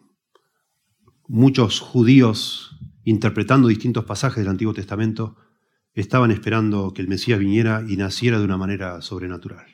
muchos 1.29 1.79
judíos 1.79 2.77
interpretando 3.05 3.69
distintos 3.69 4.05
pasajes 4.05 4.39
del 4.39 4.51
Antiguo 4.51 4.75
Testamento, 4.75 5.37
estaban 5.93 6.33
esperando 6.33 6.93
que 6.93 7.03
el 7.03 7.09
Mesías 7.09 7.39
viniera 7.39 7.85
y 7.87 7.97
naciera 7.97 8.41
de 8.41 8.45
una 8.45 8.57
manera 8.57 9.01
sobrenatural. 9.01 9.65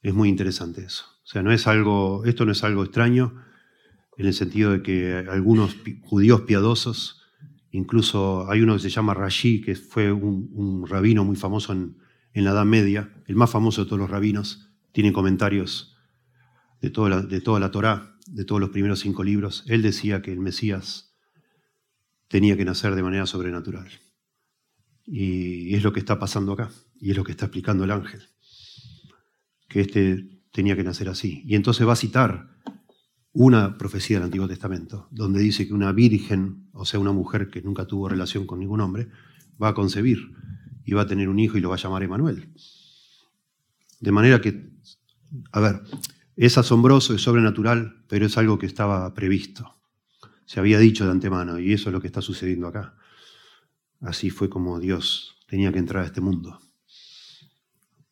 Es 0.00 0.14
muy 0.14 0.30
interesante 0.30 0.82
eso. 0.82 1.04
O 1.24 1.26
sea, 1.26 1.42
no 1.42 1.52
es 1.52 1.66
algo, 1.66 2.24
esto 2.24 2.46
no 2.46 2.52
es 2.52 2.64
algo 2.64 2.84
extraño 2.84 3.34
en 4.16 4.26
el 4.26 4.32
sentido 4.32 4.72
de 4.72 4.82
que 4.82 5.26
algunos 5.30 5.76
judíos 6.04 6.42
piadosos, 6.42 7.22
incluso 7.70 8.50
hay 8.50 8.62
uno 8.62 8.74
que 8.76 8.80
se 8.80 8.88
llama 8.88 9.12
Rashi, 9.12 9.60
que 9.60 9.74
fue 9.74 10.10
un, 10.10 10.86
rabino 10.88 11.22
muy 11.22 11.36
famoso 11.36 11.74
en, 11.74 11.98
en, 12.32 12.44
la 12.44 12.52
Edad 12.52 12.64
Media, 12.64 13.12
el 13.26 13.36
más 13.36 13.50
famoso 13.50 13.82
de 13.82 13.88
todos 13.88 14.00
los 14.00 14.10
rabinos, 14.10 14.70
tiene 14.92 15.12
comentarios 15.12 15.89
de 16.80 16.90
toda 16.90 17.10
la, 17.10 17.22
de 17.22 17.40
toda 17.40 17.60
la 17.60 17.70
Torá, 17.70 18.16
de 18.26 18.44
todos 18.44 18.60
los 18.60 18.70
primeros 18.70 19.00
cinco 19.00 19.24
libros, 19.24 19.64
él 19.66 19.82
decía 19.82 20.22
que 20.22 20.32
el 20.32 20.40
Mesías 20.40 21.14
tenía 22.28 22.56
que 22.56 22.64
nacer 22.64 22.94
de 22.94 23.02
manera 23.02 23.26
sobrenatural. 23.26 23.88
Y 25.04 25.74
es 25.74 25.82
lo 25.82 25.92
que 25.92 26.00
está 26.00 26.18
pasando 26.18 26.52
acá, 26.52 26.70
y 27.00 27.10
es 27.10 27.16
lo 27.16 27.24
que 27.24 27.32
está 27.32 27.46
explicando 27.46 27.84
el 27.84 27.90
ángel, 27.90 28.22
que 29.68 29.80
este 29.80 30.40
tenía 30.52 30.76
que 30.76 30.84
nacer 30.84 31.08
así. 31.08 31.42
Y 31.46 31.56
entonces 31.56 31.86
va 31.86 31.94
a 31.94 31.96
citar 31.96 32.50
una 33.32 33.78
profecía 33.78 34.18
del 34.18 34.24
Antiguo 34.26 34.48
Testamento, 34.48 35.08
donde 35.10 35.40
dice 35.40 35.66
que 35.66 35.74
una 35.74 35.92
virgen, 35.92 36.68
o 36.72 36.84
sea, 36.84 37.00
una 37.00 37.12
mujer 37.12 37.50
que 37.50 37.62
nunca 37.62 37.86
tuvo 37.86 38.08
relación 38.08 38.46
con 38.46 38.60
ningún 38.60 38.80
hombre, 38.80 39.08
va 39.60 39.68
a 39.68 39.74
concebir 39.74 40.18
y 40.84 40.92
va 40.92 41.02
a 41.02 41.06
tener 41.06 41.28
un 41.28 41.38
hijo 41.38 41.56
y 41.56 41.60
lo 41.60 41.68
va 41.68 41.76
a 41.76 41.78
llamar 41.78 42.02
Emanuel. 42.02 42.52
De 44.00 44.12
manera 44.12 44.40
que, 44.40 44.70
a 45.52 45.60
ver, 45.60 45.82
es 46.36 46.58
asombroso, 46.58 47.14
es 47.14 47.22
sobrenatural, 47.22 48.04
pero 48.08 48.26
es 48.26 48.36
algo 48.38 48.58
que 48.58 48.66
estaba 48.66 49.12
previsto. 49.14 49.76
Se 50.46 50.60
había 50.60 50.78
dicho 50.78 51.04
de 51.04 51.10
antemano 51.10 51.58
y 51.58 51.72
eso 51.72 51.88
es 51.88 51.92
lo 51.92 52.00
que 52.00 52.06
está 52.06 52.22
sucediendo 52.22 52.66
acá. 52.66 52.96
Así 54.00 54.30
fue 54.30 54.48
como 54.48 54.80
Dios 54.80 55.36
tenía 55.46 55.72
que 55.72 55.78
entrar 55.78 56.02
a 56.02 56.06
este 56.06 56.20
mundo, 56.20 56.58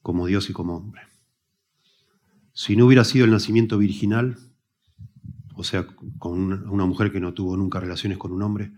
como 0.02 0.26
Dios 0.26 0.50
y 0.50 0.52
como 0.52 0.76
hombre. 0.76 1.02
Si 2.52 2.76
no 2.76 2.86
hubiera 2.86 3.04
sido 3.04 3.24
el 3.24 3.30
nacimiento 3.30 3.78
virginal, 3.78 4.36
o 5.54 5.64
sea, 5.64 5.86
con 6.18 6.68
una 6.68 6.86
mujer 6.86 7.10
que 7.10 7.20
no 7.20 7.34
tuvo 7.34 7.56
nunca 7.56 7.80
relaciones 7.80 8.18
con 8.18 8.32
un 8.32 8.42
hombre, 8.42 8.72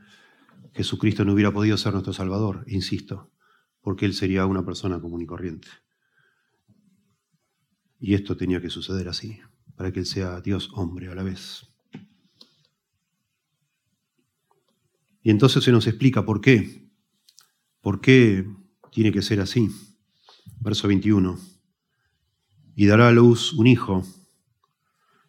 Jesucristo 0.72 1.24
no 1.24 1.32
hubiera 1.32 1.52
podido 1.52 1.76
ser 1.76 1.92
nuestro 1.92 2.12
Salvador, 2.12 2.64
insisto, 2.68 3.30
porque 3.80 4.06
Él 4.06 4.14
sería 4.14 4.46
una 4.46 4.64
persona 4.64 5.00
común 5.00 5.22
y 5.22 5.26
corriente. 5.26 5.68
Y 8.00 8.14
esto 8.14 8.36
tenía 8.36 8.62
que 8.62 8.70
suceder 8.70 9.08
así, 9.08 9.38
para 9.76 9.92
que 9.92 10.00
Él 10.00 10.06
sea 10.06 10.40
Dios 10.40 10.70
hombre 10.72 11.08
a 11.08 11.14
la 11.14 11.22
vez. 11.22 11.66
Y 15.22 15.30
entonces 15.30 15.62
se 15.62 15.70
nos 15.70 15.86
explica 15.86 16.24
por 16.24 16.40
qué. 16.40 16.88
¿Por 17.82 18.00
qué 18.00 18.46
tiene 18.90 19.12
que 19.12 19.20
ser 19.20 19.40
así? 19.40 19.68
Verso 20.60 20.88
21. 20.88 21.38
Y 22.74 22.86
dará 22.86 23.08
a 23.08 23.12
luz 23.12 23.52
un 23.52 23.66
hijo, 23.66 24.02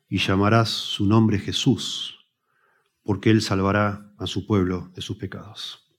y 0.07 0.17
llamarás 0.17 0.69
su 0.69 1.05
nombre 1.05 1.39
Jesús, 1.39 2.25
porque 3.03 3.31
Él 3.31 3.41
salvará 3.41 4.13
a 4.17 4.27
su 4.27 4.45
pueblo 4.45 4.91
de 4.95 5.01
sus 5.01 5.17
pecados. 5.17 5.89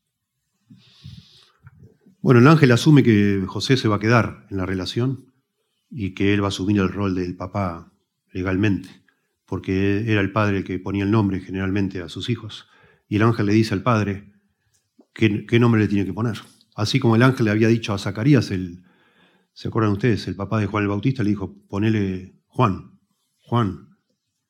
Bueno, 2.20 2.40
el 2.40 2.46
ángel 2.46 2.72
asume 2.72 3.02
que 3.02 3.42
José 3.46 3.76
se 3.76 3.88
va 3.88 3.96
a 3.96 4.00
quedar 4.00 4.46
en 4.50 4.56
la 4.58 4.66
relación 4.66 5.31
y 5.94 6.14
que 6.14 6.32
él 6.32 6.42
va 6.42 6.46
a 6.46 6.48
asumir 6.48 6.80
el 6.80 6.88
rol 6.88 7.14
del 7.14 7.36
papá 7.36 7.92
legalmente, 8.32 8.88
porque 9.44 10.10
era 10.10 10.22
el 10.22 10.32
padre 10.32 10.58
el 10.58 10.64
que 10.64 10.78
ponía 10.78 11.04
el 11.04 11.10
nombre 11.10 11.40
generalmente 11.40 12.00
a 12.00 12.08
sus 12.08 12.30
hijos. 12.30 12.66
Y 13.08 13.16
el 13.16 13.22
ángel 13.22 13.46
le 13.46 13.52
dice 13.52 13.74
al 13.74 13.82
padre 13.82 14.32
qué, 15.12 15.58
nombre 15.60 15.82
le 15.82 15.88
tiene 15.88 16.06
que 16.06 16.14
poner. 16.14 16.38
Así 16.74 16.98
como 16.98 17.14
el 17.14 17.22
ángel 17.22 17.44
le 17.44 17.50
había 17.50 17.68
dicho 17.68 17.92
a 17.92 17.98
Zacarías, 17.98 18.50
el, 18.50 18.84
¿se 19.52 19.68
acuerdan 19.68 19.92
ustedes? 19.92 20.26
El 20.28 20.34
papá 20.34 20.58
de 20.58 20.66
Juan 20.66 20.84
el 20.84 20.88
Bautista 20.88 21.22
le 21.22 21.30
dijo, 21.30 21.54
ponele 21.68 22.40
Juan, 22.46 22.98
Juan. 23.40 23.90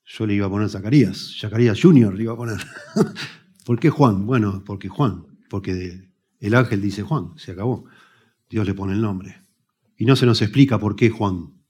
Yo 0.04 0.26
le 0.26 0.34
iba 0.34 0.46
a 0.46 0.50
poner 0.50 0.68
Zacarías, 0.68 1.38
Zacarías 1.40 1.80
Junior 1.80 2.14
le 2.14 2.22
iba 2.22 2.34
a 2.34 2.36
poner. 2.36 2.58
¿Por 3.66 3.80
qué 3.80 3.90
Juan? 3.90 4.26
Bueno, 4.26 4.62
porque 4.64 4.88
Juan, 4.88 5.26
porque 5.50 6.08
el 6.38 6.54
ángel 6.54 6.80
dice 6.80 7.02
Juan, 7.02 7.32
se 7.36 7.52
acabó. 7.52 7.86
Dios 8.48 8.64
le 8.64 8.74
pone 8.74 8.92
el 8.92 9.00
nombre. 9.00 9.41
Y 10.02 10.04
no 10.04 10.16
se 10.16 10.26
nos 10.26 10.42
explica 10.42 10.80
por 10.80 10.96
qué 10.96 11.10
Juan, 11.10 11.62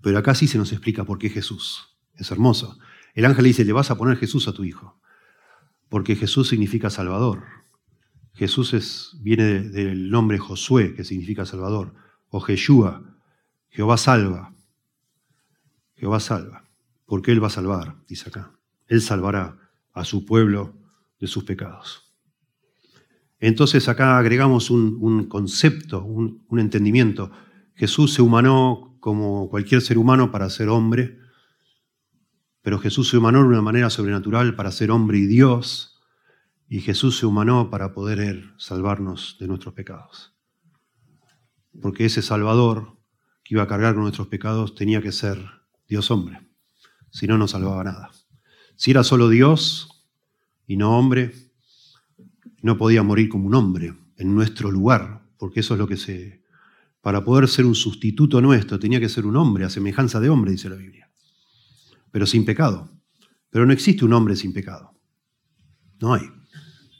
pero 0.00 0.18
acá 0.18 0.34
sí 0.34 0.48
se 0.48 0.58
nos 0.58 0.72
explica 0.72 1.04
por 1.04 1.20
qué 1.20 1.30
Jesús. 1.30 1.96
Es 2.16 2.32
hermoso. 2.32 2.76
El 3.14 3.24
ángel 3.24 3.44
dice, 3.44 3.64
le 3.64 3.72
vas 3.72 3.92
a 3.92 3.96
poner 3.96 4.16
Jesús 4.16 4.48
a 4.48 4.52
tu 4.52 4.64
hijo, 4.64 5.00
porque 5.88 6.16
Jesús 6.16 6.48
significa 6.48 6.90
Salvador. 6.90 7.44
Jesús 8.32 8.74
es, 8.74 9.16
viene 9.20 9.60
del 9.60 10.10
nombre 10.10 10.38
Josué, 10.38 10.92
que 10.96 11.04
significa 11.04 11.46
Salvador, 11.46 11.94
o 12.30 12.40
Jeshua, 12.40 13.16
Jehová 13.68 13.96
salva. 13.96 14.52
Jehová 15.94 16.18
salva. 16.18 16.68
¿Por 17.06 17.22
qué 17.22 17.30
Él 17.30 17.40
va 17.40 17.46
a 17.46 17.50
salvar? 17.50 17.94
Dice 18.08 18.28
acá. 18.28 18.58
Él 18.88 19.00
salvará 19.02 19.56
a 19.92 20.04
su 20.04 20.26
pueblo 20.26 20.74
de 21.20 21.28
sus 21.28 21.44
pecados. 21.44 22.12
Entonces 23.38 23.88
acá 23.88 24.18
agregamos 24.18 24.68
un, 24.68 25.28
concepto, 25.28 26.02
un 26.02 26.58
entendimiento. 26.58 27.30
Jesús 27.82 28.14
se 28.14 28.22
humanó 28.22 28.96
como 29.00 29.50
cualquier 29.50 29.82
ser 29.82 29.98
humano 29.98 30.30
para 30.30 30.48
ser 30.50 30.68
hombre, 30.68 31.18
pero 32.62 32.78
Jesús 32.78 33.08
se 33.08 33.16
humanó 33.16 33.40
de 33.40 33.48
una 33.48 33.60
manera 33.60 33.90
sobrenatural 33.90 34.54
para 34.54 34.70
ser 34.70 34.92
hombre 34.92 35.18
y 35.18 35.26
Dios, 35.26 36.00
y 36.68 36.78
Jesús 36.78 37.18
se 37.18 37.26
humanó 37.26 37.70
para 37.70 37.92
poder 37.92 38.52
salvarnos 38.56 39.36
de 39.40 39.48
nuestros 39.48 39.74
pecados. 39.74 40.32
Porque 41.80 42.04
ese 42.04 42.22
Salvador 42.22 43.00
que 43.42 43.56
iba 43.56 43.64
a 43.64 43.66
cargar 43.66 43.94
con 43.94 44.04
nuestros 44.04 44.28
pecados 44.28 44.76
tenía 44.76 45.02
que 45.02 45.10
ser 45.10 45.44
Dios 45.88 46.08
hombre, 46.12 46.38
si 47.10 47.26
no, 47.26 47.36
no 47.36 47.48
salvaba 47.48 47.82
nada. 47.82 48.12
Si 48.76 48.92
era 48.92 49.02
solo 49.02 49.28
Dios 49.28 50.06
y 50.68 50.76
no 50.76 50.96
hombre, 50.96 51.34
no 52.62 52.78
podía 52.78 53.02
morir 53.02 53.28
como 53.28 53.48
un 53.48 53.56
hombre 53.56 53.92
en 54.18 54.32
nuestro 54.36 54.70
lugar, 54.70 55.28
porque 55.36 55.58
eso 55.58 55.74
es 55.74 55.80
lo 55.80 55.88
que 55.88 55.96
se 55.96 56.41
para 57.02 57.24
poder 57.24 57.48
ser 57.48 57.66
un 57.66 57.74
sustituto 57.74 58.40
nuestro, 58.40 58.78
tenía 58.78 59.00
que 59.00 59.08
ser 59.08 59.26
un 59.26 59.36
hombre, 59.36 59.64
a 59.64 59.70
semejanza 59.70 60.20
de 60.20 60.30
hombre, 60.30 60.52
dice 60.52 60.70
la 60.70 60.76
Biblia. 60.76 61.10
Pero 62.12 62.26
sin 62.26 62.44
pecado. 62.44 62.88
Pero 63.50 63.66
no 63.66 63.72
existe 63.72 64.04
un 64.04 64.12
hombre 64.12 64.36
sin 64.36 64.52
pecado. 64.52 64.96
No 66.00 66.14
hay. 66.14 66.22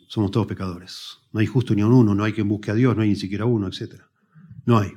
Somos 0.08 0.32
todos 0.32 0.46
pecadores. 0.46 1.18
No 1.32 1.40
hay 1.40 1.46
justo 1.46 1.74
ni 1.74 1.82
un 1.82 1.92
uno, 1.92 2.14
no 2.14 2.24
hay 2.24 2.32
quien 2.32 2.48
busque 2.48 2.72
a 2.72 2.74
Dios, 2.74 2.96
no 2.96 3.02
hay 3.02 3.10
ni 3.10 3.16
siquiera 3.16 3.46
uno, 3.46 3.68
etc. 3.68 4.02
No 4.66 4.78
hay. 4.78 4.92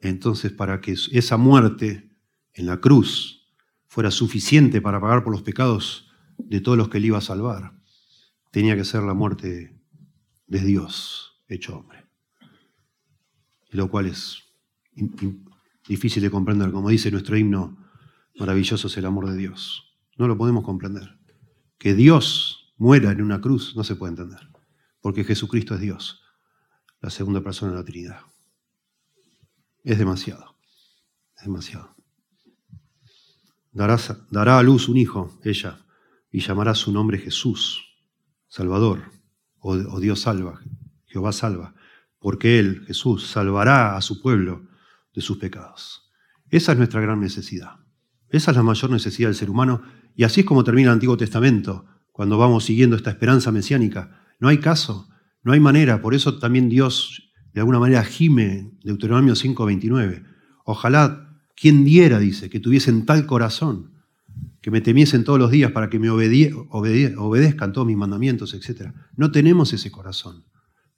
Entonces, 0.00 0.52
para 0.52 0.80
que 0.80 0.92
esa 0.92 1.36
muerte 1.38 2.10
en 2.52 2.66
la 2.66 2.78
cruz 2.78 3.48
fuera 3.86 4.10
suficiente 4.10 4.82
para 4.82 5.00
pagar 5.00 5.24
por 5.24 5.32
los 5.32 5.42
pecados 5.42 6.10
de 6.36 6.60
todos 6.60 6.76
los 6.76 6.90
que 6.90 6.98
él 6.98 7.06
iba 7.06 7.18
a 7.18 7.22
salvar, 7.22 7.72
tenía 8.50 8.76
que 8.76 8.84
ser 8.84 9.02
la 9.02 9.14
muerte 9.14 9.80
de 10.46 10.60
Dios 10.60 11.42
hecho 11.48 11.86
lo 13.76 13.90
cual 13.90 14.06
es 14.06 14.44
difícil 15.86 16.22
de 16.22 16.30
comprender. 16.30 16.70
Como 16.72 16.88
dice 16.88 17.10
nuestro 17.10 17.36
himno, 17.36 17.78
maravilloso 18.36 18.88
es 18.88 18.96
el 18.96 19.06
amor 19.06 19.28
de 19.30 19.36
Dios. 19.36 19.96
No 20.16 20.26
lo 20.28 20.36
podemos 20.36 20.64
comprender. 20.64 21.18
Que 21.78 21.94
Dios 21.94 22.74
muera 22.76 23.12
en 23.12 23.22
una 23.22 23.40
cruz 23.40 23.74
no 23.76 23.84
se 23.84 23.96
puede 23.96 24.12
entender, 24.12 24.40
porque 25.00 25.24
Jesucristo 25.24 25.74
es 25.74 25.80
Dios. 25.80 26.22
la 27.02 27.08
segunda 27.08 27.40
persona 27.40 27.72
de 27.72 27.78
la 27.78 27.84
Trinidad. 27.84 28.20
Es 29.84 29.96
demasiado, 29.96 30.58
es 31.38 31.44
demasiado. 31.44 31.96
dará 33.72 34.58
a 34.58 34.62
luz 34.62 34.86
un 34.86 34.98
hijo, 34.98 35.40
ella, 35.42 35.86
y 36.30 36.40
llamará 36.40 36.74
su 36.74 36.92
nombre 36.92 37.18
Jesús, 37.18 37.82
Salvador, 38.48 39.10
o, 39.60 39.72
o 39.72 40.00
Dios 40.00 40.20
salva, 40.20 40.60
Jehová 41.06 41.32
salva, 41.32 41.74
porque 42.20 42.58
Él, 42.60 42.84
Jesús, 42.86 43.26
salvará 43.26 43.96
a 43.96 44.02
su 44.02 44.20
pueblo 44.20 44.68
de 45.14 45.22
sus 45.22 45.38
pecados. 45.38 46.12
Esa 46.50 46.72
es 46.72 46.78
nuestra 46.78 47.00
gran 47.00 47.18
necesidad. 47.20 47.80
Esa 48.28 48.52
es 48.52 48.56
la 48.56 48.62
mayor 48.62 48.90
necesidad 48.90 49.28
del 49.28 49.36
ser 49.36 49.50
humano. 49.50 49.82
Y 50.14 50.24
así 50.24 50.40
es 50.40 50.46
como 50.46 50.62
termina 50.62 50.90
el 50.90 50.94
Antiguo 50.94 51.16
Testamento, 51.16 51.86
cuando 52.12 52.38
vamos 52.38 52.64
siguiendo 52.64 52.94
esta 52.94 53.10
esperanza 53.10 53.50
mesiánica. 53.50 54.20
No 54.38 54.48
hay 54.48 54.58
caso, 54.58 55.08
no 55.42 55.52
hay 55.52 55.60
manera. 55.60 56.02
Por 56.02 56.14
eso 56.14 56.38
también 56.38 56.68
Dios, 56.68 57.32
de 57.52 57.60
alguna 57.60 57.78
manera, 57.78 58.04
gime, 58.04 58.72
Deuteronomio 58.84 59.34
5:29. 59.34 60.24
Ojalá, 60.64 61.40
quien 61.56 61.84
diera, 61.84 62.18
dice, 62.18 62.50
que 62.50 62.60
tuviesen 62.60 63.06
tal 63.06 63.26
corazón, 63.26 63.94
que 64.60 64.70
me 64.70 64.80
temiesen 64.80 65.24
todos 65.24 65.38
los 65.38 65.50
días 65.50 65.72
para 65.72 65.88
que 65.88 65.98
me 65.98 66.10
obedezcan 66.10 67.72
todos 67.72 67.86
mis 67.86 67.96
mandamientos, 67.96 68.52
etc. 68.54 68.92
No 69.16 69.30
tenemos 69.30 69.72
ese 69.72 69.90
corazón 69.90 70.44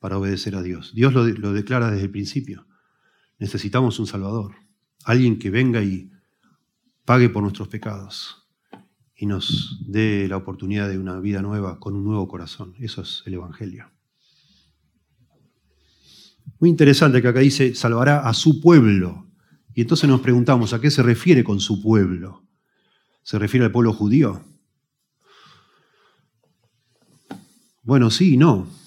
para 0.03 0.18
obedecer 0.18 0.57
a 0.57 0.62
Dios. 0.62 0.92
Dios 0.96 1.14
lo, 1.14 1.24
lo 1.24 1.53
declara 1.53 1.88
desde 1.88 2.07
el 2.07 2.11
principio. 2.11 2.66
Necesitamos 3.38 4.00
un 4.00 4.09
Salvador, 4.09 4.57
alguien 5.05 5.38
que 5.38 5.48
venga 5.48 5.80
y 5.80 6.11
pague 7.05 7.28
por 7.28 7.44
nuestros 7.44 7.68
pecados 7.68 8.48
y 9.16 9.26
nos 9.26 9.78
dé 9.86 10.26
la 10.28 10.36
oportunidad 10.36 10.88
de 10.88 10.98
una 10.98 11.20
vida 11.20 11.40
nueva 11.40 11.78
con 11.78 11.94
un 11.94 12.03
nuevo 12.03 12.26
corazón. 12.26 12.74
Eso 12.80 13.03
es 13.03 13.22
el 13.26 13.34
Evangelio. 13.34 13.92
Muy 16.59 16.68
interesante 16.68 17.22
que 17.22 17.28
acá 17.28 17.38
dice, 17.38 17.76
salvará 17.76 18.28
a 18.28 18.34
su 18.34 18.61
pueblo. 18.61 19.28
Y 19.72 19.82
entonces 19.82 20.11
nos 20.11 20.20
preguntamos, 20.20 20.72
¿a 20.72 20.80
qué 20.80 20.90
se 20.90 21.05
refiere 21.05 21.44
con 21.44 21.61
su 21.61 21.80
pueblo? 21.80 22.42
¿Se 23.22 23.38
refiere 23.38 23.66
al 23.66 23.70
pueblo 23.70 23.92
judío? 23.92 24.42
Bueno, 27.84 28.11
sí 28.11 28.34
y 28.34 28.36
no. 28.36 28.82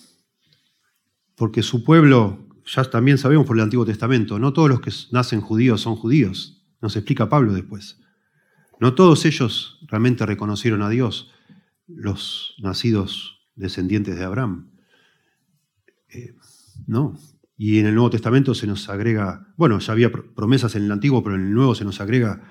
Porque 1.35 1.63
su 1.63 1.83
pueblo, 1.83 2.47
ya 2.65 2.83
también 2.85 3.17
sabemos 3.17 3.45
por 3.45 3.57
el 3.57 3.63
Antiguo 3.63 3.85
Testamento, 3.85 4.39
no 4.39 4.53
todos 4.53 4.69
los 4.69 4.81
que 4.81 4.91
nacen 5.11 5.41
judíos 5.41 5.81
son 5.81 5.95
judíos. 5.95 6.65
Nos 6.81 6.95
explica 6.95 7.29
Pablo 7.29 7.53
después. 7.53 7.99
No 8.79 8.93
todos 8.93 9.25
ellos 9.25 9.79
realmente 9.87 10.25
reconocieron 10.25 10.81
a 10.81 10.89
Dios, 10.89 11.31
los 11.87 12.55
nacidos 12.59 13.47
descendientes 13.55 14.17
de 14.17 14.23
Abraham. 14.23 14.71
Eh, 16.09 16.33
no. 16.87 17.17
Y 17.57 17.79
en 17.79 17.85
el 17.85 17.95
Nuevo 17.95 18.09
Testamento 18.09 18.53
se 18.53 18.67
nos 18.67 18.89
agrega, 18.89 19.53
bueno, 19.55 19.79
ya 19.79 19.93
había 19.93 20.11
promesas 20.11 20.75
en 20.75 20.83
el 20.83 20.91
Antiguo, 20.91 21.23
pero 21.23 21.35
en 21.35 21.43
el 21.43 21.53
Nuevo 21.53 21.73
se 21.73 21.85
nos 21.85 22.01
agrega 22.01 22.43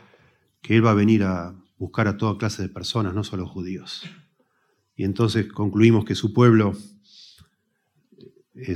que 0.63 0.77
Él 0.77 0.85
va 0.85 0.93
a 0.93 0.95
venir 0.95 1.25
a 1.25 1.55
buscar 1.77 2.09
a 2.09 2.17
toda 2.17 2.39
clase 2.39 2.63
de 2.63 2.69
personas, 2.71 3.15
no 3.15 3.23
solo 3.23 3.47
judíos. 3.47 4.03
Y 4.97 5.05
entonces 5.05 5.47
concluimos 5.53 6.05
que 6.05 6.15
su 6.15 6.33
pueblo 6.33 6.73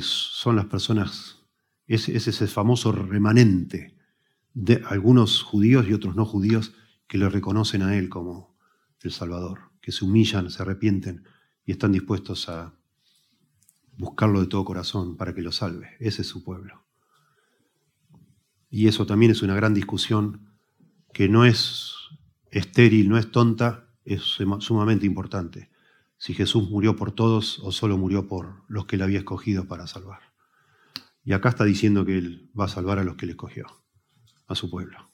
son 0.00 0.56
las 0.56 0.66
personas, 0.66 1.42
es, 1.86 2.08
es 2.08 2.28
ese 2.28 2.46
famoso 2.46 2.92
remanente 2.92 3.96
de 4.54 4.82
algunos 4.86 5.42
judíos 5.42 5.86
y 5.88 5.92
otros 5.92 6.16
no 6.16 6.24
judíos 6.24 6.74
que 7.06 7.18
le 7.18 7.28
reconocen 7.28 7.82
a 7.82 7.96
Él 7.96 8.08
como 8.08 8.56
el 9.02 9.12
Salvador, 9.12 9.70
que 9.80 9.92
se 9.92 10.04
humillan, 10.04 10.50
se 10.50 10.62
arrepienten 10.62 11.24
y 11.64 11.72
están 11.72 11.92
dispuestos 11.92 12.48
a 12.48 12.74
buscarlo 13.96 14.40
de 14.40 14.46
todo 14.46 14.64
corazón 14.64 15.16
para 15.16 15.34
que 15.34 15.42
lo 15.42 15.52
salve. 15.52 15.96
Ese 16.00 16.22
es 16.22 16.28
su 16.28 16.42
pueblo. 16.42 16.84
Y 18.70 18.88
eso 18.88 19.06
también 19.06 19.32
es 19.32 19.42
una 19.42 19.54
gran 19.54 19.74
discusión 19.74 20.48
que 21.12 21.28
no 21.28 21.44
es 21.44 21.94
estéril, 22.50 23.08
no 23.08 23.18
es 23.18 23.30
tonta, 23.30 23.88
es 24.04 24.22
sumamente 24.60 25.06
importante. 25.06 25.70
Si 26.18 26.34
Jesús 26.34 26.68
murió 26.68 26.96
por 26.96 27.12
todos 27.12 27.60
o 27.60 27.70
solo 27.70 27.96
murió 27.96 28.26
por 28.26 28.64
los 28.68 28.86
que 28.86 28.96
le 28.96 29.04
había 29.04 29.20
escogido 29.20 29.66
para 29.68 29.86
salvar. 29.86 30.20
Y 31.24 31.32
acá 31.32 31.48
está 31.50 31.64
diciendo 31.64 32.04
que 32.04 32.18
Él 32.18 32.50
va 32.58 32.64
a 32.64 32.68
salvar 32.68 32.98
a 32.98 33.04
los 33.04 33.16
que 33.16 33.26
le 33.26 33.32
escogió, 33.32 33.66
a 34.48 34.56
su 34.56 34.68
pueblo. 34.68 35.10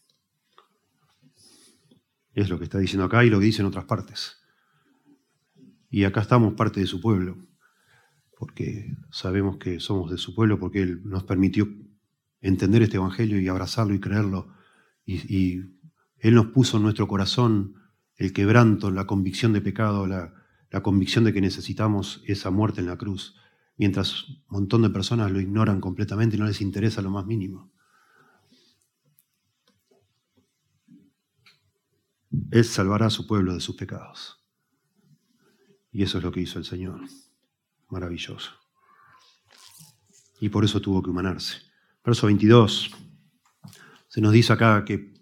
Es 2.32 2.48
lo 2.48 2.58
que 2.58 2.64
está 2.64 2.78
diciendo 2.78 3.04
acá 3.04 3.24
y 3.24 3.30
lo 3.30 3.38
que 3.38 3.62
otras 3.62 3.84
partes. 3.84 4.38
Y 5.90 6.04
acá 6.04 6.22
estamos 6.22 6.54
parte 6.54 6.80
de 6.80 6.86
su 6.86 7.00
pueblo, 7.00 7.36
porque 8.38 8.96
sabemos 9.10 9.58
que 9.58 9.78
somos 9.80 10.10
de 10.10 10.18
su 10.18 10.34
pueblo, 10.34 10.58
porque 10.58 10.82
Él 10.82 11.02
nos 11.04 11.24
permitió 11.24 11.68
entender 12.40 12.82
este 12.82 12.96
Evangelio 12.96 13.40
y 13.40 13.48
abrazarlo 13.48 13.94
y 13.94 14.00
creerlo. 14.00 14.54
Y, 15.04 15.58
Él 16.18 16.34
nos 16.34 16.46
puso 16.46 16.78
en 16.78 16.84
nuestro 16.84 17.06
corazón 17.06 17.74
el 18.16 18.32
quebranto, 18.32 18.90
la 18.90 19.06
convicción 19.06 19.52
de 19.52 19.60
pecado, 19.60 20.06
la, 20.06 20.32
la 20.74 20.82
convicción 20.82 21.22
de 21.22 21.32
que 21.32 21.40
necesitamos 21.40 22.20
esa 22.26 22.50
muerte 22.50 22.80
en 22.80 22.88
la 22.88 22.98
cruz, 22.98 23.36
mientras 23.76 24.28
un 24.28 24.42
montón 24.48 24.82
de 24.82 24.90
personas 24.90 25.30
lo 25.30 25.40
ignoran 25.40 25.80
completamente 25.80 26.34
y 26.34 26.38
no 26.40 26.46
les 26.46 26.60
interesa 26.60 27.00
lo 27.00 27.10
más 27.10 27.26
mínimo. 27.26 27.70
Él 32.50 32.64
salvará 32.64 33.06
a 33.06 33.10
su 33.10 33.24
pueblo 33.24 33.54
de 33.54 33.60
sus 33.60 33.76
pecados. 33.76 34.44
Y 35.92 36.02
eso 36.02 36.18
es 36.18 36.24
lo 36.24 36.32
que 36.32 36.40
hizo 36.40 36.58
el 36.58 36.64
Señor. 36.64 37.02
Maravilloso. 37.88 38.50
Y 40.40 40.48
por 40.48 40.64
eso 40.64 40.80
tuvo 40.80 41.04
que 41.04 41.10
humanarse. 41.10 41.58
Verso 42.04 42.26
22. 42.26 42.90
Se 44.08 44.20
nos 44.20 44.32
dice 44.32 44.52
acá 44.52 44.84
que, 44.84 45.14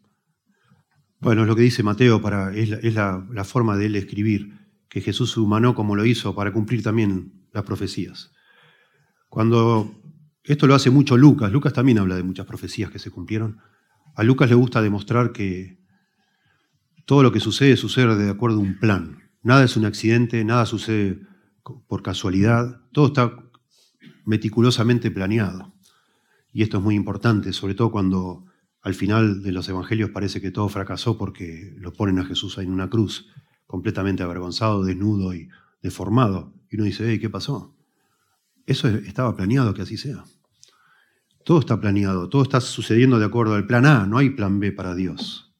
bueno, 1.20 1.42
es 1.42 1.46
lo 1.46 1.54
que 1.54 1.60
dice 1.60 1.82
Mateo, 1.82 2.22
para, 2.22 2.56
es, 2.56 2.94
la, 2.94 3.28
la 3.30 3.44
forma 3.44 3.76
de 3.76 3.84
él 3.84 3.96
escribir, 3.96 4.61
que 4.92 5.00
Jesús 5.00 5.32
se 5.32 5.40
humanó 5.40 5.74
como 5.74 5.96
lo 5.96 6.04
hizo 6.04 6.34
para 6.34 6.52
cumplir 6.52 6.82
también 6.82 7.46
las 7.54 7.64
profecías. 7.64 8.30
Cuando 9.30 9.90
esto 10.44 10.66
lo 10.66 10.74
hace 10.74 10.90
mucho 10.90 11.16
Lucas, 11.16 11.50
Lucas 11.50 11.72
también 11.72 11.98
habla 11.98 12.14
de 12.14 12.22
muchas 12.22 12.44
profecías 12.44 12.90
que 12.90 12.98
se 12.98 13.10
cumplieron. 13.10 13.58
A 14.14 14.22
Lucas 14.22 14.50
le 14.50 14.54
gusta 14.54 14.82
demostrar 14.82 15.32
que 15.32 15.78
todo 17.06 17.22
lo 17.22 17.32
que 17.32 17.40
sucede 17.40 17.78
sucede 17.78 18.16
de 18.16 18.28
acuerdo 18.28 18.58
a 18.58 18.60
un 18.60 18.78
plan. 18.78 19.30
Nada 19.42 19.64
es 19.64 19.78
un 19.78 19.86
accidente, 19.86 20.44
nada 20.44 20.66
sucede 20.66 21.22
por 21.88 22.02
casualidad, 22.02 22.82
todo 22.92 23.06
está 23.06 23.34
meticulosamente 24.26 25.10
planeado. 25.10 25.72
Y 26.52 26.62
esto 26.62 26.76
es 26.76 26.84
muy 26.84 26.96
importante, 26.96 27.54
sobre 27.54 27.74
todo 27.74 27.90
cuando 27.90 28.44
al 28.82 28.92
final 28.92 29.42
de 29.42 29.52
los 29.52 29.66
evangelios 29.70 30.10
parece 30.10 30.42
que 30.42 30.50
todo 30.50 30.68
fracasó 30.68 31.16
porque 31.16 31.74
lo 31.78 31.94
ponen 31.94 32.18
a 32.18 32.26
Jesús 32.26 32.58
ahí 32.58 32.66
en 32.66 32.72
una 32.72 32.90
cruz, 32.90 33.32
completamente 33.72 34.22
avergonzado, 34.22 34.84
desnudo 34.84 35.32
y 35.32 35.48
deformado. 35.80 36.52
Y 36.70 36.76
uno 36.76 36.84
dice, 36.84 37.18
¿qué 37.18 37.30
pasó? 37.30 37.74
Eso 38.66 38.86
estaba 38.86 39.34
planeado 39.34 39.72
que 39.72 39.80
así 39.80 39.96
sea. 39.96 40.24
Todo 41.42 41.60
está 41.60 41.80
planeado, 41.80 42.28
todo 42.28 42.42
está 42.42 42.60
sucediendo 42.60 43.18
de 43.18 43.24
acuerdo 43.24 43.54
al 43.54 43.66
plan 43.66 43.86
A, 43.86 44.06
no 44.06 44.18
hay 44.18 44.28
plan 44.28 44.60
B 44.60 44.72
para 44.72 44.94
Dios. 44.94 45.54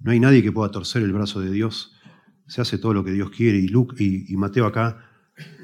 No 0.00 0.10
hay 0.10 0.18
nadie 0.18 0.42
que 0.42 0.50
pueda 0.50 0.72
torcer 0.72 1.04
el 1.04 1.12
brazo 1.12 1.40
de 1.40 1.52
Dios. 1.52 1.92
Se 2.48 2.60
hace 2.60 2.76
todo 2.76 2.92
lo 2.92 3.04
que 3.04 3.12
Dios 3.12 3.30
quiere. 3.30 3.58
Y, 3.58 3.68
Luke, 3.68 3.94
y, 4.02 4.36
Mateo 4.36 4.66
acá, 4.66 5.08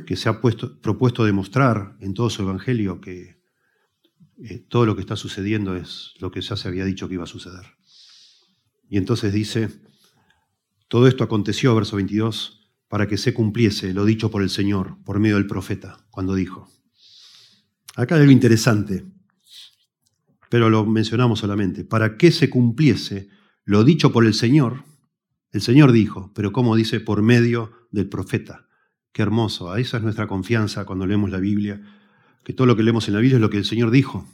que 0.07 0.15
se 0.15 0.29
ha 0.29 0.41
puesto, 0.41 0.81
propuesto 0.81 1.25
demostrar 1.25 1.97
en 1.99 2.15
todo 2.15 2.31
su 2.31 2.43
evangelio 2.43 3.01
que 3.01 3.43
eh, 4.45 4.65
todo 4.69 4.87
lo 4.87 4.95
que 4.95 5.01
está 5.01 5.17
sucediendo 5.17 5.75
es 5.75 6.15
lo 6.21 6.31
que 6.31 6.41
ya 6.41 6.55
se 6.55 6.69
había 6.69 6.85
dicho 6.85 7.09
que 7.09 7.15
iba 7.15 7.25
a 7.25 7.27
suceder. 7.27 7.67
Y 8.89 8.97
entonces 8.97 9.33
dice, 9.33 9.90
todo 10.91 11.07
esto 11.07 11.23
aconteció, 11.23 11.73
verso 11.77 11.95
22, 11.95 12.69
para 12.89 13.07
que 13.07 13.17
se 13.17 13.33
cumpliese 13.33 13.95
lo 13.95 14.05
dicho 14.05 14.29
por 14.29 14.43
el 14.43 14.51
Señor, 14.51 14.97
por 15.05 15.21
medio 15.21 15.37
del 15.37 15.47
profeta, 15.47 16.05
cuando 16.11 16.35
dijo. 16.35 16.69
Acá 17.95 18.17
hay 18.17 18.23
algo 18.23 18.33
interesante, 18.33 19.05
pero 20.49 20.69
lo 20.69 20.85
mencionamos 20.85 21.39
solamente, 21.39 21.85
para 21.85 22.17
que 22.17 22.33
se 22.33 22.51
cumpliese 22.51 23.29
lo 23.65 23.85
dicho 23.85 24.11
por 24.11 24.27
el 24.27 24.35
Señor, 24.35 24.83
el 25.53 25.61
Señor 25.61 25.93
dijo, 25.93 26.33
pero 26.35 26.51
como 26.51 26.75
dice, 26.75 26.99
por 26.99 27.23
medio 27.23 27.71
del 27.93 28.09
profeta. 28.09 28.67
Qué 29.13 29.23
hermoso, 29.23 29.77
esa 29.77 29.99
es 29.99 30.03
nuestra 30.03 30.27
confianza 30.27 30.87
cuando 30.87 31.07
leemos 31.07 31.31
la 31.31 31.39
Biblia, 31.39 31.81
que 32.43 32.53
todo 32.53 32.67
lo 32.67 32.75
que 32.75 32.83
leemos 32.83 33.07
en 33.07 33.15
la 33.15 33.21
Biblia 33.21 33.37
es 33.37 33.41
lo 33.41 33.51
que 33.51 33.59
el 33.59 33.65
Señor 33.65 33.93
dijo, 33.93 34.27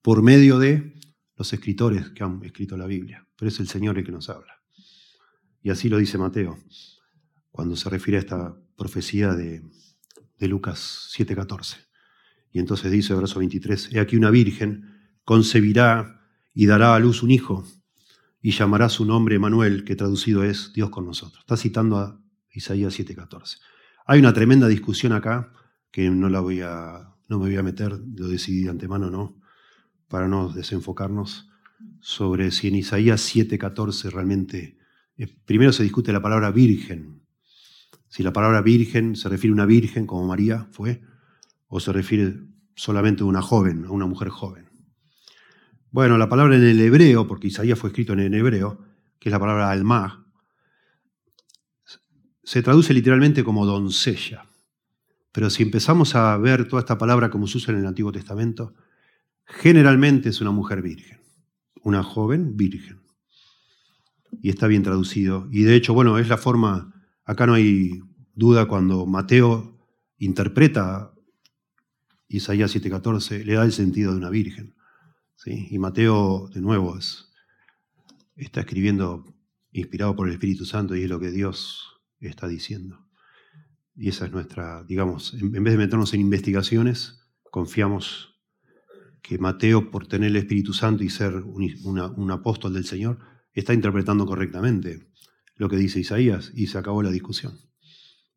por 0.00 0.22
medio 0.22 0.60
de 0.60 0.94
los 1.34 1.52
escritores 1.52 2.10
que 2.10 2.22
han 2.22 2.40
escrito 2.44 2.76
la 2.76 2.86
Biblia, 2.86 3.26
pero 3.36 3.48
es 3.48 3.58
el 3.58 3.66
Señor 3.66 3.98
el 3.98 4.04
que 4.04 4.12
nos 4.12 4.30
habla. 4.30 4.63
Y 5.64 5.70
así 5.70 5.88
lo 5.88 5.96
dice 5.96 6.18
Mateo, 6.18 6.58
cuando 7.50 7.74
se 7.74 7.88
refiere 7.88 8.18
a 8.18 8.20
esta 8.20 8.56
profecía 8.76 9.32
de, 9.32 9.62
de 10.38 10.48
Lucas 10.48 11.10
7:14. 11.16 11.78
Y 12.52 12.60
entonces 12.60 12.92
dice, 12.92 13.14
verso 13.14 13.40
23, 13.40 13.92
He 13.92 13.98
aquí 13.98 14.16
una 14.16 14.30
virgen 14.30 15.16
concebirá 15.24 16.20
y 16.52 16.66
dará 16.66 16.94
a 16.94 16.98
luz 17.00 17.22
un 17.22 17.30
hijo 17.30 17.66
y 18.42 18.50
llamará 18.50 18.90
su 18.90 19.06
nombre 19.06 19.38
Manuel, 19.38 19.84
que 19.84 19.96
traducido 19.96 20.44
es 20.44 20.72
Dios 20.74 20.90
con 20.90 21.06
nosotros. 21.06 21.40
Está 21.40 21.56
citando 21.56 21.96
a 21.96 22.20
Isaías 22.52 22.96
7:14. 22.96 23.58
Hay 24.04 24.20
una 24.20 24.34
tremenda 24.34 24.68
discusión 24.68 25.12
acá 25.12 25.50
que 25.90 26.10
no 26.10 26.28
la 26.28 26.40
voy 26.40 26.60
a 26.60 27.10
no 27.26 27.38
me 27.38 27.46
voy 27.46 27.56
a 27.56 27.62
meter, 27.62 27.98
lo 28.14 28.28
decidí 28.28 28.64
de 28.64 28.70
antemano, 28.70 29.10
no, 29.10 29.40
para 30.08 30.28
no 30.28 30.50
desenfocarnos, 30.50 31.48
sobre 32.00 32.50
si 32.50 32.68
en 32.68 32.74
Isaías 32.74 33.22
7:14 33.34 34.10
realmente, 34.10 34.76
eh, 35.16 35.28
primero 35.44 35.72
se 35.72 35.82
discute 35.82 36.12
la 36.12 36.22
palabra 36.22 36.50
virgen, 36.50 37.22
si 38.08 38.22
la 38.22 38.32
palabra 38.32 38.62
virgen 38.62 39.16
se 39.16 39.28
refiere 39.28 39.52
a 39.52 39.54
una 39.54 39.66
virgen 39.66 40.06
como 40.06 40.26
María 40.26 40.68
fue, 40.70 41.02
o 41.66 41.80
se 41.80 41.92
refiere 41.92 42.36
solamente 42.76 43.22
a 43.22 43.26
una 43.26 43.42
joven, 43.42 43.84
a 43.86 43.90
una 43.90 44.06
mujer 44.06 44.28
joven. 44.28 44.68
Bueno, 45.90 46.18
la 46.18 46.28
palabra 46.28 46.56
en 46.56 46.64
el 46.64 46.80
hebreo, 46.80 47.26
porque 47.26 47.48
Isaías 47.48 47.78
fue 47.78 47.90
escrito 47.90 48.12
en 48.12 48.20
el 48.20 48.34
hebreo, 48.34 48.84
que 49.18 49.28
es 49.28 49.32
la 49.32 49.38
palabra 49.38 49.70
alma, 49.70 50.26
se 52.42 52.62
traduce 52.62 52.92
literalmente 52.92 53.42
como 53.42 53.64
doncella. 53.64 54.46
Pero 55.32 55.50
si 55.50 55.62
empezamos 55.62 56.14
a 56.14 56.36
ver 56.36 56.68
toda 56.68 56.80
esta 56.80 56.98
palabra 56.98 57.30
como 57.30 57.46
se 57.46 57.58
usa 57.58 57.72
en 57.72 57.80
el 57.80 57.86
Antiguo 57.86 58.12
Testamento, 58.12 58.74
generalmente 59.44 60.28
es 60.28 60.40
una 60.40 60.50
mujer 60.50 60.82
virgen, 60.82 61.20
una 61.82 62.02
joven 62.02 62.56
virgen. 62.56 63.03
Y 64.42 64.50
está 64.50 64.66
bien 64.66 64.82
traducido. 64.82 65.48
Y 65.50 65.62
de 65.62 65.76
hecho, 65.76 65.94
bueno, 65.94 66.18
es 66.18 66.28
la 66.28 66.36
forma, 66.36 66.92
acá 67.24 67.46
no 67.46 67.54
hay 67.54 68.00
duda 68.34 68.66
cuando 68.66 69.06
Mateo 69.06 69.78
interpreta 70.18 71.12
Isaías 72.28 72.74
7:14, 72.74 73.44
le 73.44 73.54
da 73.54 73.64
el 73.64 73.72
sentido 73.72 74.12
de 74.12 74.18
una 74.18 74.30
virgen. 74.30 74.74
Y 75.46 75.78
Mateo, 75.78 76.48
de 76.54 76.62
nuevo, 76.62 76.98
está 78.36 78.60
escribiendo 78.60 79.24
inspirado 79.72 80.16
por 80.16 80.28
el 80.28 80.34
Espíritu 80.34 80.64
Santo 80.64 80.96
y 80.96 81.02
es 81.02 81.10
lo 81.10 81.20
que 81.20 81.30
Dios 81.30 82.00
está 82.20 82.48
diciendo. 82.48 83.06
Y 83.94 84.08
esa 84.08 84.24
es 84.26 84.32
nuestra, 84.32 84.82
digamos, 84.84 85.34
en 85.34 85.52
vez 85.52 85.72
de 85.74 85.78
meternos 85.78 86.14
en 86.14 86.20
investigaciones, 86.20 87.20
confiamos 87.50 88.34
que 89.22 89.38
Mateo, 89.38 89.90
por 89.90 90.06
tener 90.06 90.30
el 90.30 90.36
Espíritu 90.36 90.72
Santo 90.72 91.04
y 91.04 91.10
ser 91.10 91.36
un, 91.36 92.30
apóstol 92.30 92.74
del 92.74 92.84
Señor, 92.84 93.18
está 93.60 93.74
interpretando 93.74 94.26
correctamente 94.26 95.06
lo 95.56 95.68
que 95.68 95.76
dice 95.76 96.00
Isaías 96.00 96.52
y 96.54 96.66
se 96.66 96.78
acabó 96.78 97.02
la 97.02 97.10
discusión. 97.10 97.58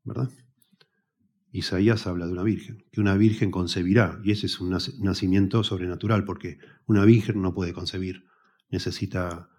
¿Verdad? 0.04 0.30
Isaías 1.52 2.06
habla 2.08 2.28
de 2.28 2.34
una 2.34 2.44
virgen, 2.44 2.86
que 2.92 3.02
una 3.02 3.16
virgen 3.16 3.52
concebirá, 3.52 4.20
y 4.24 4.32
ese 4.32 4.46
es 4.46 4.60
un 4.60 4.78
nacimiento 5.00 5.64
sobrenatural, 5.64 6.24
porque 6.24 6.60
una 6.86 7.04
virgen 7.04 7.42
no 7.42 7.54
puede 7.54 7.74
concebir, 7.74 8.26
necesita 8.70 9.50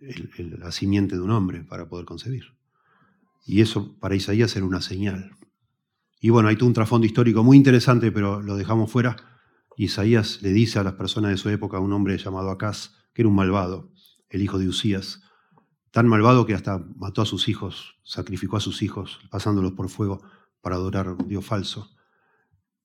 la 0.00 0.72
simiente 0.72 1.16
de 1.16 1.20
un 1.20 1.30
hombre 1.30 1.64
para 1.64 1.88
poder 1.88 2.06
concebir. 2.06 2.44
Y 3.46 3.60
eso 3.60 3.98
para 3.98 4.14
Isaías 4.14 4.56
era 4.56 4.64
una 4.64 4.80
señal. 4.80 5.32
Y 6.20 6.30
bueno, 6.30 6.48
hay 6.48 6.56
un 6.62 6.72
trasfondo 6.72 7.06
histórico 7.06 7.44
muy 7.44 7.56
interesante, 7.56 8.10
pero 8.10 8.40
lo 8.40 8.56
dejamos 8.56 8.90
fuera. 8.90 9.16
Isaías 9.76 10.40
le 10.42 10.52
dice 10.52 10.78
a 10.78 10.84
las 10.84 10.94
personas 10.94 11.32
de 11.32 11.36
su 11.36 11.50
época, 11.50 11.76
a 11.76 11.80
un 11.80 11.92
hombre 11.92 12.16
llamado 12.16 12.50
Acaz, 12.50 12.92
que 13.12 13.22
era 13.22 13.28
un 13.28 13.34
malvado, 13.34 13.92
el 14.34 14.42
hijo 14.42 14.58
de 14.58 14.68
Usías, 14.68 15.22
tan 15.92 16.08
malvado 16.08 16.44
que 16.44 16.54
hasta 16.54 16.78
mató 16.96 17.22
a 17.22 17.26
sus 17.26 17.48
hijos, 17.48 18.00
sacrificó 18.02 18.56
a 18.56 18.60
sus 18.60 18.82
hijos, 18.82 19.20
pasándolos 19.30 19.72
por 19.72 19.88
fuego 19.88 20.22
para 20.60 20.74
adorar 20.74 21.06
a 21.06 21.12
un 21.12 21.28
Dios 21.28 21.44
falso. 21.44 21.90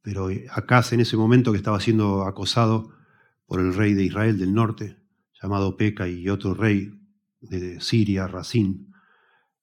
Pero 0.02 0.30
Acaz 0.52 0.94
en 0.94 1.00
ese 1.00 1.18
momento 1.18 1.52
que 1.52 1.58
estaba 1.58 1.80
siendo 1.80 2.24
acosado 2.24 2.92
por 3.48 3.60
el 3.62 3.74
rey 3.74 3.96
de 3.96 4.04
Israel 4.04 4.38
del 4.38 4.54
norte, 4.54 4.98
llamado 5.42 5.76
Peca, 5.76 6.08
y 6.08 6.30
otro 6.30 6.54
rey 6.54 6.92
de 7.42 7.82
Siria, 7.82 8.28
Racín, 8.28 8.94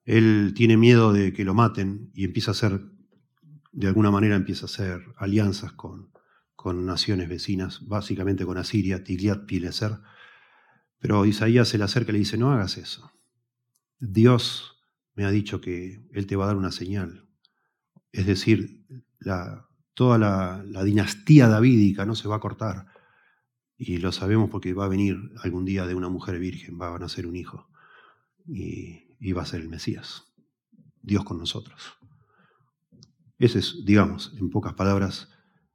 él 0.04 0.52
tiene 0.56 0.76
miedo 0.76 1.12
de 1.12 1.32
que 1.32 1.44
lo 1.44 1.54
maten 1.54 2.10
y 2.14 2.24
empieza 2.24 2.50
a 2.50 2.52
hacer, 2.52 2.80
de 3.72 3.86
alguna 3.86 4.10
manera 4.10 4.34
empieza 4.34 4.64
a 4.64 4.70
hacer 4.70 5.02
alianzas 5.16 5.72
con, 5.72 6.10
con 6.56 6.84
naciones 6.84 7.28
vecinas, 7.28 7.86
básicamente 7.86 8.44
con 8.44 8.58
Asiria, 8.58 9.04
Tigliat 9.04 9.46
Pileser. 9.46 9.98
Pero 10.98 11.26
Isaías 11.26 11.68
se 11.68 11.78
le 11.78 11.84
acerca 11.84 12.10
y 12.10 12.14
le 12.14 12.18
dice, 12.20 12.38
no 12.38 12.52
hagas 12.52 12.78
eso. 12.78 13.12
Dios 13.98 14.76
me 15.14 15.24
ha 15.24 15.30
dicho 15.30 15.60
que 15.60 16.06
Él 16.12 16.26
te 16.26 16.36
va 16.36 16.44
a 16.44 16.48
dar 16.48 16.56
una 16.56 16.72
señal. 16.72 17.28
Es 18.12 18.26
decir, 18.26 18.86
toda 19.94 20.18
la, 20.18 20.84
dinastía 20.84 21.48
davídica 21.48 22.04
no 22.06 22.14
se 22.14 22.28
va 22.28 22.36
a 22.36 22.40
cortar. 22.40 22.86
Y 23.78 23.98
lo 23.98 24.12
sabemos 24.12 24.50
porque 24.50 24.72
va 24.72 24.86
a 24.86 24.88
venir 24.88 25.18
algún 25.42 25.64
día 25.64 25.86
de 25.86 25.94
una 25.94 26.08
mujer 26.08 26.38
virgen, 26.38 26.78
va 26.80 26.94
a 26.94 26.98
nacer 26.98 27.26
un 27.26 27.36
hijo. 27.36 27.68
Y, 28.46 29.16
y 29.18 29.32
va 29.32 29.42
a 29.42 29.46
ser 29.46 29.60
el 29.60 29.68
Mesías. 29.68 30.24
Dios 31.02 31.24
con 31.24 31.38
nosotros. 31.38 31.94
Ese 33.38 33.58
es, 33.58 33.84
digamos, 33.84 34.32
en 34.38 34.50
pocas 34.50 34.74
palabras, 34.74 35.30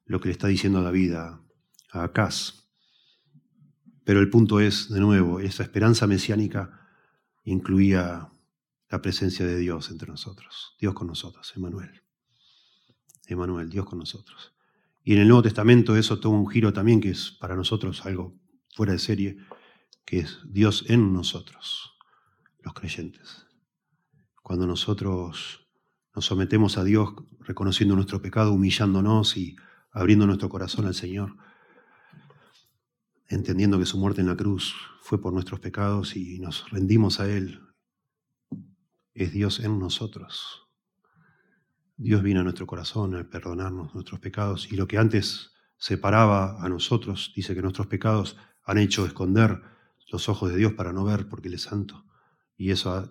lo 0.05 0.19
que 0.19 0.29
le 0.29 0.33
está 0.33 0.47
diciendo 0.47 0.81
David 0.81 1.13
a, 1.13 1.41
a 1.91 2.03
Acaz. 2.03 2.60
Pero 4.03 4.19
el 4.19 4.29
punto 4.29 4.59
es, 4.59 4.89
de 4.89 4.99
nuevo, 4.99 5.39
esa 5.39 5.63
esperanza 5.63 6.07
mesiánica 6.07 6.87
incluía 7.43 8.31
la 8.89 9.01
presencia 9.01 9.45
de 9.45 9.57
Dios 9.57 9.89
entre 9.89 10.09
nosotros, 10.09 10.75
Dios 10.79 10.93
con 10.93 11.07
nosotros, 11.07 11.53
Emanuel. 11.55 12.01
Emanuel, 13.27 13.69
Dios 13.69 13.85
con 13.85 13.99
nosotros. 13.99 14.53
Y 15.03 15.13
en 15.13 15.21
el 15.21 15.27
Nuevo 15.27 15.43
Testamento 15.43 15.95
eso 15.95 16.19
toma 16.19 16.39
un 16.39 16.49
giro 16.49 16.73
también 16.73 17.01
que 17.01 17.09
es 17.09 17.31
para 17.31 17.55
nosotros 17.55 18.05
algo 18.05 18.35
fuera 18.75 18.93
de 18.93 18.99
serie, 18.99 19.37
que 20.05 20.19
es 20.19 20.39
Dios 20.45 20.85
en 20.87 21.13
nosotros, 21.13 21.97
los 22.59 22.73
creyentes. 22.73 23.47
Cuando 24.41 24.67
nosotros 24.67 25.67
nos 26.13 26.25
sometemos 26.25 26.77
a 26.77 26.83
Dios 26.83 27.13
reconociendo 27.39 27.95
nuestro 27.95 28.21
pecado, 28.21 28.51
humillándonos 28.51 29.37
y 29.37 29.55
abriendo 29.91 30.27
nuestro 30.27 30.49
corazón 30.49 30.85
al 30.85 30.95
Señor, 30.95 31.37
entendiendo 33.31 33.79
que 33.79 33.85
su 33.85 33.97
muerte 33.97 34.21
en 34.21 34.27
la 34.27 34.35
cruz 34.35 34.75
fue 35.01 35.21
por 35.21 35.33
nuestros 35.33 35.59
pecados 35.59 36.15
y 36.15 36.39
nos 36.39 36.69
rendimos 36.69 37.19
a 37.19 37.29
Él, 37.29 37.61
es 39.13 39.31
Dios 39.31 39.59
en 39.59 39.79
nosotros. 39.79 40.67
Dios 41.97 42.23
vino 42.23 42.39
a 42.39 42.43
nuestro 42.43 42.65
corazón 42.65 43.15
a 43.15 43.29
perdonarnos 43.29 43.93
nuestros 43.93 44.19
pecados 44.19 44.71
y 44.71 44.75
lo 44.75 44.87
que 44.87 44.97
antes 44.97 45.51
separaba 45.77 46.63
a 46.63 46.69
nosotros, 46.69 47.33
dice 47.35 47.55
que 47.55 47.61
nuestros 47.61 47.87
pecados 47.87 48.37
han 48.63 48.77
hecho 48.77 49.05
esconder 49.05 49.61
los 50.11 50.29
ojos 50.29 50.51
de 50.51 50.57
Dios 50.57 50.73
para 50.73 50.93
no 50.93 51.03
ver 51.03 51.27
porque 51.27 51.47
Él 51.47 51.55
es 51.55 51.63
santo. 51.63 52.05
Y 52.57 52.69
eso 52.69 53.09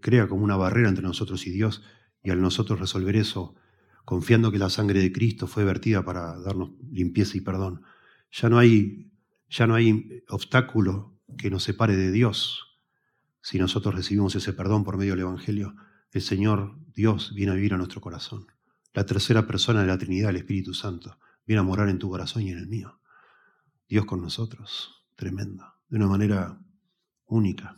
crea 0.00 0.28
como 0.28 0.44
una 0.44 0.56
barrera 0.56 0.88
entre 0.88 1.04
nosotros 1.04 1.46
y 1.46 1.50
Dios. 1.50 1.82
Y 2.22 2.30
al 2.30 2.42
nosotros 2.42 2.78
resolver 2.78 3.16
eso, 3.16 3.54
confiando 4.04 4.52
que 4.52 4.58
la 4.58 4.68
sangre 4.68 5.00
de 5.00 5.12
Cristo 5.12 5.46
fue 5.46 5.64
vertida 5.64 6.04
para 6.04 6.38
darnos 6.38 6.72
limpieza 6.90 7.38
y 7.38 7.40
perdón, 7.40 7.82
ya 8.30 8.50
no 8.50 8.58
hay, 8.58 9.09
ya 9.50 9.66
no 9.66 9.74
hay 9.74 10.22
obstáculo 10.28 11.18
que 11.36 11.50
nos 11.50 11.64
separe 11.64 11.96
de 11.96 12.12
Dios. 12.12 12.78
Si 13.42 13.58
nosotros 13.58 13.94
recibimos 13.94 14.34
ese 14.36 14.52
perdón 14.52 14.84
por 14.84 14.96
medio 14.96 15.12
del 15.12 15.20
Evangelio, 15.20 15.74
el 16.12 16.22
Señor 16.22 16.78
Dios 16.94 17.34
viene 17.34 17.52
a 17.52 17.56
vivir 17.56 17.74
a 17.74 17.76
nuestro 17.76 18.00
corazón. 18.00 18.46
La 18.94 19.04
tercera 19.04 19.46
persona 19.46 19.80
de 19.80 19.88
la 19.88 19.98
Trinidad, 19.98 20.30
el 20.30 20.36
Espíritu 20.36 20.72
Santo, 20.72 21.18
viene 21.46 21.60
a 21.60 21.64
morar 21.64 21.88
en 21.88 21.98
tu 21.98 22.08
corazón 22.08 22.42
y 22.42 22.50
en 22.50 22.58
el 22.58 22.68
mío. 22.68 23.00
Dios 23.88 24.04
con 24.04 24.20
nosotros, 24.20 25.04
tremenda, 25.16 25.74
de 25.88 25.96
una 25.96 26.06
manera 26.06 26.60
única, 27.26 27.76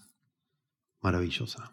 maravillosa. 1.00 1.72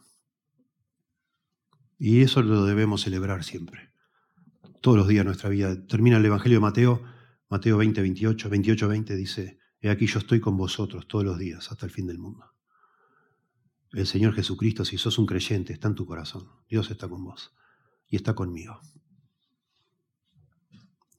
Y 1.98 2.22
eso 2.22 2.42
lo 2.42 2.64
debemos 2.64 3.02
celebrar 3.02 3.44
siempre, 3.44 3.92
todos 4.82 4.98
los 4.98 5.08
días 5.08 5.22
de 5.22 5.26
nuestra 5.26 5.50
vida. 5.50 5.86
Termina 5.88 6.18
el 6.18 6.26
Evangelio 6.26 6.58
de 6.58 6.62
Mateo, 6.62 7.04
Mateo 7.50 7.78
20, 7.78 8.02
28, 8.02 8.50
28, 8.50 8.88
20 8.88 9.16
dice, 9.16 9.59
He 9.82 9.90
aquí 9.90 10.08
yo 10.08 10.20
estoy 10.20 10.40
con 10.40 10.58
vosotros 10.58 11.08
todos 11.08 11.24
los 11.24 11.38
días 11.38 11.72
hasta 11.72 11.86
el 11.86 11.92
fin 11.92 12.08
del 12.08 12.20
mundo. 12.20 12.46
El 13.92 14.06
Señor 14.06 14.34
Jesucristo, 14.34 14.86
si 14.86 14.98
sos 14.98 15.18
un 15.18 15.26
creyente, 15.26 15.74
está 15.74 15.88
en 15.88 15.96
tu 15.96 16.06
corazón. 16.06 16.48
Dios 16.70 16.92
está 16.92 17.08
con 17.08 17.24
vos 17.24 17.54
y 18.08 18.18
está 18.18 18.36
conmigo. 18.36 18.80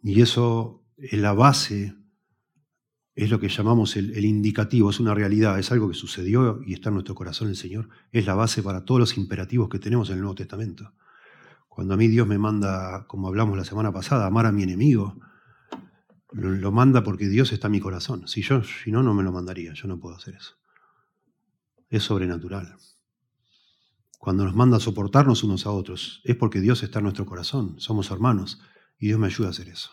Y 0.03 0.21
eso 0.21 0.85
es 0.97 1.19
la 1.19 1.33
base, 1.33 1.97
es 3.15 3.31
lo 3.31 3.41
que 3.41 3.49
llamamos 3.49 3.97
el, 3.97 4.25
indicativo, 4.25 4.91
es 4.91 5.01
una 5.01 5.15
realidad, 5.15 5.59
es 5.59 5.73
algo 5.73 5.89
que 5.89 5.95
sucedió 5.95 6.61
y 6.65 6.75
está 6.75 6.91
en 6.91 6.95
nuestro 6.95 7.15
corazón 7.15 7.49
el 7.49 7.57
Señor. 7.57 7.89
Es 8.13 8.27
la 8.27 8.35
base 8.35 8.63
para 8.63 8.85
todos 8.85 9.01
los 9.01 9.17
imperativos 9.17 9.69
que 9.69 9.79
tenemos 9.79 10.09
en 10.11 10.17
el 10.17 10.21
Nuevo 10.21 10.37
Testamento. 10.37 10.93
Cuando 11.69 11.95
a 11.95 11.97
mí 11.97 12.09
Dios 12.09 12.27
me 12.27 12.39
manda, 12.39 13.07
como 13.07 13.29
hablamos 13.29 13.57
la 13.57 13.65
semana 13.65 13.93
pasada, 13.93 14.27
amar 14.27 14.47
a 14.47 14.53
mi 14.53 14.63
enemigo, 14.63 15.19
lo, 16.33 16.73
manda 16.73 17.03
porque 17.03 17.29
Dios 17.29 17.53
está 17.53 17.69
en 17.69 17.73
mi 17.73 17.81
corazón. 17.81 18.29
Si 18.29 18.43
yo, 18.43 18.63
si 18.63 18.91
no, 18.93 19.03
no 19.03 19.15
me 19.15 19.23
lo 19.23 19.33
mandaría, 19.33 19.73
yo 19.75 19.89
no 19.89 19.99
puedo 19.99 20.17
hacer 20.17 20.35
eso 20.35 20.61
es 21.91 22.05
sobrenatural. 22.05 22.77
Cuando 24.19 24.45
nos 24.45 24.55
manda 24.55 24.77
a 24.77 24.81
soportarnos 24.81 25.43
unos 25.43 25.67
a 25.67 25.71
otros, 25.71 26.23
es 26.25 26.37
porque 26.37 26.61
Dios 26.61 26.83
está 26.83 27.01
en 27.01 27.05
nuestro 27.05 27.27
corazón, 27.27 27.81
somos 27.81 28.11
hermanos, 28.11 28.61
y 28.99 29.09
Dios 29.09 29.19
me 29.19 29.27
ayuda 29.27 29.49
a 29.49 29.51
hacer 29.51 29.69
eso. 29.69 29.91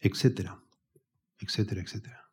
Etcétera, 0.00 0.62
etcétera, 1.38 1.82
etcétera. 1.82 2.30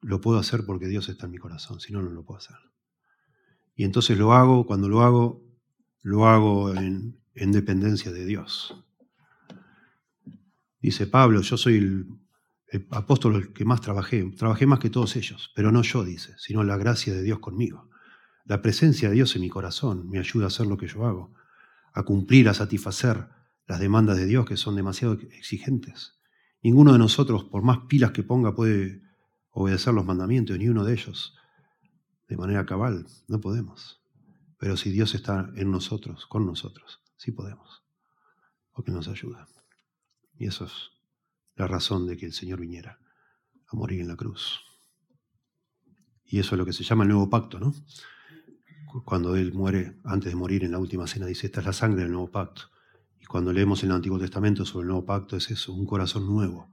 Lo 0.00 0.20
puedo 0.20 0.38
hacer 0.38 0.64
porque 0.64 0.86
Dios 0.86 1.08
está 1.08 1.26
en 1.26 1.32
mi 1.32 1.38
corazón, 1.38 1.80
si 1.80 1.92
no, 1.92 2.00
no 2.00 2.10
lo 2.10 2.24
puedo 2.24 2.38
hacer. 2.38 2.56
Y 3.74 3.84
entonces 3.84 4.16
lo 4.16 4.32
hago, 4.32 4.66
cuando 4.66 4.88
lo 4.88 5.02
hago, 5.02 5.42
lo 6.00 6.26
hago 6.26 6.74
en, 6.74 7.20
en 7.34 7.52
dependencia 7.52 8.12
de 8.12 8.24
Dios. 8.24 8.83
Dice 10.84 11.06
Pablo, 11.06 11.40
yo 11.40 11.56
soy 11.56 11.76
el, 11.76 12.06
apóstol 12.90 13.36
el 13.36 13.52
que 13.54 13.64
más 13.64 13.80
trabajé, 13.80 14.22
trabajé 14.36 14.66
más 14.66 14.80
que 14.80 14.90
todos 14.90 15.16
ellos, 15.16 15.50
pero 15.54 15.72
no 15.72 15.80
yo, 15.80 16.04
dice, 16.04 16.34
sino 16.36 16.62
la 16.62 16.76
gracia 16.76 17.14
de 17.14 17.22
Dios 17.22 17.38
conmigo. 17.38 17.88
La 18.44 18.60
presencia 18.60 19.08
de 19.08 19.14
Dios 19.14 19.34
en 19.34 19.40
mi 19.40 19.48
corazón 19.48 20.10
me 20.10 20.18
ayuda 20.18 20.44
a 20.44 20.48
hacer 20.48 20.66
lo 20.66 20.76
que 20.76 20.86
yo 20.86 21.06
hago, 21.06 21.32
a 21.94 22.02
cumplir, 22.02 22.50
a 22.50 22.54
satisfacer 22.54 23.30
las 23.66 23.80
demandas 23.80 24.18
de 24.18 24.26
Dios 24.26 24.44
que 24.44 24.58
son 24.58 24.76
demasiado 24.76 25.14
exigentes. 25.14 26.18
Ninguno 26.62 26.92
de 26.92 26.98
nosotros, 26.98 27.44
por 27.44 27.62
más 27.62 27.78
pilas 27.88 28.10
que 28.10 28.22
ponga, 28.22 28.54
puede 28.54 29.00
obedecer 29.52 29.94
los 29.94 30.04
mandamientos, 30.04 30.58
ni 30.58 30.68
uno 30.68 30.84
de 30.84 30.92
ellos 30.92 31.34
de 32.28 32.36
manera 32.36 32.66
cabal. 32.66 33.06
No 33.26 33.40
podemos. 33.40 34.02
Pero 34.58 34.76
si 34.76 34.90
Dios 34.90 35.14
está 35.14 35.50
en 35.56 35.70
nosotros, 35.70 36.26
con 36.26 36.44
nosotros, 36.44 37.00
sí 37.16 37.32
podemos, 37.32 37.82
porque 38.74 38.92
nos 38.92 39.08
ayuda. 39.08 39.48
Y 40.38 40.46
eso 40.46 40.64
es 40.64 40.90
la 41.56 41.66
razón 41.66 42.06
de 42.06 42.16
que 42.16 42.26
el 42.26 42.32
Señor 42.32 42.60
viniera 42.60 42.98
a 43.66 43.76
morir 43.76 44.00
en 44.00 44.08
la 44.08 44.16
cruz. 44.16 44.60
Y 46.24 46.38
eso 46.38 46.54
es 46.54 46.58
lo 46.58 46.64
que 46.64 46.72
se 46.72 46.84
llama 46.84 47.04
el 47.04 47.10
nuevo 47.10 47.30
pacto, 47.30 47.58
¿no? 47.58 47.74
Cuando 49.04 49.36
Él 49.36 49.52
muere, 49.52 49.98
antes 50.04 50.32
de 50.32 50.36
morir 50.36 50.64
en 50.64 50.72
la 50.72 50.78
última 50.78 51.06
cena, 51.06 51.26
dice, 51.26 51.46
esta 51.46 51.60
es 51.60 51.66
la 51.66 51.72
sangre 51.72 52.02
del 52.02 52.12
nuevo 52.12 52.30
pacto. 52.30 52.70
Y 53.20 53.24
cuando 53.26 53.52
leemos 53.52 53.82
en 53.82 53.90
el 53.90 53.96
Antiguo 53.96 54.18
Testamento 54.18 54.64
sobre 54.64 54.84
el 54.84 54.88
nuevo 54.88 55.04
pacto, 55.04 55.36
es 55.36 55.50
eso, 55.50 55.72
un 55.72 55.86
corazón 55.86 56.26
nuevo, 56.26 56.70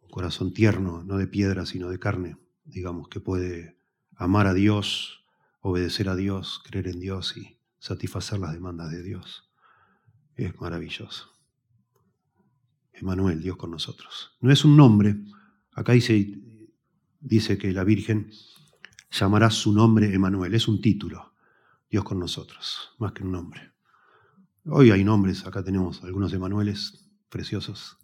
un 0.00 0.10
corazón 0.10 0.52
tierno, 0.52 1.02
no 1.04 1.16
de 1.18 1.26
piedra, 1.26 1.66
sino 1.66 1.88
de 1.88 1.98
carne, 1.98 2.36
digamos, 2.64 3.08
que 3.08 3.20
puede 3.20 3.78
amar 4.14 4.46
a 4.46 4.54
Dios, 4.54 5.24
obedecer 5.60 6.08
a 6.08 6.16
Dios, 6.16 6.62
creer 6.64 6.88
en 6.88 7.00
Dios 7.00 7.36
y 7.36 7.58
satisfacer 7.78 8.38
las 8.38 8.52
demandas 8.52 8.90
de 8.90 9.02
Dios. 9.02 9.50
Es 10.36 10.60
maravilloso. 10.60 11.31
Emanuel, 12.92 13.42
Dios 13.42 13.56
con 13.56 13.70
nosotros. 13.70 14.36
No 14.40 14.52
es 14.52 14.64
un 14.64 14.76
nombre. 14.76 15.16
Acá 15.72 15.92
dice, 15.92 16.38
dice 17.20 17.58
que 17.58 17.72
la 17.72 17.84
Virgen 17.84 18.30
llamará 19.10 19.50
su 19.50 19.72
nombre 19.72 20.14
Emanuel. 20.14 20.54
Es 20.54 20.68
un 20.68 20.80
título. 20.80 21.34
Dios 21.90 22.04
con 22.04 22.18
nosotros, 22.18 22.94
más 22.98 23.12
que 23.12 23.22
un 23.22 23.32
nombre. 23.32 23.72
Hoy 24.64 24.90
hay 24.90 25.04
nombres, 25.04 25.44
acá 25.44 25.62
tenemos 25.62 26.02
algunos 26.04 26.32
Emanueles 26.32 27.10
preciosos, 27.28 27.98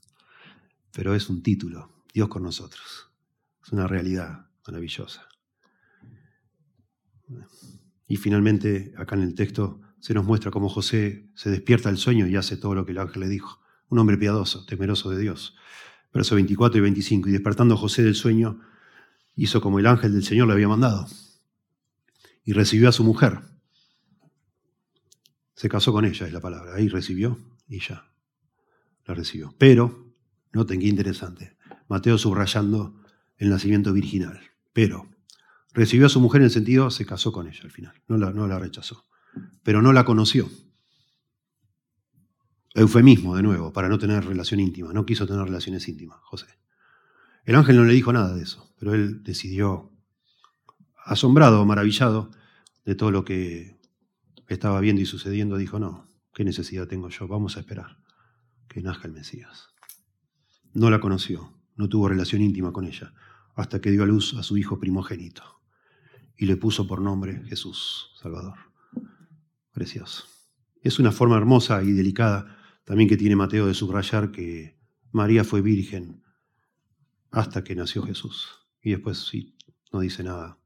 pero 0.93 1.15
es 1.15 1.31
un 1.31 1.43
título. 1.43 2.05
Dios 2.13 2.29
con 2.29 2.43
nosotros. 2.43 3.11
Es 3.65 3.73
una 3.73 3.87
realidad 3.87 4.51
maravillosa. 4.67 5.27
Y 8.07 8.17
finalmente, 8.17 8.93
acá 8.97 9.15
en 9.15 9.23
el 9.23 9.35
texto, 9.35 9.81
se 10.01 10.15
nos 10.15 10.25
muestra 10.25 10.51
cómo 10.51 10.69
José 10.69 11.31
se 11.35 11.51
despierta 11.51 11.89
del 11.89 11.99
sueño 11.99 12.27
y 12.27 12.37
hace 12.37 12.57
todo 12.57 12.75
lo 12.75 12.85
que 12.85 12.93
el 12.93 12.99
ángel 12.99 13.21
le 13.21 13.29
dijo. 13.29 13.61
Un 13.89 13.99
hombre 13.99 14.17
piadoso, 14.19 14.65
temeroso 14.67 15.11
de 15.11 15.19
Dios. 15.19 15.57
Versos 16.13 16.35
24 16.37 16.79
y 16.79 16.81
25. 16.83 17.29
Y 17.29 17.33
despertando 17.33 17.77
José 17.77 18.03
del 18.03 18.15
sueño, 18.15 18.61
hizo 19.35 19.61
como 19.61 19.79
el 19.79 19.87
ángel 19.87 20.13
del 20.13 20.25
Señor 20.25 20.47
le 20.49 20.55
había 20.55 20.69
mandado. 20.69 21.07
Y 22.45 22.53
recibió 22.53 22.89
a 22.89 22.93
su 22.93 23.05
mujer. 23.05 23.41
Se 25.55 25.69
casó 25.69 25.93
con 25.93 26.05
ella, 26.05 26.27
es 26.27 26.33
la 26.33 26.41
palabra. 26.41 26.75
Ahí 26.75 26.89
recibió 26.89 27.39
y 27.69 27.81
ya. 27.81 28.11
La 29.07 29.15
recibió. 29.15 29.55
Pero, 29.59 30.15
noten 30.53 30.81
qué 30.81 30.87
interesante. 30.87 31.57
Mateo 31.89 32.19
subrayando 32.19 33.03
el 33.39 33.51
nacimiento 33.51 33.93
virginal. 33.93 34.41
Pero, 34.73 35.09
Recibió 35.79 36.07
a 36.07 36.09
su 36.09 36.21
mujer 36.21 36.41
en 36.41 36.47
el 36.47 36.51
sentido, 36.51 36.91
se 36.91 37.07
casó 37.07 37.31
con 37.31 37.47
ella 37.47 37.61
al 37.63 37.71
final, 37.71 38.03
no 38.09 38.17
la, 38.17 38.33
no 38.33 38.49
la 38.49 38.59
rechazó, 38.59 39.07
pero 39.63 39.83
no 39.83 39.93
la 39.93 40.05
conoció. 40.05 40.51
Eufemismo, 42.79 43.37
de 43.37 43.43
nuevo, 43.43 43.73
para 43.73 43.89
no 43.89 43.99
tener 43.99 44.25
relación 44.25 44.61
íntima. 44.61 44.93
No 44.93 45.05
quiso 45.07 45.27
tener 45.27 45.45
relaciones 45.45 45.89
íntimas, 45.89 46.19
José. 46.23 46.47
El 47.45 47.55
ángel 47.55 47.77
no 47.77 47.85
le 47.85 47.95
dijo 47.95 48.13
nada 48.13 48.35
de 48.35 48.43
eso, 48.43 48.75
pero 48.79 48.95
él 48.95 49.23
decidió, 49.23 49.91
asombrado, 51.05 51.65
maravillado 51.65 52.31
de 52.85 52.95
todo 52.95 53.11
lo 53.11 53.25
que 53.25 53.79
estaba 54.49 54.81
viendo 54.81 55.03
y 55.03 55.07
sucediendo, 55.07 55.57
dijo, 55.57 55.79
no, 55.79 56.07
¿qué 56.35 56.45
necesidad 56.45 56.87
tengo 56.87 57.09
yo? 57.09 57.27
Vamos 57.27 57.57
a 57.57 57.61
esperar 57.61 57.99
que 58.69 58.83
nazca 58.83 59.07
el 59.07 59.15
Mesías. 59.15 59.69
No 60.75 60.91
la 60.91 61.01
conoció, 61.01 61.55
no 61.77 61.89
tuvo 61.89 62.09
relación 62.09 62.43
íntima 62.43 62.73
con 62.73 62.85
ella, 62.85 63.15
hasta 63.55 63.81
que 63.81 63.91
dio 63.91 64.03
a 64.03 64.07
luz 64.07 64.35
a 64.35 64.43
su 64.43 64.57
hijo 64.57 64.79
primogénito 64.79 65.43
y 66.37 66.47
le 66.47 66.57
puso 66.57 66.87
por 66.87 67.01
nombre 67.01 67.43
Jesús, 67.47 68.13
Salvador. 68.21 68.57
Precioso. 69.73 70.25
Es 70.81 70.99
una 70.99 71.11
forma 71.11 71.37
hermosa 71.37 71.83
y 71.83 71.93
delicada 71.93 72.58
también 72.89 73.07
que 73.07 73.19
tiene 73.19 73.37
Mateo 73.37 73.67
de 73.67 73.75
subrayar 73.75 74.31
que 74.31 74.79
María 75.13 75.45
fue 75.45 75.61
virgen 75.61 76.23
hasta 77.31 77.63
que 77.63 77.75
nació 77.75 78.03
Jesús. 78.03 78.67
Y 78.81 78.93
después 78.93 79.19
sí, 79.29 79.55
no 79.93 80.01
dice 80.01 80.25
nada. 80.25 80.59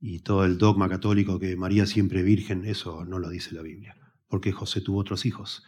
Y 0.00 0.18
todo 0.18 0.44
el 0.44 0.58
dogma 0.58 0.88
católico 0.88 1.38
que 1.38 1.54
María 1.54 1.86
siempre 1.86 2.24
virgen, 2.24 2.64
eso 2.64 3.04
no 3.04 3.20
lo 3.20 3.28
dice 3.28 3.54
la 3.54 3.62
Biblia, 3.62 3.96
porque 4.26 4.50
José 4.50 4.80
tuvo 4.80 4.98
otros 4.98 5.26
hijos. 5.26 5.62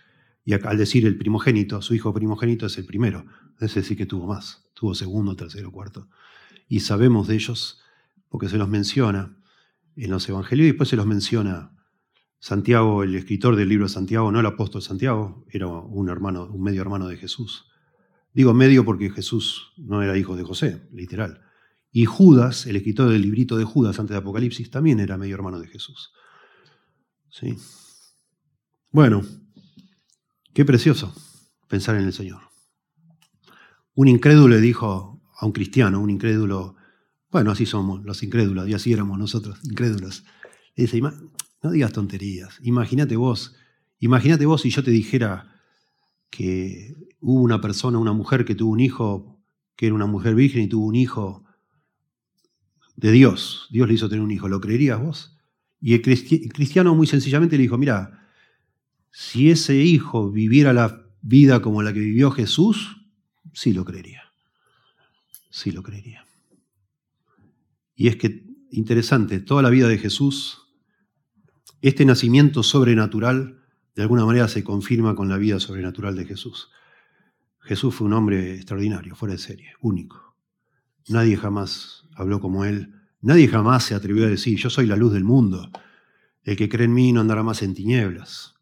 Y 0.44 0.54
al 0.54 0.76
decir 0.76 1.06
el 1.06 1.16
primogénito, 1.16 1.80
su 1.82 1.94
hijo 1.94 2.12
primogénito 2.12 2.66
es 2.66 2.76
el 2.76 2.84
primero, 2.84 3.24
es 3.60 3.72
decir, 3.72 3.96
que 3.96 4.06
tuvo 4.06 4.26
más, 4.26 4.68
tuvo 4.74 4.96
segundo, 4.96 5.36
tercero, 5.36 5.70
cuarto. 5.70 6.08
Y 6.66 6.80
sabemos 6.80 7.28
de 7.28 7.36
ellos 7.36 7.80
porque 8.28 8.48
se 8.48 8.58
los 8.58 8.68
menciona 8.68 9.36
en 9.94 10.10
los 10.10 10.28
evangelios 10.28 10.64
y 10.64 10.70
después 10.70 10.88
se 10.88 10.96
los 10.96 11.06
menciona 11.06 11.76
Santiago, 12.40 13.02
el 13.02 13.14
escritor 13.14 13.54
del 13.54 13.68
libro 13.68 13.86
de 13.86 13.92
Santiago, 13.92 14.32
no 14.32 14.40
el 14.40 14.46
apóstol 14.46 14.82
Santiago, 14.82 15.46
era 15.50 15.66
un 15.66 16.08
hermano, 16.08 16.46
un 16.46 16.62
medio 16.62 16.82
hermano 16.82 17.06
de 17.06 17.16
Jesús. 17.16 17.66
Digo 18.32 18.54
medio 18.54 18.84
porque 18.84 19.10
Jesús 19.10 19.72
no 19.76 20.02
era 20.02 20.16
hijo 20.16 20.34
de 20.36 20.42
José, 20.42 20.88
literal. 20.92 21.42
Y 21.92 22.06
Judas, 22.06 22.66
el 22.66 22.76
escritor 22.76 23.10
del 23.10 23.22
librito 23.22 23.56
de 23.56 23.64
Judas 23.64 24.00
antes 24.00 24.14
de 24.14 24.18
Apocalipsis, 24.18 24.70
también 24.70 25.00
era 25.00 25.18
medio 25.18 25.34
hermano 25.34 25.60
de 25.60 25.68
Jesús. 25.68 26.12
¿Sí? 27.28 27.56
Bueno, 28.90 29.22
qué 30.54 30.64
precioso 30.64 31.14
pensar 31.68 31.96
en 31.96 32.04
el 32.04 32.12
Señor. 32.12 32.42
Un 33.94 34.08
incrédulo 34.08 34.48
le 34.48 34.60
dijo 34.60 35.22
a 35.38 35.46
un 35.46 35.52
cristiano, 35.52 36.00
un 36.00 36.10
incrédulo 36.10 36.76
bueno, 37.30 37.52
así 37.52 37.64
somos 37.64 38.04
los 38.04 38.22
incrédulos, 38.22 38.68
y 38.68 38.74
así 38.74 38.92
éramos 38.92 39.18
nosotros, 39.18 39.60
incrédulos. 39.62 40.24
Le 40.74 40.84
dice, 40.84 41.00
no 41.62 41.70
digas 41.70 41.92
tonterías, 41.92 42.58
imagínate 42.62 43.16
vos, 43.16 43.56
imagínate 43.98 44.46
vos 44.46 44.62
si 44.62 44.70
yo 44.70 44.82
te 44.82 44.90
dijera 44.90 45.54
que 46.30 46.94
hubo 47.20 47.42
una 47.42 47.60
persona, 47.60 47.98
una 47.98 48.12
mujer 48.12 48.44
que 48.44 48.54
tuvo 48.54 48.72
un 48.72 48.80
hijo, 48.80 49.38
que 49.76 49.86
era 49.86 49.94
una 49.94 50.06
mujer 50.06 50.34
virgen 50.34 50.62
y 50.62 50.68
tuvo 50.68 50.86
un 50.86 50.94
hijo 50.94 51.44
de 52.96 53.12
Dios, 53.12 53.66
Dios 53.70 53.88
le 53.88 53.94
hizo 53.94 54.08
tener 54.08 54.22
un 54.22 54.30
hijo, 54.30 54.48
¿lo 54.48 54.60
creerías 54.60 55.00
vos? 55.00 55.36
Y 55.80 55.94
el 55.94 56.02
cristiano 56.02 56.94
muy 56.94 57.06
sencillamente 57.06 57.56
le 57.56 57.62
dijo, 57.62 57.78
mira, 57.78 58.28
si 59.10 59.50
ese 59.50 59.76
hijo 59.76 60.30
viviera 60.30 60.72
la 60.72 61.06
vida 61.22 61.60
como 61.62 61.82
la 61.82 61.92
que 61.92 62.00
vivió 62.00 62.30
Jesús, 62.30 62.98
sí 63.52 63.72
lo 63.72 63.84
creería, 63.84 64.22
sí 65.50 65.70
lo 65.70 65.82
creería. 65.82 66.26
Y 67.94 68.08
es 68.08 68.16
que, 68.16 68.46
interesante, 68.70 69.40
toda 69.40 69.62
la 69.62 69.70
vida 69.70 69.88
de 69.88 69.98
Jesús, 69.98 70.69
este 71.82 72.04
nacimiento 72.04 72.62
sobrenatural, 72.62 73.60
de 73.94 74.02
alguna 74.02 74.24
manera 74.24 74.48
se 74.48 74.64
confirma 74.64 75.14
con 75.14 75.28
la 75.28 75.36
vida 75.38 75.60
sobrenatural 75.60 76.16
de 76.16 76.26
Jesús. 76.26 76.70
Jesús 77.60 77.94
fue 77.94 78.06
un 78.06 78.14
hombre 78.14 78.54
extraordinario, 78.54 79.14
fuera 79.14 79.34
de 79.34 79.38
serie, 79.38 79.72
único. 79.80 80.36
Nadie 81.08 81.36
jamás 81.36 82.04
habló 82.14 82.40
como 82.40 82.64
él. 82.64 82.94
Nadie 83.20 83.48
jamás 83.48 83.84
se 83.84 83.94
atrevió 83.94 84.24
a 84.24 84.28
decir, 84.28 84.58
yo 84.58 84.70
soy 84.70 84.86
la 84.86 84.96
luz 84.96 85.12
del 85.12 85.24
mundo. 85.24 85.70
El 86.42 86.56
que 86.56 86.68
cree 86.68 86.86
en 86.86 86.94
mí 86.94 87.12
no 87.12 87.20
andará 87.20 87.42
más 87.42 87.62
en 87.62 87.74
tinieblas. 87.74 88.54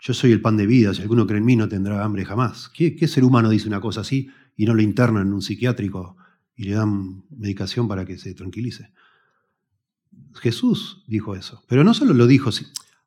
Yo 0.00 0.14
soy 0.14 0.32
el 0.32 0.40
pan 0.40 0.56
de 0.56 0.66
vida, 0.66 0.94
si 0.94 1.02
alguno 1.02 1.26
cree 1.26 1.38
en 1.38 1.44
mí 1.44 1.56
no 1.56 1.68
tendrá 1.68 2.04
hambre 2.04 2.24
jamás. 2.24 2.70
¿Qué, 2.70 3.08
ser 3.08 3.24
humano 3.24 3.50
dice 3.50 3.68
una 3.68 3.80
cosa 3.80 4.02
así 4.02 4.30
y 4.56 4.66
no 4.66 4.74
lo 4.74 4.82
interna 4.82 5.20
en 5.20 5.32
un 5.32 5.42
psiquiátrico 5.42 6.16
y 6.56 6.64
le 6.64 6.74
dan 6.74 7.24
medicación 7.30 7.88
para 7.88 8.04
que 8.04 8.18
se 8.18 8.34
tranquilice. 8.34 8.92
Jesús 10.34 11.04
dijo 11.06 11.34
eso, 11.34 11.64
pero 11.68 11.84
no 11.84 11.94
solo 11.94 12.14
lo 12.14 12.26
dijo, 12.26 12.50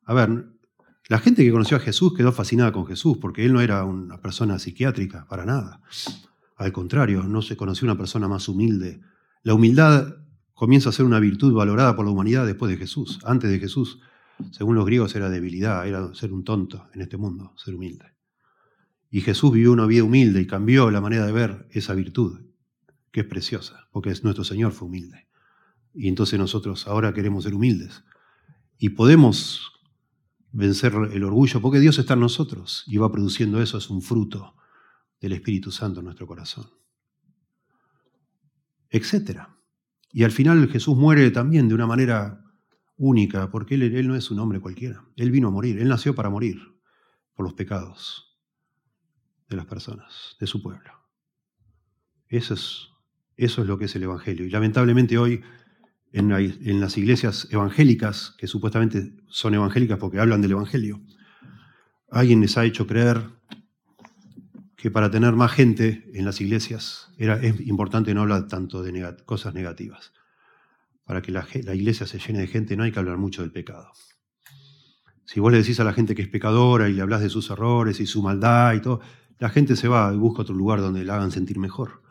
a 0.04 0.14
ver, 0.14 0.46
la 1.08 1.18
gente 1.18 1.44
que 1.44 1.50
conoció 1.50 1.76
a 1.76 1.80
Jesús 1.80 2.14
quedó 2.14 2.32
fascinada 2.32 2.72
con 2.72 2.86
Jesús 2.86 3.18
porque 3.20 3.44
él 3.44 3.52
no 3.52 3.60
era 3.60 3.84
una 3.84 4.20
persona 4.20 4.58
psiquiátrica, 4.58 5.26
para 5.28 5.44
nada. 5.44 5.82
Al 6.56 6.72
contrario, 6.72 7.24
no 7.24 7.42
se 7.42 7.56
conoció 7.56 7.86
una 7.86 7.98
persona 7.98 8.28
más 8.28 8.48
humilde. 8.48 9.00
La 9.42 9.54
humildad 9.54 10.16
comienza 10.54 10.90
a 10.90 10.92
ser 10.92 11.04
una 11.04 11.18
virtud 11.18 11.52
valorada 11.52 11.96
por 11.96 12.04
la 12.04 12.12
humanidad 12.12 12.46
después 12.46 12.70
de 12.70 12.78
Jesús. 12.78 13.18
Antes 13.24 13.50
de 13.50 13.58
Jesús, 13.58 14.00
según 14.52 14.76
los 14.76 14.86
griegos, 14.86 15.14
era 15.16 15.28
debilidad, 15.28 15.86
era 15.86 16.14
ser 16.14 16.32
un 16.32 16.44
tonto 16.44 16.88
en 16.94 17.00
este 17.00 17.16
mundo, 17.16 17.52
ser 17.56 17.74
humilde. 17.74 18.06
Y 19.10 19.20
Jesús 19.20 19.52
vivió 19.52 19.72
una 19.72 19.86
vida 19.86 20.04
humilde 20.04 20.40
y 20.40 20.46
cambió 20.46 20.90
la 20.90 21.00
manera 21.00 21.26
de 21.26 21.32
ver 21.32 21.66
esa 21.72 21.94
virtud 21.94 22.40
que 23.10 23.20
es 23.20 23.26
preciosa, 23.26 23.88
porque 23.92 24.10
es 24.10 24.24
nuestro 24.24 24.44
Señor 24.44 24.72
fue 24.72 24.88
humilde. 24.88 25.28
Y 25.94 26.08
entonces 26.08 26.38
nosotros 26.38 26.86
ahora 26.86 27.12
queremos 27.12 27.44
ser 27.44 27.54
humildes. 27.54 28.04
Y 28.78 28.90
podemos 28.90 29.72
vencer 30.50 30.92
el 31.12 31.24
orgullo, 31.24 31.60
porque 31.60 31.80
Dios 31.80 31.98
está 31.98 32.14
en 32.14 32.20
nosotros 32.20 32.84
y 32.86 32.98
va 32.98 33.10
produciendo 33.10 33.60
eso, 33.60 33.78
es 33.78 33.88
un 33.90 34.02
fruto 34.02 34.54
del 35.20 35.32
Espíritu 35.32 35.70
Santo 35.70 36.00
en 36.00 36.06
nuestro 36.06 36.26
corazón. 36.26 36.66
Etcétera. 38.90 39.56
Y 40.10 40.24
al 40.24 40.30
final 40.30 40.68
Jesús 40.68 40.96
muere 40.96 41.30
también 41.30 41.68
de 41.68 41.74
una 41.74 41.86
manera 41.86 42.44
única, 42.96 43.50
porque 43.50 43.74
él, 43.76 43.82
él, 43.82 44.06
no 44.06 44.14
es 44.14 44.30
un 44.30 44.38
hombre 44.38 44.60
cualquiera. 44.60 45.04
Él 45.16 45.30
vino 45.30 45.48
a 45.48 45.50
morir, 45.50 45.78
Él 45.78 45.88
nació 45.88 46.14
para 46.14 46.28
morir 46.28 46.60
por 47.34 47.44
los 47.44 47.54
pecados 47.54 48.38
de 49.48 49.56
las 49.56 49.66
personas, 49.66 50.36
de 50.38 50.46
su 50.46 50.62
pueblo. 50.62 50.90
Eso 52.28 52.54
es, 52.54 52.88
eso 53.36 53.62
es 53.62 53.68
lo 53.68 53.78
que 53.78 53.86
es 53.86 53.96
el 53.96 54.02
Evangelio. 54.02 54.44
Y 54.44 54.50
lamentablemente 54.50 55.16
hoy 55.16 55.42
en, 56.12 56.80
las 56.80 56.98
iglesias 56.98 57.48
evangélicas, 57.50 58.34
que 58.38 58.46
supuestamente 58.46 59.14
son 59.28 59.54
evangélicas 59.54 59.98
porque 59.98 60.20
hablan 60.20 60.42
del 60.42 60.52
Evangelio, 60.52 61.00
alguien 62.10 62.40
les 62.40 62.58
ha 62.58 62.64
hecho 62.64 62.86
creer 62.86 63.30
que 64.76 64.90
para 64.90 65.10
tener 65.10 65.34
más 65.34 65.52
gente 65.52 66.10
en 66.12 66.24
las 66.24 66.40
iglesias 66.40 67.08
era, 67.16 67.36
es 67.36 67.60
importante 67.60 68.12
no 68.14 68.22
hablar 68.22 68.48
tanto 68.48 68.82
de 68.82 69.16
cosas 69.24 69.54
negativas. 69.54 70.12
Para 71.04 71.22
que 71.22 71.32
la, 71.32 71.46
la, 71.64 71.74
iglesia 71.74 72.06
se 72.06 72.18
llene 72.18 72.40
de 72.40 72.46
gente 72.46 72.76
no 72.76 72.84
hay 72.84 72.92
que 72.92 72.98
hablar 72.98 73.16
mucho 73.16 73.42
del 73.42 73.50
pecado. 73.50 73.90
Si 75.24 75.40
vos 75.40 75.50
le 75.50 75.58
decís 75.58 75.80
a 75.80 75.84
la 75.84 75.92
gente 75.92 76.14
que 76.14 76.22
es 76.22 76.28
pecadora 76.28 76.88
y 76.88 76.92
le 76.92 77.02
hablas 77.02 77.22
de 77.22 77.28
sus 77.28 77.50
errores 77.50 78.00
y 78.00 78.06
su 78.06 78.22
maldad 78.22 78.74
y 78.74 78.80
todo, 78.80 79.00
la 79.38 79.48
gente 79.48 79.76
se 79.76 79.88
va 79.88 80.12
y 80.12 80.16
busca 80.16 80.42
otro 80.42 80.54
lugar 80.54 80.80
donde 80.80 81.04
la 81.04 81.16
hagan 81.16 81.30
sentir 81.30 81.58
mejor. 81.58 82.02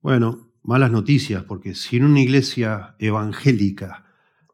Bueno, 0.00 0.51
malas 0.62 0.90
noticias, 0.90 1.44
porque 1.44 1.74
si 1.74 1.96
en 1.96 2.04
una 2.04 2.20
iglesia 2.20 2.94
evangélica 2.98 4.06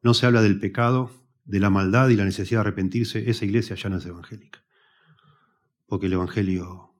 no 0.02 0.14
se 0.14 0.26
habla 0.26 0.42
del 0.42 0.58
pecado, 0.58 1.10
de 1.44 1.60
la 1.60 1.70
maldad 1.70 2.08
y 2.10 2.16
la 2.16 2.24
necesidad 2.24 2.58
de 2.58 2.68
arrepentirse, 2.68 3.30
esa 3.30 3.44
iglesia 3.44 3.74
ya 3.74 3.88
no 3.88 3.96
es 3.96 4.06
evangélica. 4.06 4.62
Porque 5.86 6.06
el 6.06 6.12
evangelio 6.12 6.94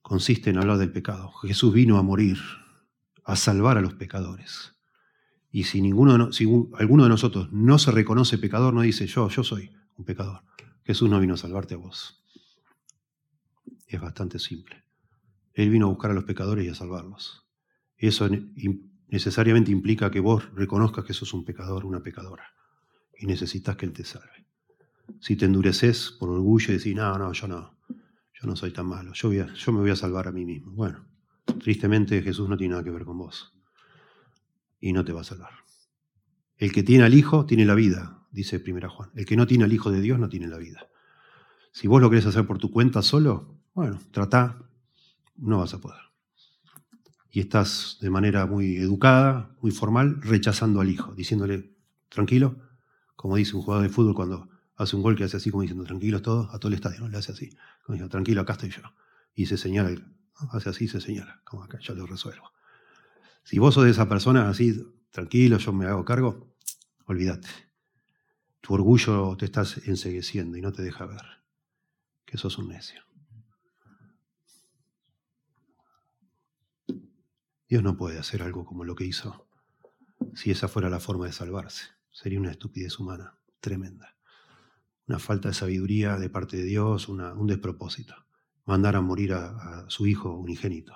consiste 0.00 0.50
en 0.50 0.58
hablar 0.58 0.78
del 0.78 0.90
pecado. 0.90 1.30
Jesús 1.42 1.72
vino 1.74 1.98
a 1.98 2.02
morir, 2.02 2.38
a 3.24 3.36
salvar 3.36 3.76
a 3.76 3.82
los 3.82 3.94
pecadores. 3.94 4.74
Y 5.50 5.64
si, 5.64 5.82
ninguno, 5.82 6.32
si 6.32 6.44
alguno 6.78 7.02
de 7.02 7.08
nosotros 7.08 7.52
no 7.52 7.78
se 7.78 7.90
reconoce 7.90 8.38
pecador, 8.38 8.72
no 8.72 8.82
dice 8.82 9.06
yo, 9.06 9.28
yo 9.28 9.44
soy 9.44 9.72
un 9.96 10.04
pecador. 10.04 10.42
Jesús 10.84 11.10
no 11.10 11.20
vino 11.20 11.34
a 11.34 11.38
salvarte 11.38 11.74
a 11.74 11.78
vos. 11.78 12.22
Es 13.86 14.00
bastante 14.00 14.38
simple. 14.38 14.85
Él 15.56 15.70
vino 15.70 15.86
a 15.86 15.88
buscar 15.88 16.10
a 16.10 16.14
los 16.14 16.24
pecadores 16.24 16.66
y 16.66 16.68
a 16.68 16.74
salvarlos. 16.74 17.46
Eso 17.96 18.28
necesariamente 19.08 19.70
implica 19.70 20.10
que 20.10 20.20
vos 20.20 20.54
reconozcas 20.54 21.06
que 21.06 21.14
sos 21.14 21.32
un 21.32 21.46
pecador, 21.46 21.86
una 21.86 22.02
pecadora, 22.02 22.44
y 23.18 23.26
necesitas 23.26 23.74
que 23.74 23.86
Él 23.86 23.94
te 23.94 24.04
salve. 24.04 24.46
Si 25.18 25.34
te 25.34 25.46
endureces 25.46 26.14
por 26.20 26.28
orgullo 26.28 26.74
y 26.74 26.76
decís, 26.76 26.94
no, 26.94 27.16
no, 27.16 27.32
yo 27.32 27.48
no, 27.48 27.78
yo 27.88 28.46
no 28.46 28.54
soy 28.54 28.70
tan 28.70 28.86
malo, 28.86 29.14
yo, 29.14 29.32
yo 29.32 29.72
me 29.72 29.80
voy 29.80 29.90
a 29.90 29.96
salvar 29.96 30.28
a 30.28 30.32
mí 30.32 30.44
mismo. 30.44 30.72
Bueno, 30.72 31.06
tristemente 31.58 32.20
Jesús 32.20 32.50
no 32.50 32.58
tiene 32.58 32.72
nada 32.72 32.84
que 32.84 32.90
ver 32.90 33.06
con 33.06 33.16
vos 33.16 33.58
y 34.78 34.92
no 34.92 35.06
te 35.06 35.14
va 35.14 35.22
a 35.22 35.24
salvar. 35.24 35.52
El 36.58 36.70
que 36.70 36.82
tiene 36.82 37.04
al 37.04 37.14
Hijo 37.14 37.46
tiene 37.46 37.64
la 37.64 37.74
vida, 37.74 38.26
dice 38.30 38.60
primera 38.60 38.90
Juan. 38.90 39.10
El 39.14 39.24
que 39.24 39.36
no 39.36 39.46
tiene 39.46 39.64
al 39.64 39.72
Hijo 39.72 39.90
de 39.90 40.02
Dios 40.02 40.18
no 40.18 40.28
tiene 40.28 40.48
la 40.48 40.58
vida. 40.58 40.86
Si 41.72 41.88
vos 41.88 42.02
lo 42.02 42.10
querés 42.10 42.26
hacer 42.26 42.46
por 42.46 42.58
tu 42.58 42.70
cuenta 42.70 43.00
solo, 43.00 43.58
bueno, 43.72 43.98
trata, 44.10 44.65
no 45.38 45.58
vas 45.58 45.74
a 45.74 45.80
poder. 45.80 46.00
Y 47.30 47.40
estás 47.40 47.98
de 48.00 48.10
manera 48.10 48.46
muy 48.46 48.76
educada, 48.76 49.54
muy 49.60 49.70
formal, 49.70 50.20
rechazando 50.22 50.80
al 50.80 50.88
Hijo, 50.88 51.14
diciéndole, 51.14 51.74
tranquilo, 52.08 52.56
como 53.14 53.36
dice 53.36 53.56
un 53.56 53.62
jugador 53.62 53.86
de 53.86 53.92
fútbol 53.92 54.14
cuando 54.14 54.48
hace 54.76 54.96
un 54.96 55.02
gol 55.02 55.16
que 55.16 55.24
hace 55.24 55.36
así 55.36 55.50
como 55.50 55.62
diciendo, 55.62 55.84
tranquilos 55.84 56.22
todos, 56.22 56.52
a 56.54 56.58
todo 56.58 56.68
el 56.68 56.74
estadio, 56.74 57.00
¿no? 57.00 57.08
Le 57.08 57.18
hace 57.18 57.32
así, 57.32 57.50
como 57.84 57.94
diciendo, 57.94 58.10
tranquilo, 58.10 58.42
acá 58.42 58.54
estoy 58.54 58.70
yo. 58.70 58.82
Y 59.34 59.46
se 59.46 59.56
señala, 59.56 59.90
hace 60.50 60.70
así, 60.70 60.88
se 60.88 61.00
señala, 61.00 61.40
como 61.44 61.64
acá, 61.64 61.78
yo 61.80 61.94
lo 61.94 62.06
resuelvo. 62.06 62.52
Si 63.42 63.58
vos 63.58 63.74
sos 63.74 63.84
de 63.84 63.90
esa 63.90 64.08
persona 64.08 64.48
así, 64.48 64.82
tranquilo, 65.10 65.58
yo 65.58 65.72
me 65.72 65.86
hago 65.86 66.04
cargo, 66.04 66.56
olvídate. 67.06 67.48
Tu 68.60 68.74
orgullo 68.74 69.36
te 69.36 69.44
estás 69.44 69.86
ensegueciendo 69.86 70.56
y 70.56 70.60
no 70.60 70.72
te 70.72 70.82
deja 70.82 71.06
ver 71.06 71.22
que 72.24 72.36
sos 72.36 72.58
un 72.58 72.68
necio. 72.68 73.05
Dios 77.68 77.82
no 77.82 77.96
puede 77.96 78.18
hacer 78.18 78.42
algo 78.42 78.64
como 78.64 78.84
lo 78.84 78.94
que 78.94 79.04
hizo 79.04 79.48
si 80.34 80.50
esa 80.50 80.68
fuera 80.68 80.90
la 80.90 81.00
forma 81.00 81.26
de 81.26 81.32
salvarse. 81.32 81.84
Sería 82.10 82.40
una 82.40 82.50
estupidez 82.50 82.98
humana 82.98 83.38
tremenda 83.60 84.16
una 85.06 85.18
falta 85.18 85.48
de 85.48 85.54
sabiduría 85.54 86.16
de 86.18 86.28
parte 86.28 86.56
de 86.56 86.64
Dios, 86.64 87.08
un 87.08 87.46
despropósito. 87.46 88.14
Mandar 88.64 88.96
a 88.96 89.00
morir 89.00 89.32
a, 89.32 89.84
su 89.88 90.06
hijo 90.06 90.34
unigénito 90.34 90.94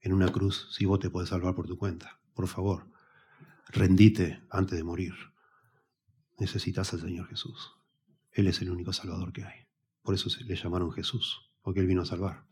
en 0.00 0.14
una 0.14 0.32
cruz 0.32 0.68
si 0.72 0.86
vos 0.86 0.98
te 0.98 1.10
podés 1.10 1.28
salvar 1.28 1.54
por 1.54 1.66
tu 1.66 1.76
cuenta. 1.76 2.20
Por 2.34 2.48
favor, 2.48 2.90
rendite 3.68 4.42
antes 4.48 4.78
de 4.78 4.84
morir. 4.84 5.12
Necesitas 6.38 6.92
al 6.94 7.00
Señor 7.02 7.28
Jesús. 7.28 7.72
Él 8.32 8.46
es 8.46 8.62
el 8.62 8.70
único 8.70 8.92
Salvador 8.94 9.32
que 9.32 9.44
hay. 9.44 9.66
Por 10.02 10.14
eso 10.14 10.30
le 10.42 10.56
llamaron 10.56 10.90
Jesús, 10.92 11.50
porque 11.60 11.80
Él 11.80 11.86
vino 11.86 12.02
a 12.02 12.06
salvar. 12.06 12.46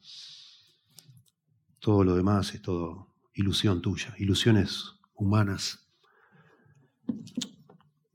Todo 1.78 2.04
lo 2.04 2.14
demás 2.14 2.54
es 2.54 2.60
todo 2.60 3.07
ilusión 3.38 3.80
tuya, 3.80 4.14
ilusiones 4.18 4.94
humanas 5.14 5.88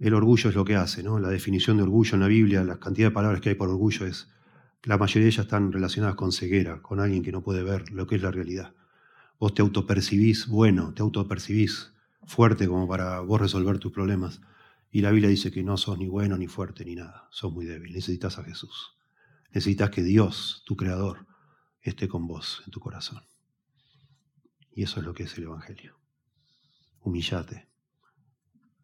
el 0.04 0.14
orgullo 0.14 0.50
es 0.50 0.56
lo 0.56 0.66
que 0.66 0.76
hace, 0.76 1.02
¿no? 1.02 1.18
La 1.18 1.30
definición 1.30 1.78
de 1.78 1.84
orgullo 1.84 2.16
en 2.16 2.20
la 2.20 2.28
Biblia, 2.28 2.64
la 2.66 2.78
cantidad 2.78 3.08
de 3.08 3.14
palabras 3.14 3.40
que 3.40 3.50
hay 3.50 3.56
por 3.56 3.70
orgullo 3.70 4.06
es, 4.06 4.28
la 4.84 4.98
mayoría 4.98 5.24
de 5.24 5.30
ellas 5.30 5.46
están 5.46 5.72
relacionadas 5.72 6.18
con 6.18 6.34
ceguera, 6.34 6.82
con 6.82 7.00
alguien 7.00 7.24
que 7.24 7.32
no 7.32 7.42
puede 7.42 7.64
ver 7.64 7.90
lo 7.90 8.06
que 8.06 8.18
es 8.18 8.22
la 8.22 8.30
realidad. 8.30 8.74
Vos 9.40 9.54
te 9.54 9.62
autopercibís 9.62 10.48
bueno, 10.48 10.94
te 10.94 11.02
autopercibís 11.02 11.94
fuerte 12.26 12.68
como 12.68 12.86
para 12.86 13.22
vos 13.22 13.40
resolver 13.40 13.80
tus 13.80 13.94
problemas. 13.94 14.42
Y 14.92 15.00
la 15.00 15.12
Biblia 15.12 15.30
dice 15.30 15.52
que 15.52 15.64
no 15.64 15.78
sos 15.78 15.98
ni 15.98 16.08
bueno, 16.08 16.38
ni 16.38 16.48
fuerte, 16.48 16.84
ni 16.84 16.96
nada. 16.96 17.30
Sos 17.32 17.54
muy 17.54 17.66
débil. 17.66 17.94
Necesitas 17.94 18.38
a 18.38 18.44
Jesús. 18.44 18.98
Necesitas 19.54 19.90
que 19.90 20.04
Dios, 20.04 20.64
tu 20.66 20.76
Creador, 20.76 21.28
esté 21.82 22.10
con 22.10 22.28
vos 22.28 22.62
en 22.66 22.72
tu 22.72 22.82
corazón. 22.82 23.22
Y 24.76 24.84
eso 24.84 25.00
es 25.00 25.06
lo 25.06 25.14
que 25.14 25.24
es 25.24 25.38
el 25.38 25.44
Evangelio. 25.44 26.00
Humillate, 27.02 27.68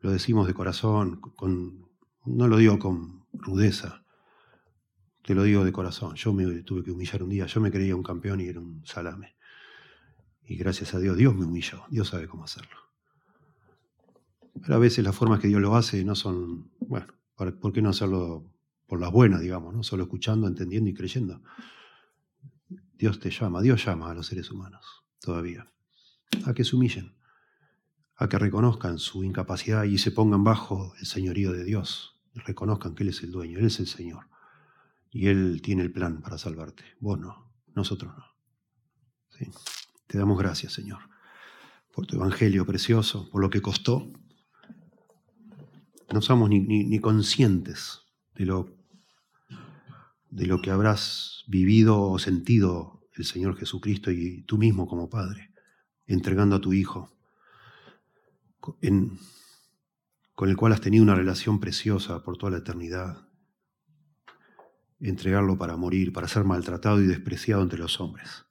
lo 0.02 0.12
decimos 0.12 0.48
de 0.48 0.54
corazón, 0.54 1.20
con, 1.20 1.90
no 2.26 2.48
lo 2.48 2.58
digo 2.58 2.80
con 2.80 3.26
rudeza, 3.34 4.04
te 5.24 5.36
lo 5.36 5.44
digo 5.44 5.64
de 5.66 5.72
corazón. 5.72 6.16
Yo 6.16 6.34
me 6.34 6.46
tuve 6.64 6.84
que 6.84 6.92
humillar 6.92 7.24
un 7.24 7.30
día, 7.30 7.46
yo 7.46 7.62
me 7.62 7.72
creía 7.72 7.96
un 7.96 8.04
campeón 8.04 8.42
y 8.42 8.46
era 8.46 8.60
un 8.60 8.86
salame. 8.86 9.36
Y 10.44 10.56
gracias 10.56 10.94
a 10.94 11.00
Dios, 11.00 11.18
Dios 11.18 11.36
me 11.36 11.46
humilló, 11.46 11.84
Dios 11.90 12.08
sabe 12.10 12.28
cómo 12.28 12.44
hacerlo. 12.44 12.78
Pero 14.62 14.76
a 14.76 14.80
veces 14.80 15.04
las 15.04 15.16
formas 15.16 15.40
que 15.40 15.48
Dios 15.48 15.62
lo 15.62 15.76
hace 15.76 16.04
no 16.04 16.16
son, 16.16 16.72
bueno, 16.80 17.08
¿por 17.36 17.72
qué 17.72 17.82
no 17.82 17.90
hacerlo 17.90 18.52
por 18.88 19.00
las 19.00 19.12
buenas, 19.12 19.42
digamos, 19.42 19.74
¿no? 19.74 19.84
solo 19.84 20.04
escuchando, 20.04 20.48
entendiendo 20.48 20.90
y 20.90 20.94
creyendo? 20.94 21.42
Dios 22.94 23.20
te 23.20 23.30
llama, 23.30 23.62
Dios 23.62 23.86
llama 23.86 24.12
a 24.12 24.14
los 24.14 24.28
seres 24.28 24.52
humanos 24.52 25.06
todavía, 25.20 25.72
a 26.46 26.54
que 26.54 26.64
se 26.64 26.76
humillen 26.76 27.20
a 28.20 28.28
que 28.28 28.38
reconozcan 28.38 29.00
su 29.00 29.24
incapacidad 29.24 29.86
y 29.86 29.98
se 29.98 30.12
pongan 30.12 30.44
bajo 30.44 30.94
el 31.00 31.06
señorío 31.06 31.54
de 31.54 31.64
Dios. 31.64 32.20
Reconozcan 32.34 32.94
que 32.94 33.04
Él 33.04 33.10
es 33.10 33.24
el 33.24 33.32
dueño, 33.32 33.60
Él 33.60 33.66
es 33.66 33.80
el 33.80 33.88
Señor. 33.88 34.28
Y 35.10 35.28
Él 35.28 35.62
tiene 35.64 35.84
el 35.84 35.92
plan 35.92 36.22
para 36.22 36.38
salvarte. 36.38 36.84
Vos 37.00 37.18
no, 37.18 37.50
nosotros 37.74 38.14
no. 38.16 38.26
Te 40.06 40.18
damos 40.18 40.38
gracias, 40.38 40.74
Señor, 40.74 41.00
por 41.94 42.08
tu 42.08 42.18
evangelio 42.18 42.66
precioso, 42.66 43.30
por 43.30 43.42
lo 43.42 43.50
que 43.50 43.62
costó. 43.62 44.12
No 46.12 46.22
somos 46.22 46.50
ni, 46.50 46.60
ni 46.60 47.00
conscientes 47.00 48.02
de 48.36 48.46
lo, 48.46 48.76
de 50.30 50.46
lo 50.46 50.62
que 50.62 50.72
habrás 50.72 51.46
vivido 51.48 52.02
o 52.02 52.20
sentido 52.20 53.08
el 53.16 53.24
Señor 53.24 53.56
Jesucristo 53.56 54.12
y 54.12 54.44
tú 54.44 54.58
mismo 54.58 54.88
como 54.88 55.10
Padre, 55.10 55.49
entregando 56.10 56.56
a 56.56 56.62
tu 56.62 56.74
Hijo 56.74 57.12
con 58.60 60.50
el 60.50 60.58
cual 60.58 60.74
has 60.74 60.82
tenido 60.82 61.04
una 61.04 61.16
relación 61.16 61.60
preciosa 61.60 62.24
por 62.24 62.38
toda 62.38 62.52
la 62.52 62.58
eternidad, 62.58 63.28
entregarlo 65.00 65.58
para 65.58 65.78
morir, 65.78 66.12
para 66.12 66.28
ser 66.28 66.44
maltratado 66.44 67.02
y 67.02 67.08
despreciado 67.08 67.62
entre 67.62 67.80
los 67.80 68.00
hombres, 68.02 68.46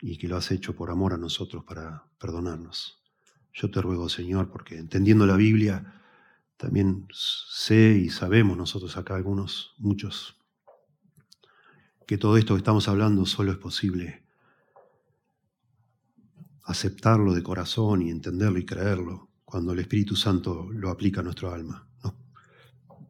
y 0.00 0.18
que 0.18 0.28
lo 0.28 0.36
has 0.36 0.50
hecho 0.50 0.76
por 0.76 0.90
amor 0.90 1.14
a 1.14 1.18
nosotros 1.18 1.64
para 1.64 2.04
perdonarnos. 2.18 3.02
Yo 3.52 3.70
te 3.70 3.80
ruego, 3.80 4.08
Señor, 4.08 4.50
porque 4.50 4.76
entendiendo 4.76 5.26
la 5.26 5.36
Biblia, 5.36 6.02
también 6.56 7.06
sé 7.12 7.98
y 7.98 8.10
sabemos 8.10 8.56
nosotros 8.56 8.96
acá 8.96 9.16
algunos, 9.16 9.74
muchos, 9.78 10.36
que 12.06 12.18
todo 12.18 12.36
esto 12.36 12.54
que 12.54 12.58
estamos 12.58 12.88
hablando 12.88 13.24
solo 13.26 13.52
es 13.52 13.58
posible 13.58 14.25
aceptarlo 16.66 17.32
de 17.32 17.42
corazón 17.42 18.02
y 18.02 18.10
entenderlo 18.10 18.58
y 18.58 18.66
creerlo 18.66 19.28
cuando 19.44 19.72
el 19.72 19.78
Espíritu 19.78 20.16
Santo 20.16 20.68
lo 20.72 20.90
aplica 20.90 21.20
a 21.20 21.24
nuestro 21.24 21.52
alma. 21.52 21.88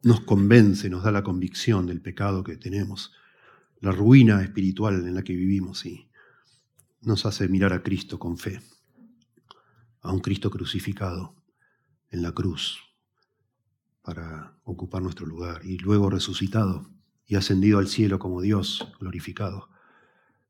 nos 0.03 0.21
convence, 0.21 0.89
nos 0.89 1.03
da 1.03 1.11
la 1.11 1.23
convicción 1.23 1.87
del 1.87 1.99
pecado 1.99 2.43
que 2.43 2.55
tenemos, 2.55 3.11
la 3.81 3.91
ruina 3.91 4.41
espiritual 4.41 5.05
en 5.05 5.15
la 5.15 5.23
que 5.23 5.35
vivimos 5.35 5.85
y 5.85 6.07
nos 7.01 7.25
hace 7.25 7.47
mirar 7.47 7.73
a 7.73 7.81
Cristo 7.81 8.19
con 8.19 8.37
fe, 8.37 8.61
a 10.01 10.13
un 10.13 10.19
Cristo 10.19 10.49
crucificado 10.51 11.35
en 12.11 12.21
la 12.21 12.31
cruz 12.31 12.79
para 14.03 14.55
ocupar 14.63 15.01
nuestro 15.01 15.25
lugar 15.25 15.65
y 15.65 15.77
luego 15.79 16.09
resucitado 16.09 16.89
y 17.25 17.35
ascendido 17.35 17.79
al 17.79 17.87
cielo 17.87 18.19
como 18.19 18.41
Dios 18.41 18.87
glorificado 18.99 19.69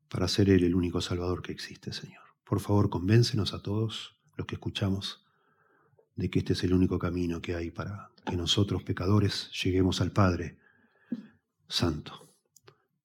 para 0.08 0.28
ser 0.28 0.50
Él 0.50 0.62
el 0.62 0.74
único 0.74 1.00
Salvador 1.00 1.42
que 1.42 1.52
existe, 1.52 1.92
Señor. 1.92 2.27
Por 2.48 2.60
favor, 2.60 2.88
convéncenos 2.88 3.52
a 3.52 3.62
todos 3.62 4.16
los 4.36 4.46
que 4.46 4.54
escuchamos 4.54 5.22
de 6.16 6.30
que 6.30 6.38
este 6.38 6.54
es 6.54 6.64
el 6.64 6.72
único 6.72 6.98
camino 6.98 7.42
que 7.42 7.54
hay 7.54 7.70
para 7.70 8.10
que 8.24 8.36
nosotros, 8.36 8.82
pecadores, 8.82 9.50
lleguemos 9.62 10.00
al 10.00 10.12
Padre 10.12 10.58
Santo, 11.68 12.34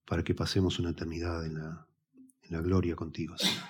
para 0.05 0.23
que 0.23 0.33
pasemos 0.33 0.79
una 0.79 0.91
eternidad 0.91 1.45
en 1.45 1.55
la, 1.55 1.87
gloria 2.61 2.95
contigo, 2.95 3.37
Señor. 3.37 3.63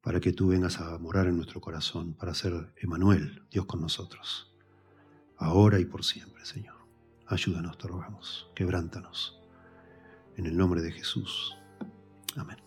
Para 0.00 0.20
que 0.20 0.32
tú 0.32 0.48
vengas 0.48 0.80
a 0.80 0.96
morar 0.98 1.26
en 1.26 1.36
nuestro 1.36 1.60
corazón, 1.60 2.14
para 2.14 2.32
ser 2.32 2.72
Emanuel, 2.76 3.46
Dios 3.50 3.66
con 3.66 3.80
nosotros, 3.80 4.54
ahora 5.36 5.78
y 5.80 5.84
por 5.84 6.04
siempre, 6.04 6.44
Señor. 6.46 6.76
Ayúdanos, 7.26 7.76
te 7.76 7.88
rogamos, 7.88 8.48
quebrántanos. 8.54 9.38
En 10.36 10.46
el 10.46 10.56
nombre 10.56 10.80
de 10.80 10.92
Jesús. 10.92 11.54
Amén. 12.36 12.61